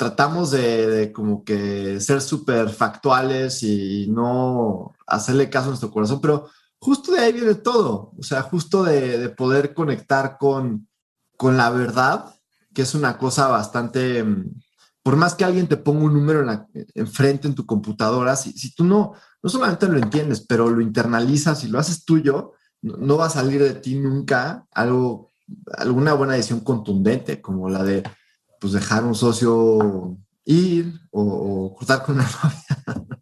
tratamos 0.00 0.50
de, 0.52 1.12
como 1.14 1.44
que 1.44 2.00
ser 2.00 2.22
súper 2.22 2.70
factuales 2.70 3.62
y 3.62 4.06
no 4.08 4.94
hacerle 5.06 5.50
caso 5.50 5.66
a 5.66 5.68
nuestro 5.68 5.90
corazón, 5.90 6.22
pero 6.22 6.48
justo 6.78 7.12
de 7.12 7.20
ahí 7.20 7.32
viene 7.34 7.54
todo, 7.56 8.12
o 8.18 8.22
sea, 8.22 8.40
justo 8.40 8.82
de, 8.82 9.28
poder 9.28 9.74
conectar 9.74 10.38
con, 10.38 10.88
con 11.36 11.58
la 11.58 11.68
verdad, 11.68 12.34
que 12.72 12.82
es 12.82 12.94
una 12.94 13.18
cosa 13.18 13.48
bastante, 13.48 14.24
por 15.02 15.16
más 15.16 15.34
que 15.34 15.44
alguien 15.44 15.66
te 15.66 15.76
ponga 15.76 16.04
un 16.04 16.12
número 16.12 16.42
en 16.42 16.66
enfrente 16.94 17.48
en 17.48 17.54
tu 17.54 17.64
computadora, 17.64 18.36
si, 18.36 18.74
tú 18.74 18.84
no, 18.84 19.12
no 19.42 19.50
solamente 19.50 19.88
lo 19.88 19.98
entiendes, 19.98 20.44
pero 20.46 20.68
lo 20.68 20.80
internalizas 20.80 21.64
y 21.64 21.68
lo 21.68 21.78
haces 21.78 22.04
tuyo, 22.04 22.52
no 22.82 23.16
va 23.16 23.26
a 23.26 23.30
salir 23.30 23.62
de 23.62 23.74
ti 23.74 23.96
nunca 23.96 24.66
algo, 24.72 25.30
alguna 25.76 26.14
buena 26.14 26.34
decisión 26.34 26.60
contundente, 26.60 27.40
como 27.40 27.68
la 27.68 27.82
de 27.82 28.02
pues, 28.60 28.72
dejar 28.72 29.04
un 29.04 29.14
socio 29.14 30.18
ir 30.44 31.00
o, 31.10 31.74
cortar 31.76 32.02
con 32.02 32.16
una 32.16 32.24
novia. 32.42 33.14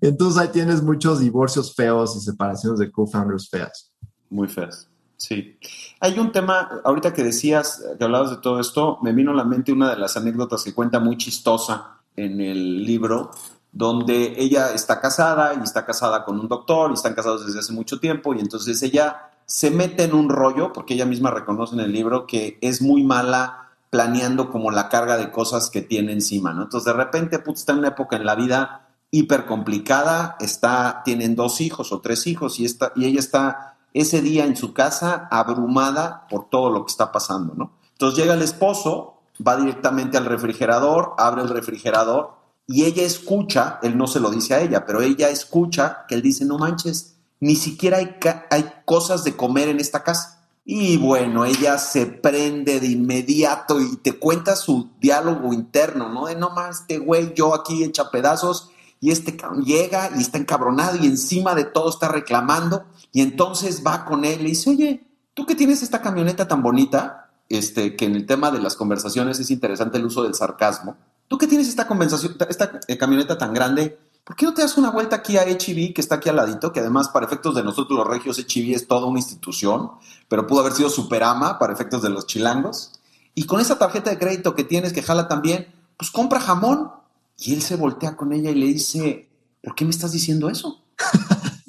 Entonces 0.00 0.40
ahí 0.40 0.48
tienes 0.48 0.82
muchos 0.82 1.20
divorcios 1.20 1.74
feos 1.74 2.16
y 2.16 2.20
separaciones 2.20 2.78
de 2.78 2.90
co-founders 2.90 3.48
feas. 3.48 3.92
Muy 4.28 4.48
feas, 4.48 4.88
sí. 5.16 5.58
Hay 6.00 6.18
un 6.18 6.32
tema, 6.32 6.80
ahorita 6.84 7.12
que 7.12 7.24
decías, 7.24 7.82
que 7.98 8.04
hablabas 8.04 8.30
de 8.30 8.36
todo 8.38 8.60
esto, 8.60 8.98
me 9.02 9.12
vino 9.12 9.32
a 9.32 9.34
la 9.34 9.44
mente 9.44 9.72
una 9.72 9.90
de 9.90 9.96
las 9.96 10.16
anécdotas 10.16 10.64
que 10.64 10.74
cuenta 10.74 11.00
muy 11.00 11.16
chistosa 11.16 11.98
en 12.16 12.40
el 12.40 12.84
libro, 12.84 13.30
donde 13.72 14.34
ella 14.38 14.72
está 14.72 15.00
casada 15.00 15.54
y 15.54 15.62
está 15.62 15.84
casada 15.84 16.24
con 16.24 16.40
un 16.40 16.48
doctor 16.48 16.90
y 16.90 16.94
están 16.94 17.14
casados 17.14 17.46
desde 17.46 17.58
hace 17.58 17.72
mucho 17.72 18.00
tiempo 18.00 18.34
y 18.34 18.40
entonces 18.40 18.82
ella 18.82 19.30
se 19.44 19.70
mete 19.70 20.04
en 20.04 20.14
un 20.14 20.28
rollo, 20.28 20.72
porque 20.72 20.94
ella 20.94 21.06
misma 21.06 21.30
reconoce 21.30 21.74
en 21.74 21.80
el 21.80 21.92
libro 21.92 22.26
que 22.26 22.58
es 22.60 22.82
muy 22.82 23.02
mala 23.04 23.70
planeando 23.90 24.50
como 24.50 24.70
la 24.70 24.88
carga 24.88 25.16
de 25.16 25.30
cosas 25.30 25.70
que 25.70 25.82
tiene 25.82 26.12
encima, 26.12 26.52
¿no? 26.52 26.64
Entonces 26.64 26.86
de 26.86 26.98
repente 26.98 27.38
pues, 27.38 27.60
está 27.60 27.72
en 27.72 27.78
una 27.78 27.88
época 27.88 28.16
en 28.16 28.26
la 28.26 28.34
vida 28.34 28.88
hiper 29.10 29.46
complicada, 29.46 30.36
está, 30.40 31.02
tienen 31.04 31.36
dos 31.36 31.60
hijos 31.60 31.92
o 31.92 32.00
tres 32.00 32.26
hijos 32.26 32.58
y, 32.58 32.64
está, 32.64 32.92
y 32.96 33.04
ella 33.04 33.20
está 33.20 33.75
ese 33.96 34.20
día 34.20 34.44
en 34.44 34.56
su 34.56 34.74
casa 34.74 35.26
abrumada 35.30 36.26
por 36.28 36.50
todo 36.50 36.70
lo 36.70 36.84
que 36.84 36.90
está 36.90 37.10
pasando, 37.12 37.54
¿no? 37.54 37.72
Entonces 37.92 38.18
llega 38.18 38.34
el 38.34 38.42
esposo, 38.42 39.22
va 39.46 39.56
directamente 39.56 40.18
al 40.18 40.26
refrigerador, 40.26 41.14
abre 41.16 41.40
el 41.40 41.48
refrigerador 41.48 42.34
y 42.66 42.84
ella 42.84 43.04
escucha, 43.04 43.78
él 43.82 43.96
no 43.96 44.06
se 44.06 44.20
lo 44.20 44.30
dice 44.30 44.52
a 44.52 44.60
ella, 44.60 44.84
pero 44.84 45.00
ella 45.00 45.30
escucha 45.30 46.04
que 46.08 46.14
él 46.14 46.20
dice, 46.20 46.44
no 46.44 46.58
manches, 46.58 47.16
ni 47.40 47.56
siquiera 47.56 47.96
hay, 47.96 48.16
hay 48.50 48.70
cosas 48.84 49.24
de 49.24 49.34
comer 49.34 49.68
en 49.68 49.80
esta 49.80 50.04
casa. 50.04 50.46
Y 50.62 50.98
bueno, 50.98 51.46
ella 51.46 51.78
se 51.78 52.04
prende 52.04 52.80
de 52.80 52.88
inmediato 52.88 53.80
y 53.80 53.96
te 53.96 54.18
cuenta 54.18 54.56
su 54.56 54.90
diálogo 55.00 55.54
interno, 55.54 56.10
¿no? 56.10 56.26
De 56.26 56.36
no 56.36 56.50
más, 56.50 56.80
este 56.80 56.98
güey, 56.98 57.32
yo 57.34 57.54
aquí 57.54 57.82
echa 57.82 58.10
pedazos 58.10 58.70
y 59.00 59.10
este 59.10 59.36
llega 59.64 60.10
y 60.16 60.20
está 60.20 60.36
encabronado 60.36 60.96
y 60.96 61.06
encima 61.06 61.54
de 61.54 61.64
todo 61.64 61.88
está 61.88 62.08
reclamando 62.08 62.84
y 63.16 63.22
entonces 63.22 63.82
va 63.86 64.04
con 64.04 64.24
él 64.24 64.42
y 64.42 64.50
dice, 64.50 64.68
oye, 64.68 65.06
¿tú 65.32 65.46
que 65.46 65.54
tienes 65.54 65.82
esta 65.82 66.02
camioneta 66.02 66.46
tan 66.46 66.62
bonita? 66.62 67.30
Este, 67.48 67.96
que 67.96 68.04
en 68.04 68.14
el 68.14 68.26
tema 68.26 68.50
de 68.50 68.60
las 68.60 68.76
conversaciones 68.76 69.38
es 69.40 69.50
interesante 69.50 69.98
el 69.98 70.04
uso 70.04 70.22
del 70.24 70.34
sarcasmo 70.34 70.96
tú 71.28 71.38
que 71.38 71.46
tienes 71.46 71.68
esta, 71.68 71.86
conversación, 71.86 72.36
esta 72.48 72.80
eh, 72.86 72.98
camioneta 72.98 73.38
tan 73.38 73.52
grande, 73.52 73.98
¿por 74.24 74.36
qué 74.36 74.46
no 74.46 74.54
te 74.54 74.62
das 74.62 74.76
una 74.78 74.90
vuelta 74.90 75.16
aquí 75.16 75.36
a 75.36 75.44
HB, 75.44 75.94
que 75.94 76.00
está 76.00 76.16
aquí 76.16 76.28
al 76.28 76.36
ladito, 76.36 76.72
que 76.72 76.80
además 76.80 77.08
para 77.08 77.26
efectos 77.26 77.54
de 77.54 77.62
nosotros 77.62 77.98
los 77.98 78.06
regios 78.06 78.38
HB 78.38 78.74
es 78.74 78.86
toda 78.86 79.06
una 79.06 79.18
institución, 79.18 79.92
pero 80.28 80.46
pudo 80.46 80.60
haber 80.60 80.72
sido 80.72 80.90
Superama 80.90 81.58
para 81.58 81.72
efectos 81.72 82.02
de 82.02 82.10
los 82.10 82.26
chilangos? 82.26 82.92
Y 83.34 83.44
con 83.44 83.60
esa 83.60 83.78
tarjeta 83.78 84.10
de 84.10 84.18
crédito 84.18 84.54
que 84.54 84.64
tienes, 84.64 84.92
que 84.92 85.02
jala 85.02 85.28
también, 85.28 85.66
pues 85.96 86.10
compra 86.10 86.40
jamón. 86.40 86.90
Y 87.38 87.52
él 87.52 87.60
se 87.60 87.76
voltea 87.76 88.16
con 88.16 88.32
ella 88.32 88.50
y 88.50 88.54
le 88.54 88.66
dice, 88.66 89.28
¿por 89.62 89.74
qué 89.74 89.84
me 89.84 89.90
estás 89.90 90.12
diciendo 90.12 90.48
eso? 90.48 90.82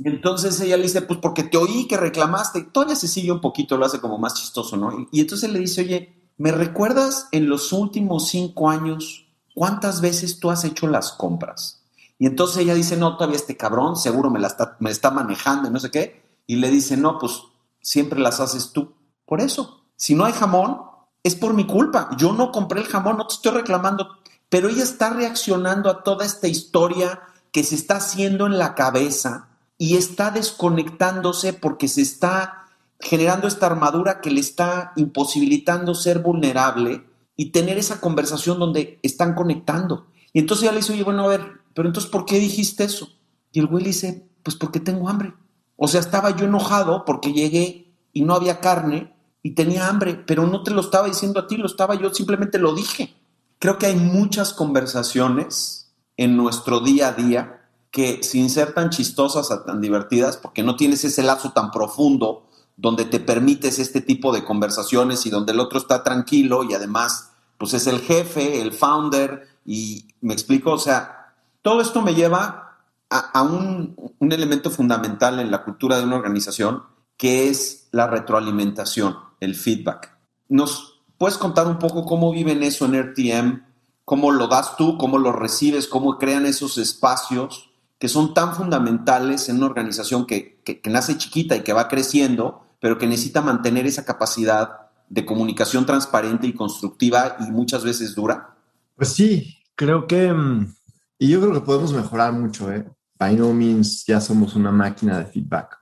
Entonces 0.08 0.60
ella 0.62 0.78
le 0.78 0.84
dice, 0.84 1.02
pues 1.02 1.20
porque 1.22 1.44
te 1.44 1.58
oí 1.58 1.88
que 1.88 1.98
reclamaste. 1.98 2.62
Todavía 2.64 2.96
se 2.96 3.08
sigue 3.08 3.32
un 3.32 3.42
poquito, 3.42 3.78
lo 3.78 3.86
hace 3.86 4.00
como 4.00 4.18
más 4.18 4.36
chistoso, 4.36 4.78
¿no? 4.78 5.08
Y, 5.12 5.22
entonces 5.22 5.52
le 5.52 5.60
dice, 5.60 5.82
oye, 5.82 6.30
¿me 6.38 6.52
recuerdas 6.52 7.28
en 7.32 7.50
los 7.50 7.74
últimos 7.74 8.30
cinco 8.30 8.70
años 8.70 9.28
¿cuántas 9.58 10.02
veces 10.02 10.40
tú 10.40 10.52
has 10.52 10.64
hecho 10.66 10.86
las 10.88 11.12
compras? 11.12 11.82
Y 12.20 12.28
entonces 12.28 12.58
ella 12.58 12.76
dice, 12.76 12.96
no, 12.96 13.18
todavía 13.18 13.38
este 13.38 13.58
cabrón 13.58 13.96
seguro 13.96 14.30
me, 14.30 14.40
la 14.40 14.48
está, 14.48 14.78
me 14.80 14.92
está 14.92 15.10
manejando 15.10 15.68
y 15.68 15.72
no 15.72 15.80
sé 15.80 15.90
qué. 15.90 16.24
Y 16.46 16.58
le 16.58 16.70
dice, 16.70 16.96
no, 16.96 17.18
pues 17.18 17.42
siempre 17.82 18.20
las 18.20 18.40
haces 18.40 18.72
tú. 18.72 18.94
Por 19.26 19.42
eso, 19.42 19.82
si 19.96 20.14
no 20.14 20.26
hay 20.26 20.34
jamón, 20.34 20.82
es 21.24 21.36
por 21.36 21.56
mi 21.56 21.66
culpa. 21.66 22.12
Yo 22.18 22.34
no 22.34 22.52
compré 22.52 22.82
el 22.82 22.88
jamón, 22.88 23.18
no 23.18 23.26
te 23.26 23.34
estoy 23.34 23.52
reclamando. 23.52 24.20
Pero 24.48 24.70
ella 24.70 24.84
está 24.84 25.10
reaccionando 25.10 25.90
a 25.90 26.04
toda 26.04 26.24
esta 26.24 26.48
historia 26.48 27.22
que 27.52 27.64
se 27.64 27.76
está 27.76 27.98
haciendo 27.98 28.46
en 28.46 28.60
la 28.60 28.76
cabeza 28.76 29.48
y 29.78 29.96
está 29.96 30.32
desconectándose 30.32 31.54
porque 31.54 31.88
se 31.88 32.02
está 32.02 32.66
generando 33.00 33.48
esta 33.48 33.68
armadura 33.68 34.22
que 34.22 34.32
le 34.32 34.40
está 34.40 34.94
imposibilitando 34.96 35.94
ser 35.94 36.20
vulnerable 36.20 37.04
y 37.36 37.52
tener 37.52 37.78
esa 37.78 38.02
conversación 38.02 38.58
donde 38.60 39.00
están 39.04 39.36
conectando. 39.36 40.08
Y 40.34 40.40
entonces 40.40 40.66
ya 40.66 40.72
le 40.72 40.80
dice, 40.80 40.94
oye, 40.94 41.04
bueno, 41.04 41.24
a 41.24 41.28
ver, 41.28 41.62
pero 41.74 41.88
entonces, 41.88 42.10
¿por 42.10 42.26
qué 42.26 42.40
dijiste 42.40 42.84
eso? 42.84 43.10
Y 43.52 43.60
el 43.60 43.68
güey 43.68 43.84
le 43.84 43.90
dice, 43.90 44.28
pues 44.42 44.56
porque 44.56 44.80
tengo 44.80 45.08
hambre. 45.10 45.34
O 45.76 45.88
sea, 45.88 46.00
estaba 46.00 46.36
yo 46.36 46.46
enojado 46.46 47.06
porque 47.06 47.34
llegué 47.34 47.94
y 48.14 48.24
no 48.24 48.34
había 48.34 48.60
carne 48.60 49.16
y 49.44 49.52
tenía 49.52 49.88
hambre, 49.88 50.16
pero 50.16 50.48
no 50.48 50.64
te 50.64 50.72
lo 50.72 50.82
estaba 50.82 51.08
diciendo 51.08 51.40
a 51.40 51.48
ti, 51.48 51.58
lo 51.58 51.68
estaba 51.68 51.94
yo, 51.94 52.12
simplemente 52.12 52.58
lo 52.58 52.74
dije. 52.74 53.14
Creo 53.60 53.78
que 53.78 53.86
hay 53.86 53.96
muchas 53.96 54.54
conversaciones 54.54 55.94
en 56.18 56.36
nuestro 56.36 56.80
día 56.80 57.10
a 57.10 57.14
día 57.14 57.57
que 57.98 58.22
sin 58.22 58.52
ser 58.52 58.76
tan 58.76 58.92
chistosas 58.92 59.50
o 59.50 59.62
tan 59.62 59.82
divertidas, 59.82 60.38
porque 60.38 60.62
no 60.62 60.76
tienes 60.76 61.04
ese 61.04 61.24
lazo 61.24 61.52
tan 61.52 61.72
profundo 61.72 62.46
donde 62.76 63.06
te 63.06 63.20
permites 63.20 63.80
este 63.80 64.02
tipo 64.02 64.32
de 64.32 64.46
conversaciones 64.46 65.26
y 65.26 65.32
donde 65.32 65.54
el 65.54 65.60
otro 65.60 65.80
está 65.80 66.04
tranquilo 66.04 66.64
y 66.64 66.76
además 66.76 67.32
pues 67.58 67.74
es 67.74 67.88
el 67.88 68.02
jefe, 68.02 68.62
el 68.62 68.72
founder 68.72 69.48
y 69.66 70.10
me 70.22 70.36
explico, 70.36 70.74
o 70.74 70.78
sea, 70.78 71.34
todo 71.64 71.82
esto 71.82 72.04
me 72.04 72.14
lleva 72.14 72.84
a, 73.10 73.42
un, 73.42 73.96
un 74.20 74.32
elemento 74.32 74.70
fundamental 74.70 75.40
en 75.40 75.50
la 75.50 75.64
cultura 75.64 75.98
de 75.98 76.04
una 76.04 76.18
organización 76.18 76.84
que 77.18 77.50
es 77.50 77.88
la 77.90 78.06
retroalimentación, 78.06 79.18
el 79.40 79.56
feedback. 79.56 80.16
¿Nos 80.50 81.02
puedes 81.18 81.40
contar 81.40 81.66
un 81.66 81.80
poco 81.80 82.06
cómo 82.06 82.32
viven 82.32 82.62
eso 82.62 82.86
en 82.86 82.94
RTM? 82.94 83.64
¿Cómo 84.06 84.30
lo 84.30 84.48
das 84.48 84.78
tú? 84.78 85.00
¿Cómo 85.00 85.18
lo 85.18 85.32
recibes? 85.32 85.88
¿Cómo 85.88 86.20
crean 86.20 86.46
esos 86.46 86.78
espacios 86.78 87.67
que 88.00 88.08
son 88.08 88.34
tan 88.34 88.56
fundamentales 88.56 89.50
en 89.50 89.58
una 89.58 89.66
organización 89.66 90.26
que, 90.26 90.62
que, 90.64 90.82
que 90.82 90.90
nace 90.90 91.18
chiquita 91.18 91.56
y 91.56 91.62
que 91.62 91.74
va 91.74 91.88
creciendo, 91.88 92.66
pero 92.80 92.98
que 92.98 93.08
necesita 93.08 93.42
mantener 93.42 93.88
esa 93.88 94.06
capacidad 94.06 94.88
de 95.10 95.26
comunicación 95.26 95.86
transparente 95.86 96.48
y 96.48 96.54
constructiva 96.54 97.38
y 97.40 97.52
muchas 97.52 97.84
veces 97.84 98.16
dura? 98.16 98.56
Pues 98.96 99.10
sí, 99.10 99.58
creo 99.76 100.08
que, 100.08 100.34
mm, 100.34 100.74
y 101.20 101.30
yo 101.30 101.42
creo 101.42 101.54
que 101.54 101.62
podemos 101.62 101.94
mejorar 101.94 102.34
mucho, 102.34 102.72
¿eh? 102.72 102.86
By 103.18 103.36
no 103.36 103.54
means 103.54 104.06
ya 104.06 104.22
somos 104.22 104.56
una 104.56 104.72
máquina 104.72 105.18
de 105.20 105.26
feedback. 105.26 105.78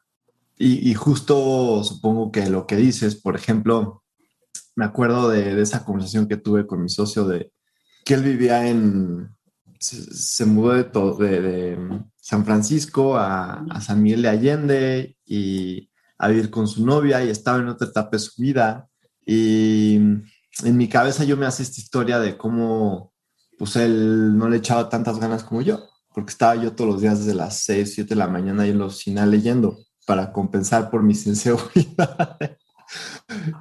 Y, 0.58 0.94
justo 0.94 1.84
supongo 1.84 2.32
que 2.32 2.50
lo 2.50 2.66
que 2.66 2.78
dices, 2.78 3.16
por 3.16 3.36
ejemplo, 3.36 4.04
me 4.78 4.86
acuerdo 4.86 5.28
de, 5.28 5.62
esa 5.62 5.84
conversación 5.84 6.30
que 6.30 6.38
tuve 6.38 6.66
con 6.66 6.82
mi 6.82 6.88
socio 6.88 7.26
de 7.26 7.52
que 8.06 8.14
él 8.14 8.24
vivía 8.24 8.66
en, 8.66 9.35
se, 9.86 10.46
mudó 10.46 10.74
de, 10.74 10.84
de, 10.84 11.42
de, 11.42 12.02
San 12.18 12.46
Francisco 12.46 13.18
a, 13.18 13.66
a 13.70 13.82
San 13.82 14.02
Miguel 14.02 14.24
de 14.24 14.30
Allende 14.30 15.18
y 15.26 15.90
a 16.18 16.28
vivir 16.30 16.50
con 16.50 16.68
su 16.68 16.86
novia 16.86 17.24
y 17.24 17.30
estaba 17.30 17.60
en 17.60 17.68
otra 17.68 17.88
etapa 17.88 18.12
de 18.12 18.20
su 18.20 18.42
vida. 18.42 18.90
Y 19.26 19.96
en 19.96 20.78
mi 20.78 20.88
cabeza 20.88 21.24
yo 21.24 21.38
me 21.38 21.46
hace 21.46 21.64
esta 21.64 21.82
historia 21.82 22.20
de 22.20 22.38
cómo 22.38 23.14
pues 23.58 23.76
él 23.76 24.38
no 24.38 24.50
le 24.50 24.58
echaba 24.58 24.90
tantas 24.90 25.20
ganas 25.20 25.44
como 25.44 25.62
yo, 25.62 25.88
porque 26.14 26.32
estaba 26.32 26.56
yo 26.56 26.74
todos 26.74 26.92
los 26.92 27.02
días 27.02 27.20
desde 27.20 27.36
las 27.36 27.60
6, 27.60 27.94
7 27.94 28.10
de 28.10 28.16
la 28.16 28.28
mañana 28.28 28.64
ahí 28.64 28.72
en 28.72 28.80
la 28.80 28.86
oficina 28.86 29.26
leyendo 29.26 29.80
para 30.06 30.32
compensar 30.32 30.90
por 30.90 31.04
mis 31.04 31.26
inseguridades. 31.28 32.58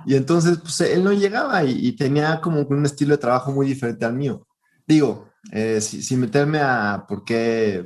y 0.06 0.14
entonces 0.14 0.58
pues 0.58 0.80
él 0.80 1.02
no 1.04 1.12
llegaba 1.12 1.64
y, 1.64 1.92
tenía 1.92 2.40
como 2.40 2.60
un 2.60 2.84
estilo 2.84 3.12
de 3.12 3.18
trabajo 3.18 3.52
muy 3.52 3.66
diferente 3.66 4.04
al 4.04 4.14
mío. 4.14 4.46
Digo, 4.86 5.30
eh, 5.52 5.80
sin 5.80 6.20
meterme 6.20 6.60
a 6.60 7.04
por 7.08 7.24
qué, 7.24 7.84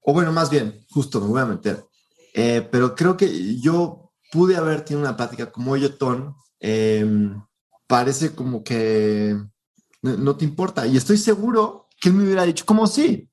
o 0.00 0.12
bueno, 0.12 0.32
más 0.32 0.50
bien, 0.50 0.84
justo 0.90 1.20
me 1.20 1.28
voy 1.28 1.40
a 1.40 1.46
meter, 1.46 1.84
eh, 2.34 2.66
pero 2.70 2.94
creo 2.94 3.16
que 3.16 3.60
yo 3.60 4.12
pude 4.32 4.56
haber 4.56 4.84
tenido 4.84 5.06
una 5.06 5.16
plática 5.16 5.52
como, 5.52 5.72
oye, 5.72 5.90
Ton, 5.90 6.34
em, 6.60 7.40
parece 7.86 8.34
como 8.34 8.64
que 8.64 9.36
no, 10.02 10.36
te 10.36 10.44
importa. 10.44 10.86
Y 10.86 10.96
estoy 10.96 11.18
seguro 11.18 11.88
que 12.00 12.08
él 12.08 12.14
me 12.14 12.24
hubiera 12.24 12.44
dicho, 12.44 12.64
¿cómo 12.66 12.86
sí? 12.86 13.28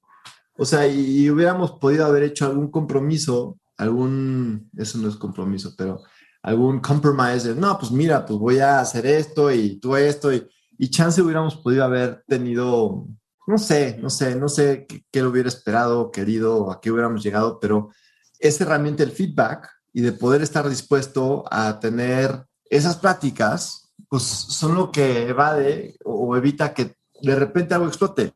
O 0.58 0.66
sea, 0.66 0.88
y, 0.88 1.30
hubiéramos 1.30 1.72
podido 1.80 2.06
haber 2.06 2.24
hecho 2.24 2.46
algún 2.46 2.70
compromiso, 2.70 3.58
algún, 3.78 4.70
eso 4.78 4.98
no 4.98 5.08
es 5.08 5.16
compromiso, 5.16 5.74
pero 5.78 6.02
algún 6.44 6.80
compromise, 6.82 7.56
no, 7.56 7.78
pues 7.80 7.92
mira, 7.92 8.26
pues 8.26 8.38
voy 8.40 8.60
a 8.60 8.82
hacer 8.82 9.06
esto 9.06 9.52
y 9.52 9.80
tú 9.80 9.96
esto, 9.96 10.32
y 10.34 10.90
chance 10.90 11.22
hubiéramos 11.22 11.56
podido 11.58 11.84
haber 11.84 12.24
tenido, 12.28 13.08
no 13.50 13.58
sé, 13.58 13.98
no 14.00 14.10
sé, 14.10 14.36
no 14.36 14.48
sé 14.48 14.86
qué, 14.88 15.04
qué 15.12 15.22
lo 15.22 15.30
hubiera 15.30 15.50
esperado, 15.50 16.12
querido, 16.12 16.72
a 16.72 16.80
qué 16.80 16.92
hubiéramos 16.92 17.24
llegado, 17.24 17.60
pero 17.60 17.90
esa 18.38 18.64
herramienta, 18.64 19.04
el 19.04 19.12
feedback, 19.12 19.70
y 19.92 20.02
de 20.02 20.12
poder 20.12 20.42
estar 20.42 20.70
dispuesto 20.70 21.44
a 21.52 21.80
tener 21.80 22.46
esas 22.70 22.98
prácticas, 22.98 23.92
pues 24.08 24.24
son 24.24 24.76
lo 24.76 24.92
que 24.92 25.30
evade 25.30 25.98
o 26.06 26.36
evita 26.38 26.74
que 26.74 26.96
de 27.22 27.36
repente 27.36 27.74
algo 27.74 27.88
explote. 27.88 28.34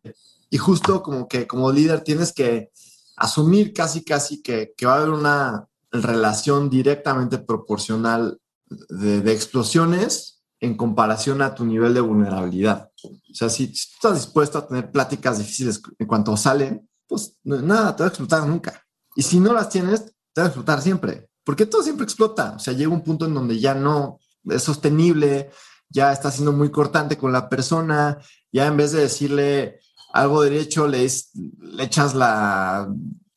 Y 0.49 0.57
justo 0.57 1.01
como 1.01 1.27
que 1.27 1.47
como 1.47 1.71
líder 1.71 2.01
tienes 2.01 2.33
que 2.33 2.71
asumir 3.15 3.73
casi, 3.73 4.03
casi 4.03 4.41
que, 4.41 4.73
que 4.75 4.85
va 4.85 4.95
a 4.95 4.97
haber 4.97 5.09
una 5.09 5.67
relación 5.91 6.69
directamente 6.69 7.37
proporcional 7.37 8.39
de, 8.89 9.31
explosiones 9.31 10.32
en 10.63 10.75
comparación 10.75 11.41
a 11.41 11.53
tu 11.53 11.65
nivel 11.65 11.93
de 11.93 12.01
vulnerabilidad. 12.01 12.89
O 13.03 13.35
sea, 13.35 13.49
si, 13.49 13.65
estás 13.65 14.15
dispuesto 14.15 14.57
a 14.57 14.67
tener 14.67 14.91
pláticas 14.91 15.37
difíciles 15.37 15.81
en 15.99 16.07
cuanto 16.07 16.37
salen, 16.37 16.89
pues 17.07 17.37
nada, 17.43 17.95
te 17.95 18.03
va 18.03 18.07
a 18.07 18.09
explotar 18.09 18.47
nunca. 18.47 18.83
Y 19.15 19.23
si 19.23 19.39
no 19.39 19.53
las 19.53 19.69
tienes, 19.69 20.05
te 20.33 20.41
va 20.41 20.45
a 20.45 20.47
explotar 20.47 20.81
siempre 20.81 21.29
porque 21.43 21.65
todo 21.65 21.83
siempre 21.83 22.03
explota. 22.05 22.53
O 22.55 22.59
sea, 22.59 22.73
llega 22.73 22.91
un 22.91 23.03
punto 23.03 23.25
en 23.25 23.33
donde 23.33 23.59
ya 23.59 23.73
no 23.73 24.19
es 24.45 24.63
sostenible, 24.63 25.51
ya 25.89 26.11
está 26.11 26.31
siendo 26.31 26.51
muy 26.51 26.71
cortante 26.71 27.17
con 27.17 27.31
la 27.31 27.49
persona, 27.49 28.17
ya 28.51 28.67
en 28.67 28.77
vez 28.77 28.91
de 28.91 29.01
decirle 29.01 29.79
algo 30.13 30.41
derecho, 30.41 30.87
le, 30.87 31.07
le 31.59 31.83
echas 31.83 32.13
la, 32.13 32.87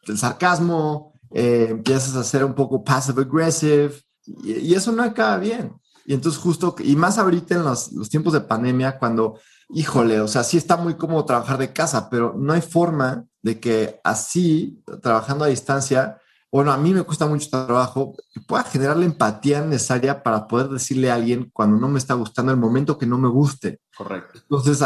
el 0.06 0.18
sarcasmo, 0.18 1.14
eh, 1.32 1.68
empiezas 1.70 2.14
a 2.16 2.24
ser 2.24 2.44
un 2.44 2.54
poco 2.54 2.82
passive 2.84 3.22
aggressive 3.22 3.94
y, 4.24 4.74
eso 4.74 4.92
no 4.92 5.02
acaba 5.02 5.38
bien. 5.38 5.72
Y 6.06 6.14
entonces 6.14 6.40
justo, 6.40 6.74
y 6.78 6.96
más 6.96 7.18
ahorita 7.18 7.54
en 7.56 7.64
los, 7.64 7.92
los 7.92 8.08
tiempos 8.08 8.32
de 8.32 8.40
pandemia, 8.40 8.98
cuando, 8.98 9.38
híjole, 9.70 10.20
o 10.20 10.28
sea, 10.28 10.44
sí 10.44 10.56
está 10.56 10.76
muy 10.76 10.94
cómodo 10.94 11.24
trabajar 11.24 11.58
de 11.58 11.72
casa, 11.72 12.08
pero 12.08 12.34
no 12.38 12.52
hay 12.52 12.62
forma 12.62 13.24
de 13.42 13.60
que 13.60 14.00
así, 14.04 14.82
trabajando 15.02 15.44
a 15.44 15.48
distancia, 15.48 16.20
bueno, 16.50 16.72
a 16.72 16.76
mí 16.76 16.94
me 16.94 17.02
cuesta 17.02 17.26
mucho 17.26 17.50
trabajo 17.50 18.14
que 18.32 18.40
pueda 18.40 18.64
generar 18.64 18.96
la 18.96 19.04
empatía 19.04 19.60
necesaria 19.62 20.22
para 20.22 20.46
poder 20.46 20.68
decirle 20.68 21.10
a 21.10 21.14
alguien 21.14 21.50
cuando 21.52 21.76
no 21.76 21.88
me 21.88 21.98
está 21.98 22.14
gustando 22.14 22.52
el 22.52 22.58
momento 22.58 22.96
que 22.96 23.06
no 23.06 23.18
me 23.18 23.28
guste. 23.28 23.80
Correcto. 23.96 24.38
Entonces, 24.38 24.82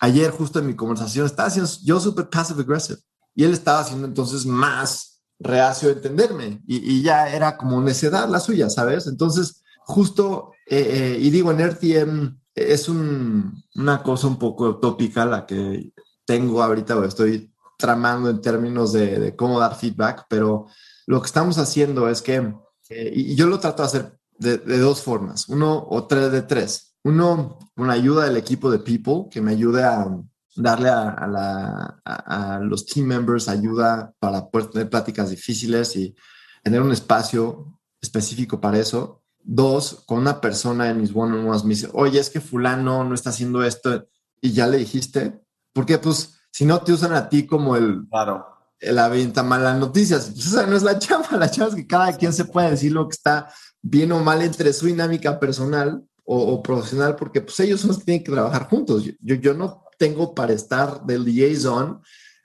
ayer 0.00 0.30
justo 0.30 0.58
en 0.58 0.66
mi 0.66 0.74
conversación 0.74 1.26
estaba 1.26 1.48
haciendo 1.48 1.70
yo 1.84 2.00
súper 2.00 2.28
passive 2.28 2.62
aggressive 2.62 2.98
y 3.34 3.44
él 3.44 3.52
estaba 3.52 3.80
haciendo 3.80 4.06
entonces 4.06 4.44
más 4.46 5.22
reacio 5.38 5.88
a 5.88 5.92
entenderme 5.92 6.62
y, 6.66 7.02
ya 7.02 7.28
era 7.28 7.56
como 7.56 7.80
necedad 7.80 8.28
la 8.28 8.40
suya, 8.40 8.70
¿sabes? 8.70 9.06
Entonces, 9.06 9.62
justo, 9.84 10.52
eh, 10.66 11.14
eh, 11.14 11.18
y 11.20 11.30
digo, 11.30 11.52
en 11.52 11.60
RTM 11.60 12.40
es 12.54 12.88
una 12.88 14.02
cosa 14.02 14.26
un 14.26 14.38
poco 14.38 14.68
utópica 14.70 15.24
la 15.24 15.46
que 15.46 15.92
tengo 16.24 16.62
ahorita 16.62 16.96
o 16.96 17.04
estoy 17.04 17.52
tramando 17.78 18.30
en 18.30 18.40
términos 18.40 18.92
de, 18.92 19.18
de 19.18 19.36
cómo 19.36 19.60
dar 19.60 19.76
feedback, 19.76 20.26
pero 20.28 20.66
lo 21.06 21.20
que 21.20 21.26
estamos 21.26 21.56
haciendo 21.58 22.08
es 22.08 22.20
que, 22.20 22.52
eh, 22.90 23.12
y 23.14 23.34
yo 23.36 23.46
lo 23.46 23.60
trato 23.60 23.82
de 23.82 23.86
hacer 23.86 24.18
de, 24.38 24.58
dos 24.78 25.00
formas, 25.02 25.48
uno 25.48 25.86
o 25.88 26.06
tres 26.06 26.30
de 26.32 26.42
tres. 26.42 26.96
Uno, 27.04 27.58
con 27.76 27.90
ayuda 27.90 28.24
del 28.24 28.36
equipo 28.36 28.70
de 28.70 28.80
People, 28.80 29.30
que 29.30 29.40
me 29.40 29.52
ayude 29.52 29.84
a 29.84 30.08
darle 30.56 30.88
a, 30.90 32.58
los 32.62 32.86
team 32.86 33.06
members 33.06 33.48
ayuda 33.48 34.12
para 34.18 34.48
poder 34.48 34.70
tener 34.70 34.90
pláticas 34.90 35.30
difíciles 35.30 35.94
y 35.94 36.16
tener 36.64 36.82
un 36.82 36.90
espacio 36.90 37.78
específico 38.00 38.60
para 38.60 38.80
eso. 38.80 39.22
Dos, 39.48 40.02
con 40.06 40.18
una 40.18 40.40
persona 40.40 40.90
en 40.90 41.00
mis 41.00 41.14
one-on-ones 41.14 41.64
me 41.64 41.70
dice, 41.70 41.88
oye, 41.92 42.18
es 42.18 42.30
que 42.30 42.40
fulano 42.40 43.04
no 43.04 43.14
está 43.14 43.30
haciendo 43.30 43.62
esto 43.62 44.06
y 44.40 44.52
ya 44.52 44.66
le 44.66 44.78
dijiste, 44.78 45.40
porque 45.72 45.98
pues 45.98 46.40
si 46.50 46.64
no 46.64 46.80
te 46.80 46.92
usan 46.92 47.12
a 47.12 47.28
ti 47.28 47.46
como 47.46 47.76
el, 47.76 48.06
claro 48.10 48.56
la 48.80 49.08
venta 49.08 49.42
malas 49.42 49.78
noticias. 49.78 50.30
Pues 50.32 50.46
esa 50.46 50.66
no 50.66 50.76
es 50.76 50.82
la 50.82 50.98
chamba, 50.98 51.28
la 51.38 51.50
chamba 51.50 51.70
es 51.70 51.74
que 51.76 51.86
cada 51.86 52.16
quien 52.16 52.32
se 52.32 52.44
puede 52.44 52.70
decir 52.70 52.92
lo 52.92 53.08
que 53.08 53.14
está 53.14 53.52
bien 53.82 54.12
o 54.12 54.22
mal 54.22 54.42
entre 54.42 54.72
su 54.72 54.86
dinámica 54.86 55.38
personal 55.38 56.02
o, 56.28 56.60
profesional, 56.60 57.14
porque 57.14 57.40
pues 57.40 57.60
ellos 57.60 57.80
son 57.80 57.88
los 57.88 57.98
que 57.98 58.04
tienen 58.04 58.24
que 58.24 58.32
trabajar 58.32 58.68
juntos. 58.68 59.04
Yo, 59.20 59.34
yo 59.36 59.54
no 59.54 59.84
tengo 59.96 60.34
para 60.34 60.52
estar 60.52 61.04
del 61.04 61.24
liaison 61.24 62.02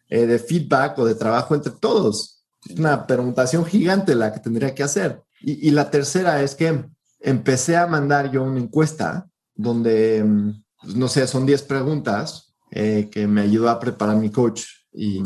eh, 0.08 0.28
de 0.28 0.38
feedback 0.38 1.00
o 1.00 1.06
de 1.06 1.16
trabajo 1.16 1.56
entre 1.56 1.72
todos. 1.72 2.44
Es 2.70 2.78
una 2.78 3.08
preguntación 3.08 3.66
gigante 3.66 4.14
la 4.14 4.32
que 4.32 4.40
tendría 4.40 4.76
que 4.76 4.84
hacer. 4.84 5.24
Y, 5.42 5.68
y 5.68 5.72
la 5.72 5.90
tercera 5.90 6.42
es 6.42 6.56
que 6.56 6.86
empecé 7.20 7.78
a 7.78 7.88
mandar 7.88 8.32
yo 8.32 8.44
una 8.44 8.60
encuesta 8.60 9.28
donde, 9.56 10.24
mm, 10.24 10.64
pues, 10.82 10.96
no 10.96 11.08
sé, 11.08 11.28
son 11.28 11.46
10 11.46 11.64
preguntas 11.64 12.54
eh, 12.72 13.10
que 13.12 13.28
me 13.28 13.42
ayudó 13.42 13.70
a 13.70 13.80
preparar 13.80 14.16
mi 14.16 14.32
coach 14.32 14.64
y 14.94 15.22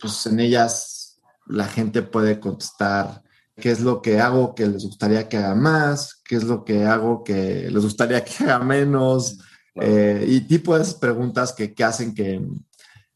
pues 0.00 0.26
en 0.26 0.40
ellas 0.40 1.18
la 1.46 1.66
gente 1.66 2.02
puede 2.02 2.40
contestar 2.40 3.22
qué 3.56 3.70
es 3.70 3.80
lo 3.80 4.00
que 4.00 4.20
hago 4.20 4.54
que 4.54 4.66
les 4.66 4.84
gustaría 4.84 5.28
que 5.28 5.36
haga 5.36 5.54
más, 5.54 6.20
qué 6.24 6.36
es 6.36 6.44
lo 6.44 6.64
que 6.64 6.84
hago 6.84 7.24
que 7.24 7.70
les 7.70 7.82
gustaría 7.82 8.24
que 8.24 8.44
haga 8.44 8.58
menos, 8.60 9.38
Eh, 9.80 10.24
y 10.26 10.40
tipo 10.40 10.74
de 10.74 10.82
esas 10.82 10.94
preguntas 10.94 11.52
que, 11.52 11.72
que 11.72 11.84
hacen 11.84 12.12
que, 12.12 12.44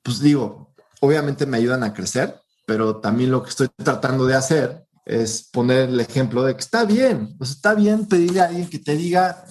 pues 0.02 0.20
digo, 0.20 0.72
obviamente 1.00 1.44
me 1.44 1.56
ayudan 1.56 1.82
a 1.82 1.92
crecer, 1.92 2.40
pero 2.66 3.00
también 3.00 3.32
lo 3.32 3.42
que 3.42 3.50
estoy 3.50 3.68
tratando 3.82 4.26
de 4.26 4.36
hacer 4.36 4.86
es 5.04 5.48
poner 5.52 5.88
el 5.88 6.00
ejemplo 6.00 6.44
de 6.44 6.54
que 6.54 6.60
está 6.60 6.84
bien, 6.84 7.36
pues 7.38 7.50
está 7.50 7.74
bien 7.74 8.06
pedirle 8.06 8.40
a 8.40 8.46
alguien 8.46 8.68
que 8.68 8.78
te 8.78 8.96
diga 8.96 9.44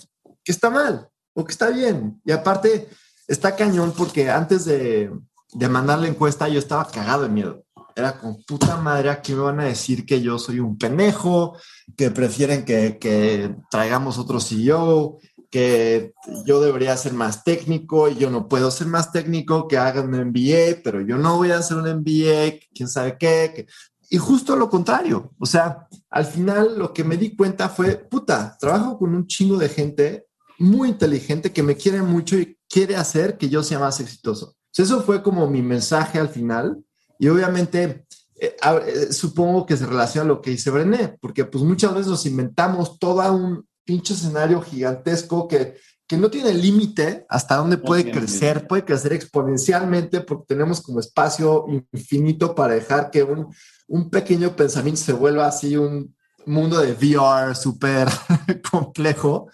que 0.43 0.51
está 0.51 0.69
mal 0.69 1.09
o 1.33 1.45
que 1.45 1.51
está 1.51 1.69
bien. 1.69 2.21
Y 2.25 2.31
aparte, 2.31 2.89
está 3.27 3.55
cañón 3.55 3.93
porque 3.95 4.29
antes 4.29 4.65
de, 4.65 5.11
de 5.53 5.69
mandar 5.69 5.99
la 5.99 6.07
encuesta 6.07 6.47
yo 6.47 6.59
estaba 6.59 6.87
cagado 6.87 7.23
de 7.23 7.29
miedo. 7.29 7.65
Era 7.95 8.17
con 8.17 8.41
puta 8.43 8.77
madre, 8.77 9.09
aquí 9.09 9.33
me 9.33 9.41
van 9.41 9.59
a 9.59 9.65
decir 9.65 10.05
que 10.05 10.21
yo 10.21 10.39
soy 10.39 10.59
un 10.59 10.77
penejo, 10.77 11.57
que 11.97 12.09
prefieren 12.09 12.63
que, 12.63 12.97
que 12.97 13.53
traigamos 13.69 14.17
otro 14.17 14.39
CEO, 14.39 15.19
que 15.49 16.13
yo 16.45 16.61
debería 16.61 16.95
ser 16.95 17.11
más 17.11 17.43
técnico 17.43 18.07
y 18.07 18.15
yo 18.15 18.29
no 18.29 18.47
puedo 18.47 18.71
ser 18.71 18.87
más 18.87 19.11
técnico, 19.11 19.67
que 19.67 19.77
hagan 19.77 20.13
un 20.13 20.29
MBA, 20.29 20.81
pero 20.81 21.01
yo 21.01 21.17
no 21.17 21.35
voy 21.35 21.51
a 21.51 21.57
hacer 21.57 21.75
un 21.75 21.89
MBA, 21.89 22.59
quién 22.73 22.87
sabe 22.87 23.17
qué. 23.19 23.67
Y 24.13 24.17
justo 24.17 24.57
lo 24.57 24.69
contrario, 24.69 25.31
o 25.39 25.45
sea, 25.45 25.87
al 26.09 26.25
final 26.25 26.77
lo 26.77 26.91
que 26.91 27.05
me 27.05 27.15
di 27.15 27.33
cuenta 27.33 27.69
fue, 27.69 27.95
puta, 27.95 28.57
trabajo 28.59 28.99
con 28.99 29.15
un 29.15 29.25
chingo 29.25 29.57
de 29.57 29.69
gente 29.69 30.27
muy 30.59 30.89
inteligente 30.89 31.53
que 31.53 31.63
me 31.63 31.77
quiere 31.77 32.01
mucho 32.01 32.37
y 32.37 32.57
quiere 32.67 32.97
hacer 32.97 33.37
que 33.37 33.47
yo 33.47 33.63
sea 33.63 33.79
más 33.79 34.01
exitoso. 34.01 34.57
eso 34.75 35.01
fue 35.03 35.23
como 35.23 35.49
mi 35.49 35.61
mensaje 35.61 36.19
al 36.19 36.27
final. 36.27 36.83
Y 37.19 37.29
obviamente 37.29 38.05
eh, 38.35 38.57
eh, 38.85 39.13
supongo 39.13 39.65
que 39.65 39.77
se 39.77 39.85
relaciona 39.85 40.25
a 40.25 40.27
lo 40.27 40.41
que 40.41 40.51
dice 40.51 40.71
Brené, 40.71 41.17
porque 41.21 41.45
pues 41.45 41.63
muchas 41.63 41.93
veces 41.93 42.07
nos 42.07 42.25
inventamos 42.25 42.99
todo 42.99 43.31
un 43.31 43.65
pinche 43.85 44.13
escenario 44.13 44.61
gigantesco 44.61 45.47
que, 45.47 45.77
que 46.05 46.17
no 46.17 46.29
tiene 46.29 46.53
límite 46.53 47.25
hasta 47.29 47.55
dónde 47.55 47.77
puede 47.77 48.11
crecer, 48.11 48.67
puede 48.67 48.83
crecer 48.83 49.13
exponencialmente 49.13 50.19
porque 50.19 50.55
tenemos 50.55 50.81
como 50.81 50.99
espacio 50.99 51.65
infinito 51.93 52.53
para 52.53 52.73
dejar 52.73 53.09
que 53.09 53.23
un, 53.23 53.47
un 53.91 54.09
pequeño 54.09 54.55
pensamiento 54.55 55.01
se 55.01 55.11
vuelva 55.11 55.47
así 55.47 55.75
un 55.75 56.15
mundo 56.45 56.79
de 56.79 56.93
VR 56.93 57.53
súper 57.53 58.07
complejo. 58.71 59.49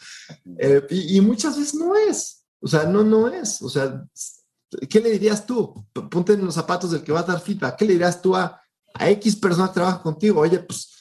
Eh, 0.60 0.86
y, 0.92 1.20
muchas 1.22 1.58
veces 1.58 1.74
no 1.74 1.96
es, 1.96 2.46
o 2.62 2.68
sea, 2.68 2.84
no, 2.84 3.04
no 3.04 3.30
es. 3.30 3.62
O 3.64 3.70
sea, 3.70 4.06
¿qué 4.88 5.00
le 5.00 5.10
dirías 5.10 5.44
tú? 5.44 5.74
Ponte 5.92 6.34
en 6.34 6.46
los 6.46 6.54
zapatos 6.54 6.92
del 6.92 7.04
que 7.04 7.12
va 7.12 7.22
a 7.22 7.24
dar 7.24 7.42
feedback. 7.42 7.78
¿Qué 7.78 7.86
le 7.86 7.94
dirías 7.94 8.22
tú 8.22 8.36
a, 8.36 8.62
a 8.94 9.10
X 9.10 9.36
persona 9.38 9.70
que 9.70 9.74
trabaja 9.74 10.04
contigo? 10.04 10.42
Oye, 10.42 10.60
pues 10.60 10.92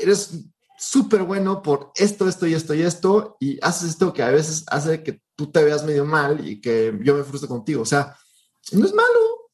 eres 0.00 0.44
súper 0.78 1.24
bueno 1.24 1.62
por 1.62 1.90
esto, 1.96 2.28
esto 2.28 2.46
y 2.46 2.54
esto 2.54 2.72
y 2.72 2.82
esto, 2.82 3.36
y 3.40 3.58
haces 3.62 3.90
esto 3.90 4.12
que 4.12 4.22
a 4.22 4.30
veces 4.30 4.64
hace 4.68 5.02
que 5.02 5.22
tú 5.34 5.50
te 5.50 5.64
veas 5.64 5.84
medio 5.84 6.04
mal 6.04 6.46
y 6.46 6.60
que 6.60 6.96
yo 7.02 7.16
me 7.16 7.24
frustre 7.24 7.48
contigo. 7.48 7.82
O 7.82 7.86
sea, 7.86 8.16
no 8.70 8.86
es 8.86 8.94
malo. 8.94 9.45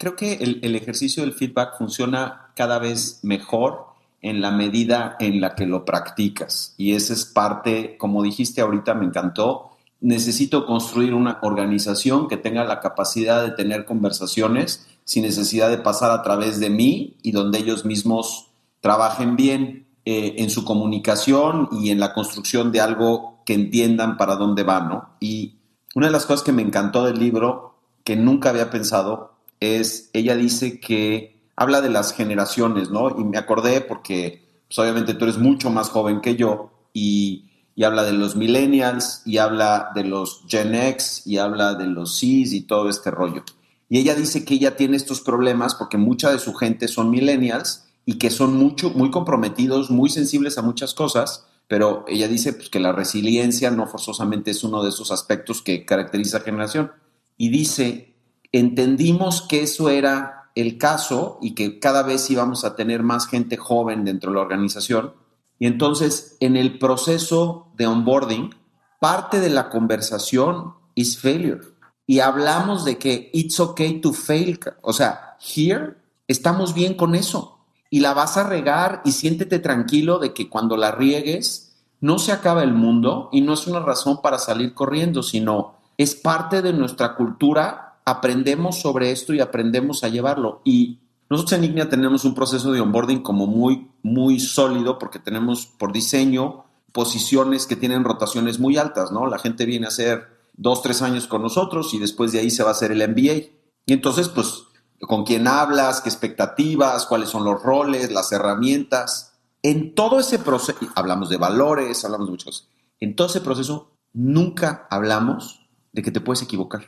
Creo 0.00 0.16
que 0.16 0.32
el, 0.62 0.74
ejercicio 0.76 1.22
del 1.22 1.34
feedback 1.34 1.76
funciona 1.76 2.52
cada 2.56 2.78
vez 2.78 3.20
mejor 3.22 3.84
en 4.22 4.40
la 4.40 4.50
medida 4.50 5.16
en 5.20 5.42
la 5.42 5.54
que 5.54 5.66
lo 5.66 5.84
practicas. 5.84 6.74
Y 6.78 6.94
esa 6.94 7.12
es 7.12 7.26
parte, 7.26 7.98
como 7.98 8.22
dijiste 8.22 8.62
ahorita, 8.62 8.94
me 8.94 9.04
encantó. 9.04 9.72
Necesito 10.00 10.64
construir 10.64 11.12
una 11.12 11.38
organización 11.42 12.28
que 12.28 12.38
tenga 12.38 12.64
la 12.64 12.80
capacidad 12.80 13.42
de 13.42 13.50
tener 13.50 13.84
conversaciones 13.84 14.86
sin 15.04 15.24
necesidad 15.24 15.68
de 15.68 15.76
pasar 15.76 16.12
a 16.12 16.22
través 16.22 16.58
de 16.60 16.70
mí 16.70 17.18
y 17.22 17.32
donde 17.32 17.58
ellos 17.58 17.84
mismos 17.84 18.46
trabajen 18.80 19.36
bien 19.36 19.86
eh, 20.06 20.36
en 20.38 20.48
su 20.48 20.64
comunicación 20.64 21.68
y 21.72 21.90
en 21.90 22.00
la 22.00 22.14
construcción 22.14 22.72
de 22.72 22.80
algo 22.80 23.42
que 23.44 23.52
entiendan 23.52 24.16
para 24.16 24.36
dónde 24.36 24.62
van, 24.62 24.88
¿no? 24.88 25.10
Y 25.20 25.56
una 25.94 26.06
de 26.06 26.12
las 26.12 26.24
cosas 26.24 26.42
que 26.42 26.52
me 26.52 26.62
encantó 26.62 27.04
del 27.04 27.18
libro, 27.18 27.74
que 28.02 28.16
nunca 28.16 28.48
había 28.48 28.70
pensado, 28.70 29.29
es, 29.60 30.10
ella 30.12 30.36
dice 30.36 30.80
que 30.80 31.40
habla 31.56 31.80
de 31.80 31.90
las 31.90 32.14
generaciones, 32.14 32.90
¿no? 32.90 33.10
Y 33.18 33.24
me 33.24 33.38
acordé 33.38 33.82
porque, 33.82 34.48
pues, 34.66 34.78
obviamente 34.78 35.14
tú 35.14 35.24
eres 35.24 35.38
mucho 35.38 35.70
más 35.70 35.90
joven 35.90 36.20
que 36.20 36.36
yo 36.36 36.72
y, 36.92 37.50
y 37.74 37.84
habla 37.84 38.02
de 38.02 38.12
los 38.12 38.34
millennials 38.34 39.22
y 39.24 39.38
habla 39.38 39.90
de 39.94 40.04
los 40.04 40.42
Gen 40.48 40.74
X 40.74 41.22
y 41.26 41.36
habla 41.36 41.74
de 41.74 41.86
los 41.86 42.16
Cs 42.18 42.52
y 42.52 42.62
todo 42.62 42.88
este 42.88 43.10
rollo. 43.10 43.44
Y 43.88 43.98
ella 43.98 44.14
dice 44.14 44.44
que 44.44 44.54
ella 44.54 44.76
tiene 44.76 44.96
estos 44.96 45.20
problemas 45.20 45.74
porque 45.74 45.98
mucha 45.98 46.30
de 46.30 46.38
su 46.38 46.54
gente 46.54 46.88
son 46.88 47.10
millennials 47.10 47.84
y 48.06 48.18
que 48.18 48.30
son 48.30 48.56
mucho, 48.56 48.90
muy 48.90 49.10
comprometidos, 49.10 49.90
muy 49.90 50.08
sensibles 50.10 50.58
a 50.58 50.62
muchas 50.62 50.94
cosas, 50.94 51.46
pero 51.68 52.04
ella 52.08 52.28
dice 52.28 52.52
pues, 52.52 52.70
que 52.70 52.80
la 52.80 52.92
resiliencia 52.92 53.70
no 53.70 53.86
forzosamente 53.86 54.50
es 54.50 54.64
uno 54.64 54.82
de 54.82 54.88
esos 54.88 55.12
aspectos 55.12 55.60
que 55.60 55.84
caracteriza 55.84 56.38
a 56.38 56.40
generación. 56.40 56.92
Y 57.36 57.50
dice, 57.50 58.09
entendimos 58.52 59.42
que 59.42 59.62
eso 59.62 59.88
era 59.90 60.50
el 60.54 60.78
caso 60.78 61.38
y 61.40 61.54
que 61.54 61.78
cada 61.78 62.02
vez 62.02 62.30
íbamos 62.30 62.64
a 62.64 62.74
tener 62.74 63.02
más 63.02 63.26
gente 63.26 63.56
joven 63.56 64.04
dentro 64.04 64.30
de 64.30 64.36
la 64.36 64.42
organización. 64.42 65.14
Y 65.58 65.66
entonces, 65.66 66.36
en 66.40 66.56
el 66.56 66.78
proceso 66.78 67.68
de 67.76 67.86
onboarding, 67.86 68.54
parte 69.00 69.40
de 69.40 69.50
la 69.50 69.68
conversación 69.68 70.74
es 70.96 71.18
failure. 71.18 71.60
Y 72.06 72.20
hablamos 72.20 72.84
de 72.84 72.98
que 72.98 73.30
it's 73.32 73.60
okay 73.60 74.00
to 74.00 74.12
fail. 74.12 74.58
O 74.82 74.92
sea, 74.92 75.36
here 75.38 75.96
estamos 76.26 76.74
bien 76.74 76.94
con 76.94 77.14
eso 77.14 77.58
y 77.90 78.00
la 78.00 78.14
vas 78.14 78.36
a 78.36 78.44
regar 78.44 79.02
y 79.04 79.12
siéntete 79.12 79.58
tranquilo 79.58 80.18
de 80.18 80.32
que 80.32 80.48
cuando 80.48 80.76
la 80.76 80.92
riegues 80.92 81.76
no 82.00 82.18
se 82.18 82.32
acaba 82.32 82.62
el 82.62 82.72
mundo 82.72 83.28
y 83.32 83.40
no 83.40 83.54
es 83.54 83.66
una 83.66 83.80
razón 83.80 84.22
para 84.22 84.38
salir 84.38 84.74
corriendo, 84.74 85.22
sino 85.22 85.74
es 85.98 86.14
parte 86.14 86.62
de 86.62 86.72
nuestra 86.72 87.14
cultura, 87.14 87.89
aprendemos 88.04 88.80
sobre 88.80 89.10
esto 89.10 89.34
y 89.34 89.40
aprendemos 89.40 90.04
a 90.04 90.08
llevarlo. 90.08 90.60
Y 90.64 91.00
nosotros 91.28 91.58
en 91.58 91.64
Ignea 91.64 91.88
tenemos 91.88 92.24
un 92.24 92.34
proceso 92.34 92.72
de 92.72 92.80
onboarding 92.80 93.22
como 93.22 93.46
muy, 93.46 93.88
muy 94.02 94.40
sólido 94.40 94.98
porque 94.98 95.18
tenemos 95.18 95.66
por 95.66 95.92
diseño 95.92 96.64
posiciones 96.92 97.66
que 97.66 97.76
tienen 97.76 98.04
rotaciones 98.04 98.58
muy 98.58 98.76
altas, 98.76 99.12
¿no? 99.12 99.26
La 99.26 99.38
gente 99.38 99.64
viene 99.64 99.86
a 99.86 99.90
hacer 99.90 100.28
dos, 100.54 100.82
tres 100.82 101.02
años 101.02 101.26
con 101.26 101.42
nosotros 101.42 101.94
y 101.94 101.98
después 101.98 102.32
de 102.32 102.40
ahí 102.40 102.50
se 102.50 102.62
va 102.62 102.70
a 102.70 102.72
hacer 102.72 102.92
el 102.92 103.08
MBA. 103.08 103.52
Y 103.86 103.92
entonces, 103.92 104.28
pues 104.28 104.64
con 105.00 105.24
quién 105.24 105.46
hablas, 105.46 106.00
qué 106.00 106.08
expectativas, 106.08 107.06
cuáles 107.06 107.28
son 107.28 107.44
los 107.44 107.62
roles, 107.62 108.10
las 108.10 108.32
herramientas. 108.32 109.32
En 109.62 109.94
todo 109.94 110.20
ese 110.20 110.38
proceso, 110.38 110.78
hablamos 110.94 111.30
de 111.30 111.36
valores, 111.36 112.04
hablamos 112.04 112.26
de 112.26 112.32
muchas 112.32 112.44
cosas. 112.44 112.68
En 112.98 113.16
todo 113.16 113.28
ese 113.28 113.40
proceso, 113.40 113.92
nunca 114.12 114.86
hablamos 114.90 115.66
de 115.92 116.02
que 116.02 116.10
te 116.10 116.20
puedes 116.20 116.42
equivocar, 116.42 116.86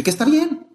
de 0.00 0.04
que 0.04 0.10
está 0.10 0.24
bien. 0.24 0.66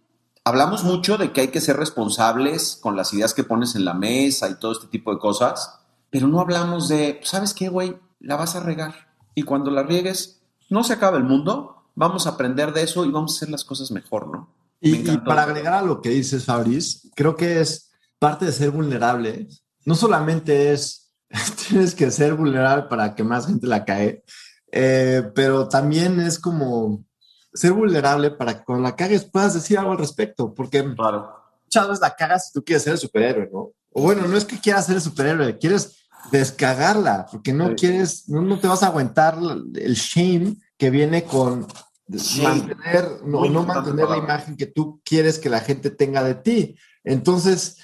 Hablamos 0.43 0.83
mucho 0.83 1.17
de 1.17 1.31
que 1.31 1.41
hay 1.41 1.47
que 1.47 1.59
ser 1.59 1.77
responsables 1.77 2.77
con 2.79 2.95
las 2.95 3.11
ideas 3.11 3.33
que 3.33 3.43
pones 3.43 3.73
en 3.73 3.83
la 3.83 3.95
mesa 3.95 4.47
y 4.47 4.59
todo 4.59 4.71
este 4.71 4.85
tipo 4.85 5.11
de 5.11 5.17
cosas, 5.17 5.79
pero 6.11 6.27
no 6.27 6.39
hablamos 6.39 6.87
de, 6.89 7.19
¿sabes 7.23 7.55
qué, 7.55 7.69
güey? 7.69 7.97
La 8.19 8.35
vas 8.35 8.55
a 8.55 8.59
regar. 8.59 8.93
Y 9.33 9.41
cuando 9.41 9.71
la 9.71 9.81
riegues, 9.81 10.43
no 10.69 10.83
se 10.83 10.93
acaba 10.93 11.17
el 11.17 11.23
mundo, 11.23 11.87
vamos 11.95 12.27
a 12.27 12.31
aprender 12.31 12.71
de 12.71 12.83
eso 12.83 13.03
y 13.03 13.09
vamos 13.09 13.33
a 13.33 13.35
hacer 13.37 13.49
las 13.49 13.65
cosas 13.65 13.89
mejor, 13.89 14.27
¿no? 14.27 14.53
Y, 14.79 15.17
para 15.17 15.41
agregar 15.41 15.73
a 15.73 15.81
lo 15.81 15.99
que 15.99 16.09
dices, 16.09 16.45
Fabriz, 16.45 17.09
creo 17.15 17.35
que 17.35 17.61
es 17.61 17.89
parte 18.19 18.45
de 18.45 18.51
ser 18.51 18.69
vulnerable. 18.69 19.47
No 19.85 19.95
solamente 19.95 20.71
es, 20.71 21.09
tienes 21.67 21.95
que 21.95 22.11
ser 22.11 22.35
vulnerable 22.35 22.83
para 22.87 23.15
que 23.15 23.23
más 23.23 23.47
gente 23.47 23.65
la 23.65 23.85
cae, 23.85 24.23
eh, 24.71 25.23
pero 25.33 25.67
también 25.67 26.19
es 26.19 26.37
como 26.37 27.03
ser 27.55 27.71
vulnerable 27.71 28.31
para 28.31 28.59
que 28.59 28.65
cuando 28.65 28.83
la 28.83 28.95
cagues 28.95 29.23
puedas 29.23 29.53
decir 29.53 29.79
algo 29.79 29.93
al 29.93 29.97
respecto, 29.97 30.53
porque 30.53 30.83
claro. 30.95 31.33
muchas 31.63 31.87
veces 31.87 32.01
la 32.01 32.15
cagas 32.15 32.47
si 32.47 32.53
tú 32.53 32.63
quieres 32.63 32.83
ser 32.83 32.93
el 32.93 32.99
superhéroe, 32.99 33.49
¿no? 33.51 33.71
O 33.91 34.01
bueno, 34.01 34.27
no 34.27 34.35
es 34.35 34.45
que 34.45 34.59
quieras 34.59 34.85
ser 34.85 34.95
el 34.95 35.01
superhéroe, 35.01 35.57
quieres 35.57 36.07
descagarla, 36.31 37.27
porque 37.31 37.53
no 37.53 37.75
quieres, 37.75 38.27
no, 38.27 38.41
no 38.41 38.59
te 38.59 38.67
vas 38.67 38.83
a 38.83 38.87
aguantar 38.87 39.37
el 39.75 39.93
shame 39.93 40.57
que 40.77 40.89
viene 40.89 41.23
con 41.23 41.65
mantener, 42.41 43.21
no, 43.25 43.45
no 43.45 43.63
mantener 43.63 44.09
la 44.09 44.17
imagen 44.17 44.57
que 44.57 44.65
tú 44.65 45.01
quieres 45.05 45.39
que 45.39 45.49
la 45.49 45.61
gente 45.61 45.89
tenga 45.91 46.23
de 46.23 46.35
ti. 46.35 46.75
Entonces, 47.03 47.77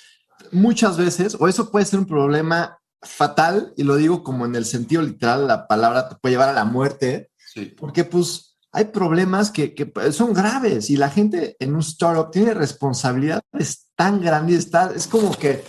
muchas 0.51 0.97
veces, 0.97 1.37
o 1.39 1.47
eso 1.47 1.71
puede 1.71 1.85
ser 1.85 1.99
un 1.99 2.07
problema 2.07 2.79
fatal, 3.01 3.73
y 3.77 3.83
lo 3.83 3.95
digo 3.95 4.23
como 4.23 4.45
en 4.45 4.55
el 4.55 4.65
sentido 4.65 5.01
literal, 5.01 5.47
la 5.47 5.67
palabra 5.67 6.09
te 6.09 6.15
puede 6.15 6.33
llevar 6.33 6.49
a 6.49 6.53
la 6.53 6.65
muerte, 6.65 7.31
porque 7.77 8.03
pues 8.03 8.50
hay 8.71 8.85
problemas 8.85 9.51
que, 9.51 9.73
que, 9.73 9.91
son 10.11 10.33
graves 10.33 10.89
y 10.89 10.97
la 10.97 11.09
gente 11.09 11.55
en 11.59 11.73
un 11.73 11.81
startup 11.81 12.31
tiene 12.31 12.53
responsabilidades 12.53 13.89
tan 13.95 14.21
grandes, 14.21 14.59
está, 14.59 14.91
es 14.95 15.07
como 15.07 15.31
que 15.31 15.63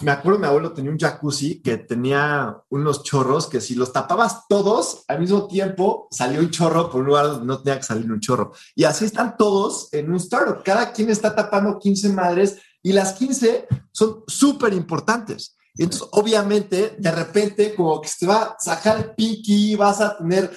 me 0.00 0.10
acuerdo, 0.10 0.38
mi 0.38 0.46
abuelo 0.46 0.72
tenía 0.72 0.90
un 0.90 0.98
jacuzzi 0.98 1.60
que 1.60 1.78
tenía 1.78 2.56
unos 2.70 3.02
chorros 3.02 3.46
que 3.46 3.60
si 3.60 3.74
los 3.74 3.92
tapabas 3.92 4.46
todos, 4.48 5.04
al 5.08 5.20
mismo 5.20 5.46
tiempo 5.46 6.08
salió 6.10 6.40
un 6.40 6.50
chorro 6.50 6.90
por 6.90 7.00
un 7.00 7.06
lugar 7.06 7.26
donde 7.26 7.46
no 7.46 7.62
tenía 7.62 7.78
que 7.78 7.86
salir 7.86 8.10
un 8.10 8.20
chorro. 8.20 8.52
Y 8.74 8.84
así 8.84 9.04
están 9.04 9.36
todos 9.36 9.92
en 9.92 10.10
un 10.10 10.16
startup. 10.16 10.62
Cada 10.64 10.92
quien 10.92 11.10
está 11.10 11.34
tapando 11.34 11.78
15 11.78 12.10
madres 12.10 12.58
y 12.82 12.92
las 12.92 13.14
15 13.14 13.66
son 13.92 14.24
súper 14.26 14.72
importantes. 14.72 15.56
Entonces, 15.78 16.08
obviamente, 16.12 16.96
de 16.98 17.10
repente, 17.10 17.74
como 17.74 18.00
que 18.00 18.08
se 18.08 18.26
va 18.26 18.42
a 18.42 18.56
sacar 18.58 18.96
el 18.98 19.14
pinky, 19.14 19.76
vas 19.76 20.00
a 20.00 20.16
tener, 20.16 20.50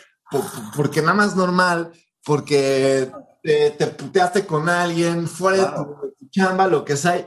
porque 0.75 1.01
nada 1.01 1.13
más 1.13 1.35
normal, 1.35 1.91
porque 2.23 3.11
te, 3.43 3.71
te 3.71 3.87
puteaste 3.87 4.45
con 4.45 4.69
alguien 4.69 5.27
fuera 5.27 5.69
Claro. 5.73 5.99
de 6.03 6.09
tu 6.17 6.29
chamba, 6.29 6.67
lo 6.67 6.83
que 6.85 6.95
sea, 6.97 7.17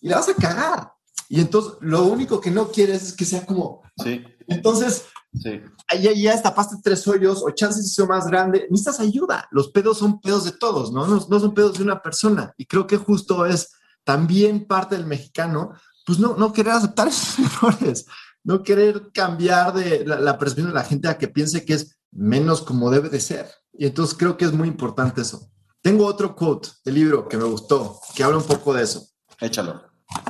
y 0.00 0.08
la 0.08 0.16
vas 0.16 0.28
a 0.28 0.34
cagar. 0.34 0.92
Y 1.28 1.40
entonces 1.40 1.72
lo 1.80 2.04
único 2.04 2.40
que 2.40 2.50
no 2.50 2.68
quieres 2.68 3.02
es 3.02 3.12
que 3.14 3.24
sea 3.24 3.44
como, 3.46 3.82
Sí, 4.02 4.24
entonces 4.48 5.04
sí. 5.34 5.60
ahí 5.88 6.02
ya, 6.02 6.12
ya 6.12 6.32
destapaste 6.32 6.76
tres 6.82 7.06
hoyos 7.08 7.42
o 7.44 7.50
chances 7.50 7.86
hizo 7.86 8.06
más 8.06 8.26
grande, 8.26 8.66
necesitas 8.70 9.00
ayuda. 9.00 9.48
Los 9.50 9.68
pedos 9.70 9.98
son 9.98 10.20
pedos 10.20 10.44
de 10.44 10.52
todos, 10.52 10.92
¿no? 10.92 11.06
¿no? 11.06 11.26
No 11.28 11.40
son 11.40 11.54
pedos 11.54 11.78
de 11.78 11.84
una 11.84 12.02
persona. 12.02 12.54
Y 12.56 12.66
creo 12.66 12.86
que 12.86 12.96
justo 12.96 13.44
es 13.46 13.70
también 14.04 14.66
parte 14.66 14.96
del 14.96 15.06
mexicano, 15.06 15.72
pues 16.06 16.18
no, 16.18 16.34
no 16.36 16.52
querer 16.52 16.72
aceptar 16.74 17.08
esos 17.08 17.38
errores, 17.62 18.06
no 18.44 18.62
querer 18.62 19.10
cambiar 19.12 19.72
de 19.74 20.04
la, 20.04 20.18
la 20.20 20.38
percepción 20.38 20.68
de 20.68 20.74
la 20.74 20.84
gente 20.84 21.08
a 21.08 21.16
que 21.18 21.28
piense 21.28 21.64
que 21.64 21.74
es 21.74 21.96
menos 22.12 22.62
como 22.62 22.90
debe 22.90 23.08
de 23.08 23.20
ser. 23.20 23.50
Y 23.72 23.86
entonces 23.86 24.16
creo 24.16 24.36
que 24.36 24.44
es 24.44 24.52
muy 24.52 24.68
importante 24.68 25.22
eso. 25.22 25.50
Tengo 25.82 26.06
otro 26.06 26.36
quote 26.36 26.68
del 26.84 26.94
libro 26.94 27.28
que 27.28 27.36
me 27.36 27.44
gustó, 27.44 27.98
que 28.14 28.22
habla 28.22 28.38
un 28.38 28.44
poco 28.44 28.72
de 28.72 28.84
eso. 28.84 29.08
Échalo. 29.40 29.82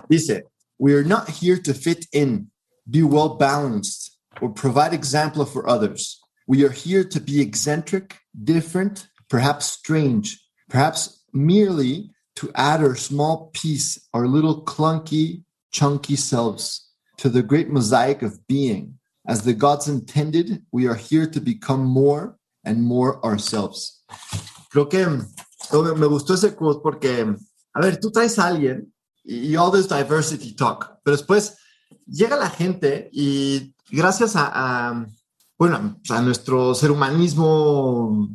Dice, 0.08 0.44
we 0.78 0.94
are 0.94 1.04
not 1.04 1.28
here 1.28 1.60
to 1.60 1.74
fit 1.74 2.06
in, 2.12 2.50
be 2.88 3.02
well 3.02 3.36
balanced, 3.36 4.18
or 4.40 4.52
provide 4.52 4.94
example 4.94 5.44
for 5.44 5.68
others. 5.68 6.20
We 6.46 6.64
are 6.64 6.72
here 6.72 7.04
to 7.04 7.20
be 7.20 7.40
eccentric, 7.40 8.18
different, 8.32 9.08
perhaps 9.28 9.66
strange, 9.66 10.38
perhaps 10.68 11.24
merely 11.32 12.10
to 12.36 12.50
add 12.54 12.80
our 12.82 12.96
small 12.96 13.50
piece, 13.52 13.98
our 14.14 14.26
little 14.26 14.64
clunky, 14.64 15.44
chunky 15.70 16.16
selves 16.16 16.88
to 17.18 17.28
the 17.28 17.42
great 17.42 17.68
mosaic 17.68 18.22
of 18.22 18.46
being. 18.46 18.98
As 19.24 19.42
the 19.42 19.54
gods 19.54 19.86
intended, 19.88 20.64
we 20.72 20.88
are 20.88 20.96
here 20.96 21.26
to 21.30 21.40
become 21.40 21.84
more 21.84 22.36
and 22.64 22.82
more 22.82 23.24
ourselves. 23.24 24.04
Creo 24.70 24.88
que 24.88 25.06
me 25.06 26.06
gustó 26.06 26.34
ese 26.34 26.54
quote 26.56 26.82
porque, 26.82 27.36
a 27.74 27.80
ver, 27.80 28.00
tú 28.00 28.10
traes 28.10 28.38
a 28.38 28.46
alguien 28.46 28.92
y 29.24 29.54
all 29.56 29.70
this 29.70 29.88
diversity 29.88 30.54
talk, 30.54 30.98
pero 31.04 31.16
después 31.16 31.56
llega 32.06 32.36
la 32.36 32.50
gente 32.50 33.08
y 33.12 33.74
gracias 33.90 34.34
a, 34.34 34.50
a, 34.90 35.06
bueno, 35.56 36.00
a 36.08 36.20
nuestro 36.20 36.74
ser 36.74 36.90
humanismo 36.90 38.28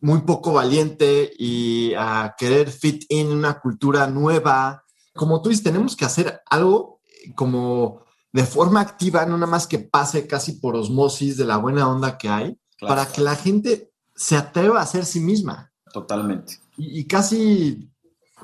muy 0.00 0.20
poco 0.20 0.52
valiente 0.52 1.32
y 1.38 1.94
a 1.96 2.34
querer 2.36 2.70
fit 2.70 3.04
in 3.08 3.28
una 3.28 3.58
cultura 3.58 4.06
nueva, 4.06 4.84
como 5.14 5.40
tú 5.40 5.48
dices, 5.48 5.64
tenemos 5.64 5.96
que 5.96 6.04
hacer 6.04 6.42
algo 6.50 7.00
como 7.34 8.03
de 8.34 8.44
forma 8.44 8.80
activa, 8.80 9.24
no 9.24 9.38
nada 9.38 9.50
más 9.50 9.66
que 9.68 9.78
pase 9.78 10.26
casi 10.26 10.52
por 10.54 10.74
osmosis 10.74 11.36
de 11.36 11.44
la 11.44 11.56
buena 11.56 11.88
onda 11.88 12.18
que 12.18 12.28
hay, 12.28 12.58
Claro. 12.76 12.96
para 12.96 13.06
que 13.12 13.20
la 13.20 13.36
gente 13.36 13.92
se 14.16 14.36
atreva 14.36 14.80
a 14.82 14.86
ser 14.86 15.06
sí 15.06 15.20
misma. 15.20 15.72
Totalmente. 15.92 16.58
Y, 16.76 16.98
y 17.00 17.04
casi, 17.06 17.88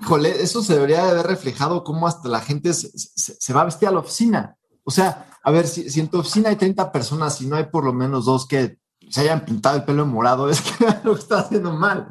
jole, 0.05 0.41
eso 0.43 0.63
se 0.63 0.75
debería 0.75 1.05
de 1.05 1.11
haber 1.11 1.27
reflejado 1.27 1.83
cómo 1.83 2.07
hasta 2.07 2.29
la 2.29 2.41
gente 2.41 2.73
se, 2.73 2.89
se- 2.97 3.35
se 3.39 3.53
va 3.53 3.63
a 3.63 3.65
vestir 3.65 3.89
a 3.89 3.91
la 3.93 3.99
oficina. 3.99 4.57
O 4.85 4.93
sea, 4.93 5.27
a 5.43 5.51
ver, 5.51 5.67
si, 5.67 5.91
si 5.91 5.99
en 5.99 6.07
tu 6.09 6.21
oficina 6.21 6.49
hay 6.51 6.57
30 6.57 6.93
personas 6.93 7.41
y 7.41 7.47
no 7.47 7.57
hay 7.57 7.65
por 7.65 7.85
lo 7.85 7.93
menos 7.93 8.25
dos 8.27 8.47
que 8.47 8.79
se 9.11 9.23
hayan 9.23 9.45
pintado 9.45 9.77
el 9.77 9.85
pelo 9.85 10.05
en 10.05 10.11
morado, 10.11 10.49
es 10.51 10.61
que 10.61 10.87
algo 10.87 11.17
está 11.17 11.41
haciendo 11.41 11.73
mal. 11.73 12.09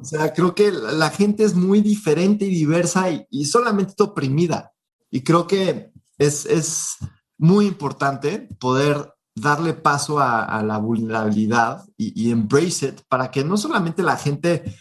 O 0.00 0.04
sea, 0.04 0.32
creo 0.32 0.54
que 0.54 0.70
la, 0.70 1.10
gente 1.10 1.42
es 1.42 1.54
muy 1.56 1.80
diferente 1.80 2.44
y 2.44 2.50
diversa 2.50 3.10
y, 3.10 3.26
y 3.30 3.46
solamente 3.46 3.90
está 3.90 4.04
oprimida. 4.04 4.72
Y 5.10 5.22
creo 5.22 5.48
que 5.48 5.90
es, 6.18 6.46
es 6.46 6.96
muy 7.38 7.66
importante 7.66 8.48
poder 8.60 9.14
darle 9.34 9.72
paso 9.72 10.18
a, 10.18 10.44
a 10.44 10.62
la 10.62 10.78
vulnerabilidad 10.78 11.84
y, 11.96 12.12
y 12.20 12.32
embrace 12.32 12.88
it 12.88 13.00
para 13.08 13.30
que 13.30 13.44
no 13.44 13.56
solamente 13.56 14.02
la 14.02 14.16
gente 14.16 14.76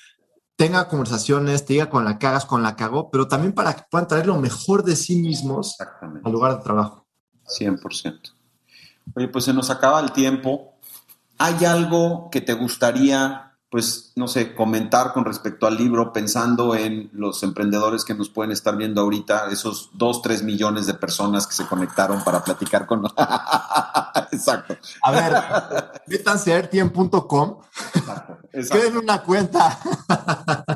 tenga 0.57 0.87
conversaciones, 0.87 1.65
te 1.65 1.73
diga 1.73 1.89
con 1.89 2.03
la 2.03 2.17
cagas, 2.17 2.45
con 2.45 2.63
la 2.63 2.75
cagó, 2.75 3.11
pero 3.11 3.27
también 3.27 3.53
para 3.53 3.73
que 3.73 3.83
puedan 3.89 4.07
traer 4.07 4.25
lo 4.25 4.37
mejor 4.37 4.83
de 4.83 4.95
sí 4.95 5.21
mismos 5.21 5.77
al 6.23 6.31
lugar 6.31 6.57
de 6.57 6.63
trabajo. 6.63 7.07
100%. 7.45 8.33
Oye, 9.15 9.27
pues 9.27 9.45
se 9.45 9.53
nos 9.53 9.69
acaba 9.69 9.99
el 9.99 10.11
tiempo. 10.11 10.73
¿Hay 11.37 11.63
algo 11.63 12.29
que 12.31 12.41
te 12.41 12.53
gustaría, 12.53 13.46
pues, 13.69 14.13
no 14.15 14.29
sé, 14.29 14.55
comentar 14.55 15.11
con 15.11 15.25
respecto 15.25 15.67
al 15.67 15.75
libro, 15.75 16.13
pensando 16.13 16.73
en 16.73 17.09
los 17.11 17.43
emprendedores 17.43 18.05
que 18.05 18.13
nos 18.13 18.29
pueden 18.29 18.51
estar 18.51 18.77
viendo 18.77 19.01
ahorita, 19.01 19.49
esos 19.51 19.89
dos, 19.93 20.21
tres 20.21 20.41
millones 20.41 20.87
de 20.87 20.93
personas 20.93 21.45
que 21.45 21.53
se 21.53 21.65
conectaron 21.65 22.23
para 22.23 22.43
platicar 22.43 22.85
con 22.85 23.01
nosotros? 23.01 23.27
Exacto. 24.31 24.77
A 25.03 25.11
ver, 25.11 25.33
métanse 26.07 26.53
a 26.53 26.59
exacto. 28.53 28.79
creen 28.79 28.97
una 28.97 29.21
cuenta. 29.21 29.79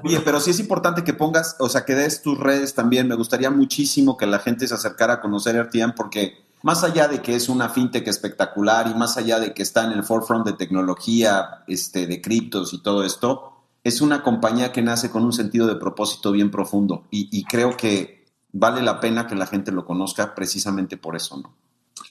Oye, 0.04 0.20
pero 0.22 0.39
sí 0.39 0.52
es 0.52 0.60
importante 0.60 1.04
que 1.04 1.14
pongas, 1.14 1.56
o 1.60 1.70
sea, 1.70 1.86
que 1.86 1.96
des 1.96 2.22
tus 2.22 2.38
redes 2.38 2.74
también. 2.74 3.08
Me 3.08 3.16
gustaría 3.16 3.52
muchísimo 3.52 4.18
que 4.18 4.26
la 4.26 4.39
gente 4.39 4.68
se 4.68 4.74
acercara 4.74 5.16
a 5.16 5.22
conocer 5.22 5.62
RTM 5.62 5.94
porque 5.96 6.51
más 6.64 6.84
allá 6.84 7.07
de 7.07 7.22
que 7.22 7.36
es 7.36 7.49
una 7.49 7.70
fintech 7.70 8.07
espectacular 8.07 8.88
y 8.88 8.95
más 8.95 9.18
allá 9.18 9.39
de 9.39 9.53
que 9.53 9.64
está 9.64 9.86
en 9.86 9.91
el 9.93 10.03
forefront 10.03 10.45
de 10.45 10.53
tecnología, 10.53 11.64
este, 11.68 12.07
de 12.07 12.22
criptos 12.22 12.74
y 12.74 12.82
todo 12.82 13.03
esto, 13.03 13.53
es 13.84 14.01
una 14.01 14.22
compañía 14.24 14.72
que 14.72 14.82
nace 14.82 15.09
con 15.09 15.24
un 15.24 15.34
sentido 15.34 15.66
de 15.68 15.76
propósito 15.76 16.32
bien 16.32 16.51
profundo 16.51 17.05
y, 17.09 17.28
y 17.36 17.43
creo 17.45 17.76
que 17.76 18.26
vale 18.51 18.82
la 18.82 18.99
pena 18.99 19.28
que 19.28 19.36
la 19.36 19.47
gente 19.47 19.72
lo 19.72 19.86
conozca 19.86 20.36
precisamente 20.36 20.97
por 20.97 21.16
eso, 21.16 21.38
¿no? 21.38 21.55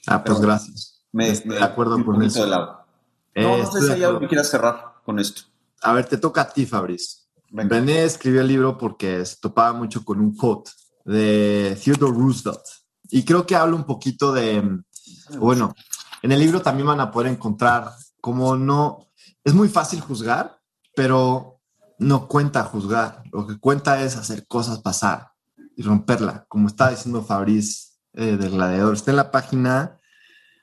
Ah, 0.07 0.23
pues 0.23 0.39
gracias. 0.41 1.01
Me, 1.11 1.29
Estoy 1.29 1.49
me- 1.51 1.55
de 1.55 1.63
acuerdo 1.63 2.03
con 2.03 2.21
eso. 2.23 2.43
de 2.43 2.49
lado. 2.49 2.85
Eh, 3.35 3.43
No, 3.43 3.57
no 3.57 3.71
sé 3.71 3.81
si 3.81 3.91
hay 3.93 4.03
algo 4.03 4.19
que 4.19 4.27
quieras 4.27 4.49
cerrar 4.49 4.95
con 5.05 5.19
esto. 5.19 5.43
A 5.81 5.93
ver, 5.93 6.05
te 6.05 6.17
toca 6.17 6.41
a 6.41 6.49
ti, 6.49 6.65
Fabriz. 6.65 7.27
Venga. 7.49 7.75
René 7.75 8.03
escribió 8.03 8.41
el 8.41 8.47
libro 8.47 8.77
porque 8.77 9.25
se 9.25 9.35
topaba 9.37 9.73
mucho 9.73 10.03
con 10.05 10.19
un 10.19 10.35
quote 10.35 10.71
de 11.05 11.77
Theodore 11.83 12.13
Roosevelt. 12.17 12.61
Y 13.11 13.23
creo 13.23 13.45
que 13.45 13.55
habla 13.55 13.75
un 13.75 13.83
poquito 13.83 14.31
de, 14.31 14.81
bueno, 15.37 15.75
en 16.21 16.31
el 16.31 16.39
libro 16.39 16.61
también 16.61 16.87
van 16.87 17.01
a 17.01 17.11
poder 17.11 17.31
encontrar 17.31 17.91
cómo 18.21 18.55
no, 18.55 19.07
es 19.43 19.53
muy 19.53 19.67
fácil 19.67 19.99
juzgar, 19.99 20.59
pero 20.95 21.59
no 21.99 22.27
cuenta 22.27 22.63
juzgar. 22.63 23.23
Lo 23.31 23.45
que 23.45 23.59
cuenta 23.59 24.01
es 24.01 24.15
hacer 24.15 24.47
cosas 24.47 24.79
pasar 24.79 25.31
y 25.75 25.83
romperla, 25.83 26.45
como 26.47 26.67
está 26.67 26.89
diciendo 26.89 27.21
Fabriz 27.23 27.99
eh, 28.13 28.37
del 28.37 28.51
Gladiador. 28.51 28.93
Está 28.93 29.11
en 29.11 29.17
la 29.17 29.31
página 29.31 29.99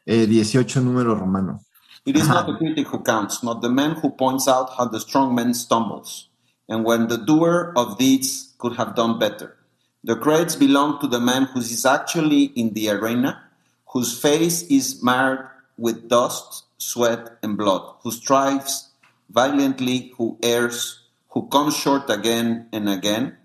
eh, 0.07 0.27
18, 0.27 0.81
número 0.81 1.15
romano. 1.15 1.61
It 2.05 2.17
is 2.17 2.23
Ajá. 2.23 2.35
not 2.35 2.47
the 2.47 2.57
critic 2.57 2.87
who 2.87 3.03
counts, 3.03 3.43
not 3.43 3.61
the 3.61 3.69
man 3.69 3.97
who 4.03 4.17
points 4.17 4.49
out 4.49 4.71
how 4.79 4.89
the 4.89 4.99
strong 4.99 5.35
man 5.35 5.53
stumbles, 5.53 6.31
and 6.67 6.83
when 6.87 7.09
the 7.09 7.19
doer 7.19 7.73
of 7.77 7.99
deeds 7.99 8.55
could 8.57 8.79
have 8.79 8.95
done 8.95 9.19
better. 9.19 9.58
The 10.05 10.17
credits 10.17 10.55
belong 10.55 11.01
to 11.01 11.09
the 11.09 11.21
man 11.21 11.45
who 11.45 11.61
is 11.61 11.85
actually 11.85 12.45
in 12.55 12.73
the 12.73 12.91
arena, 12.91 13.43
whose 13.89 14.19
face 14.19 14.63
is 14.63 15.03
marred 15.03 15.49
with 15.77 16.09
dust, 16.09 16.65
sweat, 16.79 17.39
and 17.43 17.57
blood, 17.57 17.83
who 18.03 18.13
strives 18.13 18.91
valiantly, 19.31 20.13
who 20.17 20.39
errs, 20.43 21.01
who 21.31 21.49
comes 21.49 21.77
short 21.77 22.09
again 22.11 22.69
and 22.73 22.89
again, 22.89 23.37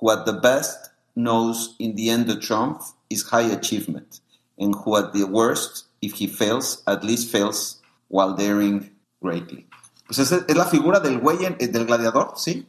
who 0.00 0.10
at 0.10 0.24
the 0.24 0.32
best 0.32 0.90
knows 1.14 1.74
in 1.78 1.94
the 1.94 2.10
end 2.10 2.26
the 2.26 2.36
triumph 2.36 2.92
is 3.10 3.24
high 3.24 3.50
achievement, 3.52 4.20
and 4.58 4.74
who 4.76 4.96
at 4.96 5.12
the 5.12 5.24
worst, 5.24 5.84
if 6.00 6.14
he 6.14 6.26
fails, 6.26 6.82
at 6.86 7.04
least 7.04 7.30
fails 7.30 7.82
while 8.08 8.34
daring 8.34 8.90
greatly. 9.20 9.66
Pues 10.06 10.18
es 10.20 10.32
la 10.56 10.64
figura 10.64 11.00
del 11.00 11.20
güey, 11.20 11.56
del 11.58 11.84
gladiador, 11.84 12.34
sí, 12.36 12.64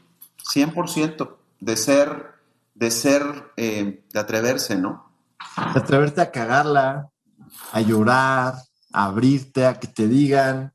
100%, 0.54 1.30
de 1.62 1.76
ser, 1.78 2.39
de 2.80 2.92
ser, 2.92 3.52
eh, 3.58 4.06
de 4.12 4.20
atreverse, 4.20 4.78
¿no? 4.78 5.14
Atreverte 5.58 6.22
a 6.22 6.32
cagarla, 6.32 7.12
a 7.74 7.82
llorar, 7.82 8.56
a 8.94 9.06
abrirte, 9.06 9.66
a 9.66 9.80
que 9.80 9.88
te 9.88 10.08
digan, 10.08 10.74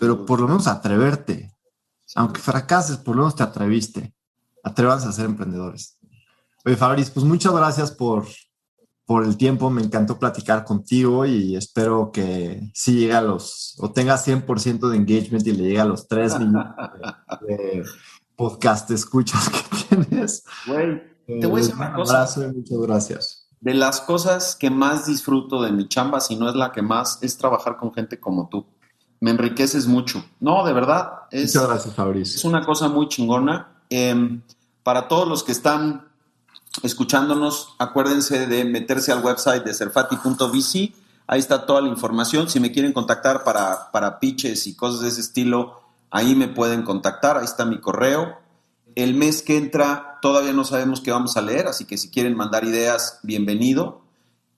pero 0.00 0.26
por 0.26 0.40
lo 0.40 0.48
menos 0.48 0.66
atreverte. 0.66 1.52
Aunque 2.16 2.40
fracases, 2.40 2.96
por 2.96 3.14
lo 3.14 3.22
menos 3.22 3.36
te 3.36 3.44
atreviste. 3.44 4.12
Atrévanse 4.64 5.06
a 5.06 5.12
ser 5.12 5.26
emprendedores. 5.26 5.96
Oye, 6.64 6.76
Fabriz, 6.76 7.10
pues 7.10 7.24
muchas 7.24 7.52
gracias 7.52 7.92
por, 7.92 8.26
por 9.04 9.24
el 9.24 9.36
tiempo. 9.36 9.70
Me 9.70 9.82
encantó 9.82 10.18
platicar 10.18 10.64
contigo 10.64 11.26
y 11.26 11.54
espero 11.54 12.10
que 12.12 12.72
sí 12.74 12.94
llegue 12.96 13.14
a 13.14 13.22
los, 13.22 13.76
o 13.78 13.92
tenga 13.92 14.16
100% 14.16 14.88
de 14.88 14.96
engagement 14.96 15.46
y 15.46 15.52
le 15.52 15.62
llegue 15.62 15.80
a 15.80 15.84
los 15.84 16.08
3 16.08 16.38
millones 16.40 16.64
de, 17.40 17.56
de 17.56 17.84
podcast 18.34 18.90
escuchas 18.90 19.48
que 19.48 19.94
tienes. 19.94 20.42
Güey, 20.66 21.15
te 21.26 21.46
voy 21.46 21.60
a 21.60 21.62
decir 21.62 21.74
una 21.74 21.88
Un 21.90 21.94
cosa. 21.94 22.12
abrazo 22.14 22.44
y 22.44 22.52
muchas 22.52 22.78
gracias. 22.78 23.46
De 23.60 23.74
las 23.74 24.00
cosas 24.00 24.54
que 24.54 24.70
más 24.70 25.06
disfruto 25.06 25.62
de 25.62 25.72
mi 25.72 25.88
chamba, 25.88 26.20
si 26.20 26.36
no 26.36 26.48
es 26.48 26.54
la 26.54 26.72
que 26.72 26.82
más, 26.82 27.18
es 27.22 27.36
trabajar 27.36 27.76
con 27.76 27.92
gente 27.92 28.20
como 28.20 28.48
tú. 28.48 28.66
Me 29.20 29.30
enriqueces 29.30 29.86
mucho. 29.86 30.24
No, 30.40 30.64
de 30.64 30.72
verdad, 30.72 31.10
es, 31.30 31.54
Muchas 31.54 31.68
gracias, 31.68 31.94
Fabriz. 31.94 32.34
es 32.34 32.44
una 32.44 32.64
cosa 32.64 32.88
muy 32.88 33.08
chingona. 33.08 33.68
Eh, 33.90 34.40
para 34.82 35.08
todos 35.08 35.26
los 35.26 35.42
que 35.42 35.52
están 35.52 36.06
escuchándonos, 36.82 37.74
acuérdense 37.78 38.46
de 38.46 38.64
meterse 38.64 39.10
al 39.12 39.24
website 39.24 39.64
de 39.64 39.74
serfati.vc. 39.74 40.92
Ahí 41.26 41.40
está 41.40 41.66
toda 41.66 41.80
la 41.80 41.88
información. 41.88 42.48
Si 42.48 42.60
me 42.60 42.70
quieren 42.70 42.92
contactar 42.92 43.42
para, 43.42 43.90
para 43.90 44.20
pitches 44.20 44.66
y 44.66 44.76
cosas 44.76 45.00
de 45.00 45.08
ese 45.08 45.22
estilo, 45.22 45.80
ahí 46.10 46.34
me 46.34 46.48
pueden 46.48 46.82
contactar, 46.82 47.38
ahí 47.38 47.44
está 47.44 47.64
mi 47.64 47.80
correo. 47.80 48.36
El 48.96 49.12
mes 49.12 49.42
que 49.42 49.58
entra 49.58 50.18
todavía 50.22 50.54
no 50.54 50.64
sabemos 50.64 51.02
qué 51.02 51.10
vamos 51.10 51.36
a 51.36 51.42
leer, 51.42 51.66
así 51.66 51.84
que 51.84 51.98
si 51.98 52.08
quieren 52.08 52.34
mandar 52.34 52.64
ideas, 52.64 53.20
bienvenido. 53.22 54.00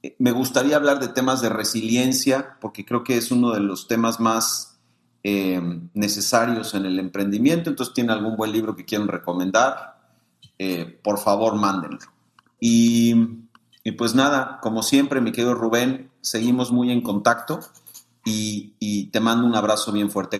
Eh, 0.04 0.14
me 0.20 0.30
gustaría 0.30 0.76
hablar 0.76 1.00
de 1.00 1.08
temas 1.08 1.42
de 1.42 1.48
resiliencia, 1.48 2.56
porque 2.60 2.84
creo 2.84 3.02
que 3.02 3.16
es 3.16 3.32
uno 3.32 3.50
de 3.50 3.58
los 3.58 3.88
temas 3.88 4.20
más 4.20 4.78
eh, 5.24 5.60
necesarios 5.92 6.74
en 6.74 6.86
el 6.86 7.00
emprendimiento. 7.00 7.68
Entonces, 7.68 7.92
¿tiene 7.92 8.12
algún 8.12 8.36
buen 8.36 8.52
libro 8.52 8.76
que 8.76 8.84
quieran 8.84 9.08
recomendar? 9.08 9.98
Eh, 10.56 11.00
por 11.02 11.18
favor, 11.18 11.56
mándenlo. 11.56 11.98
Y, 12.60 13.16
pues 13.96 14.14
nada, 14.14 14.60
como 14.62 14.84
siempre, 14.84 15.20
mi 15.20 15.32
querido 15.32 15.56
Rubén, 15.56 16.12
seguimos 16.20 16.70
muy 16.70 16.92
en 16.92 17.00
contacto 17.00 17.58
y 18.24 19.06
te 19.06 19.18
mando 19.18 19.46
un 19.46 19.56
abrazo 19.56 19.90
bien 19.90 20.10
fuerte. 20.10 20.38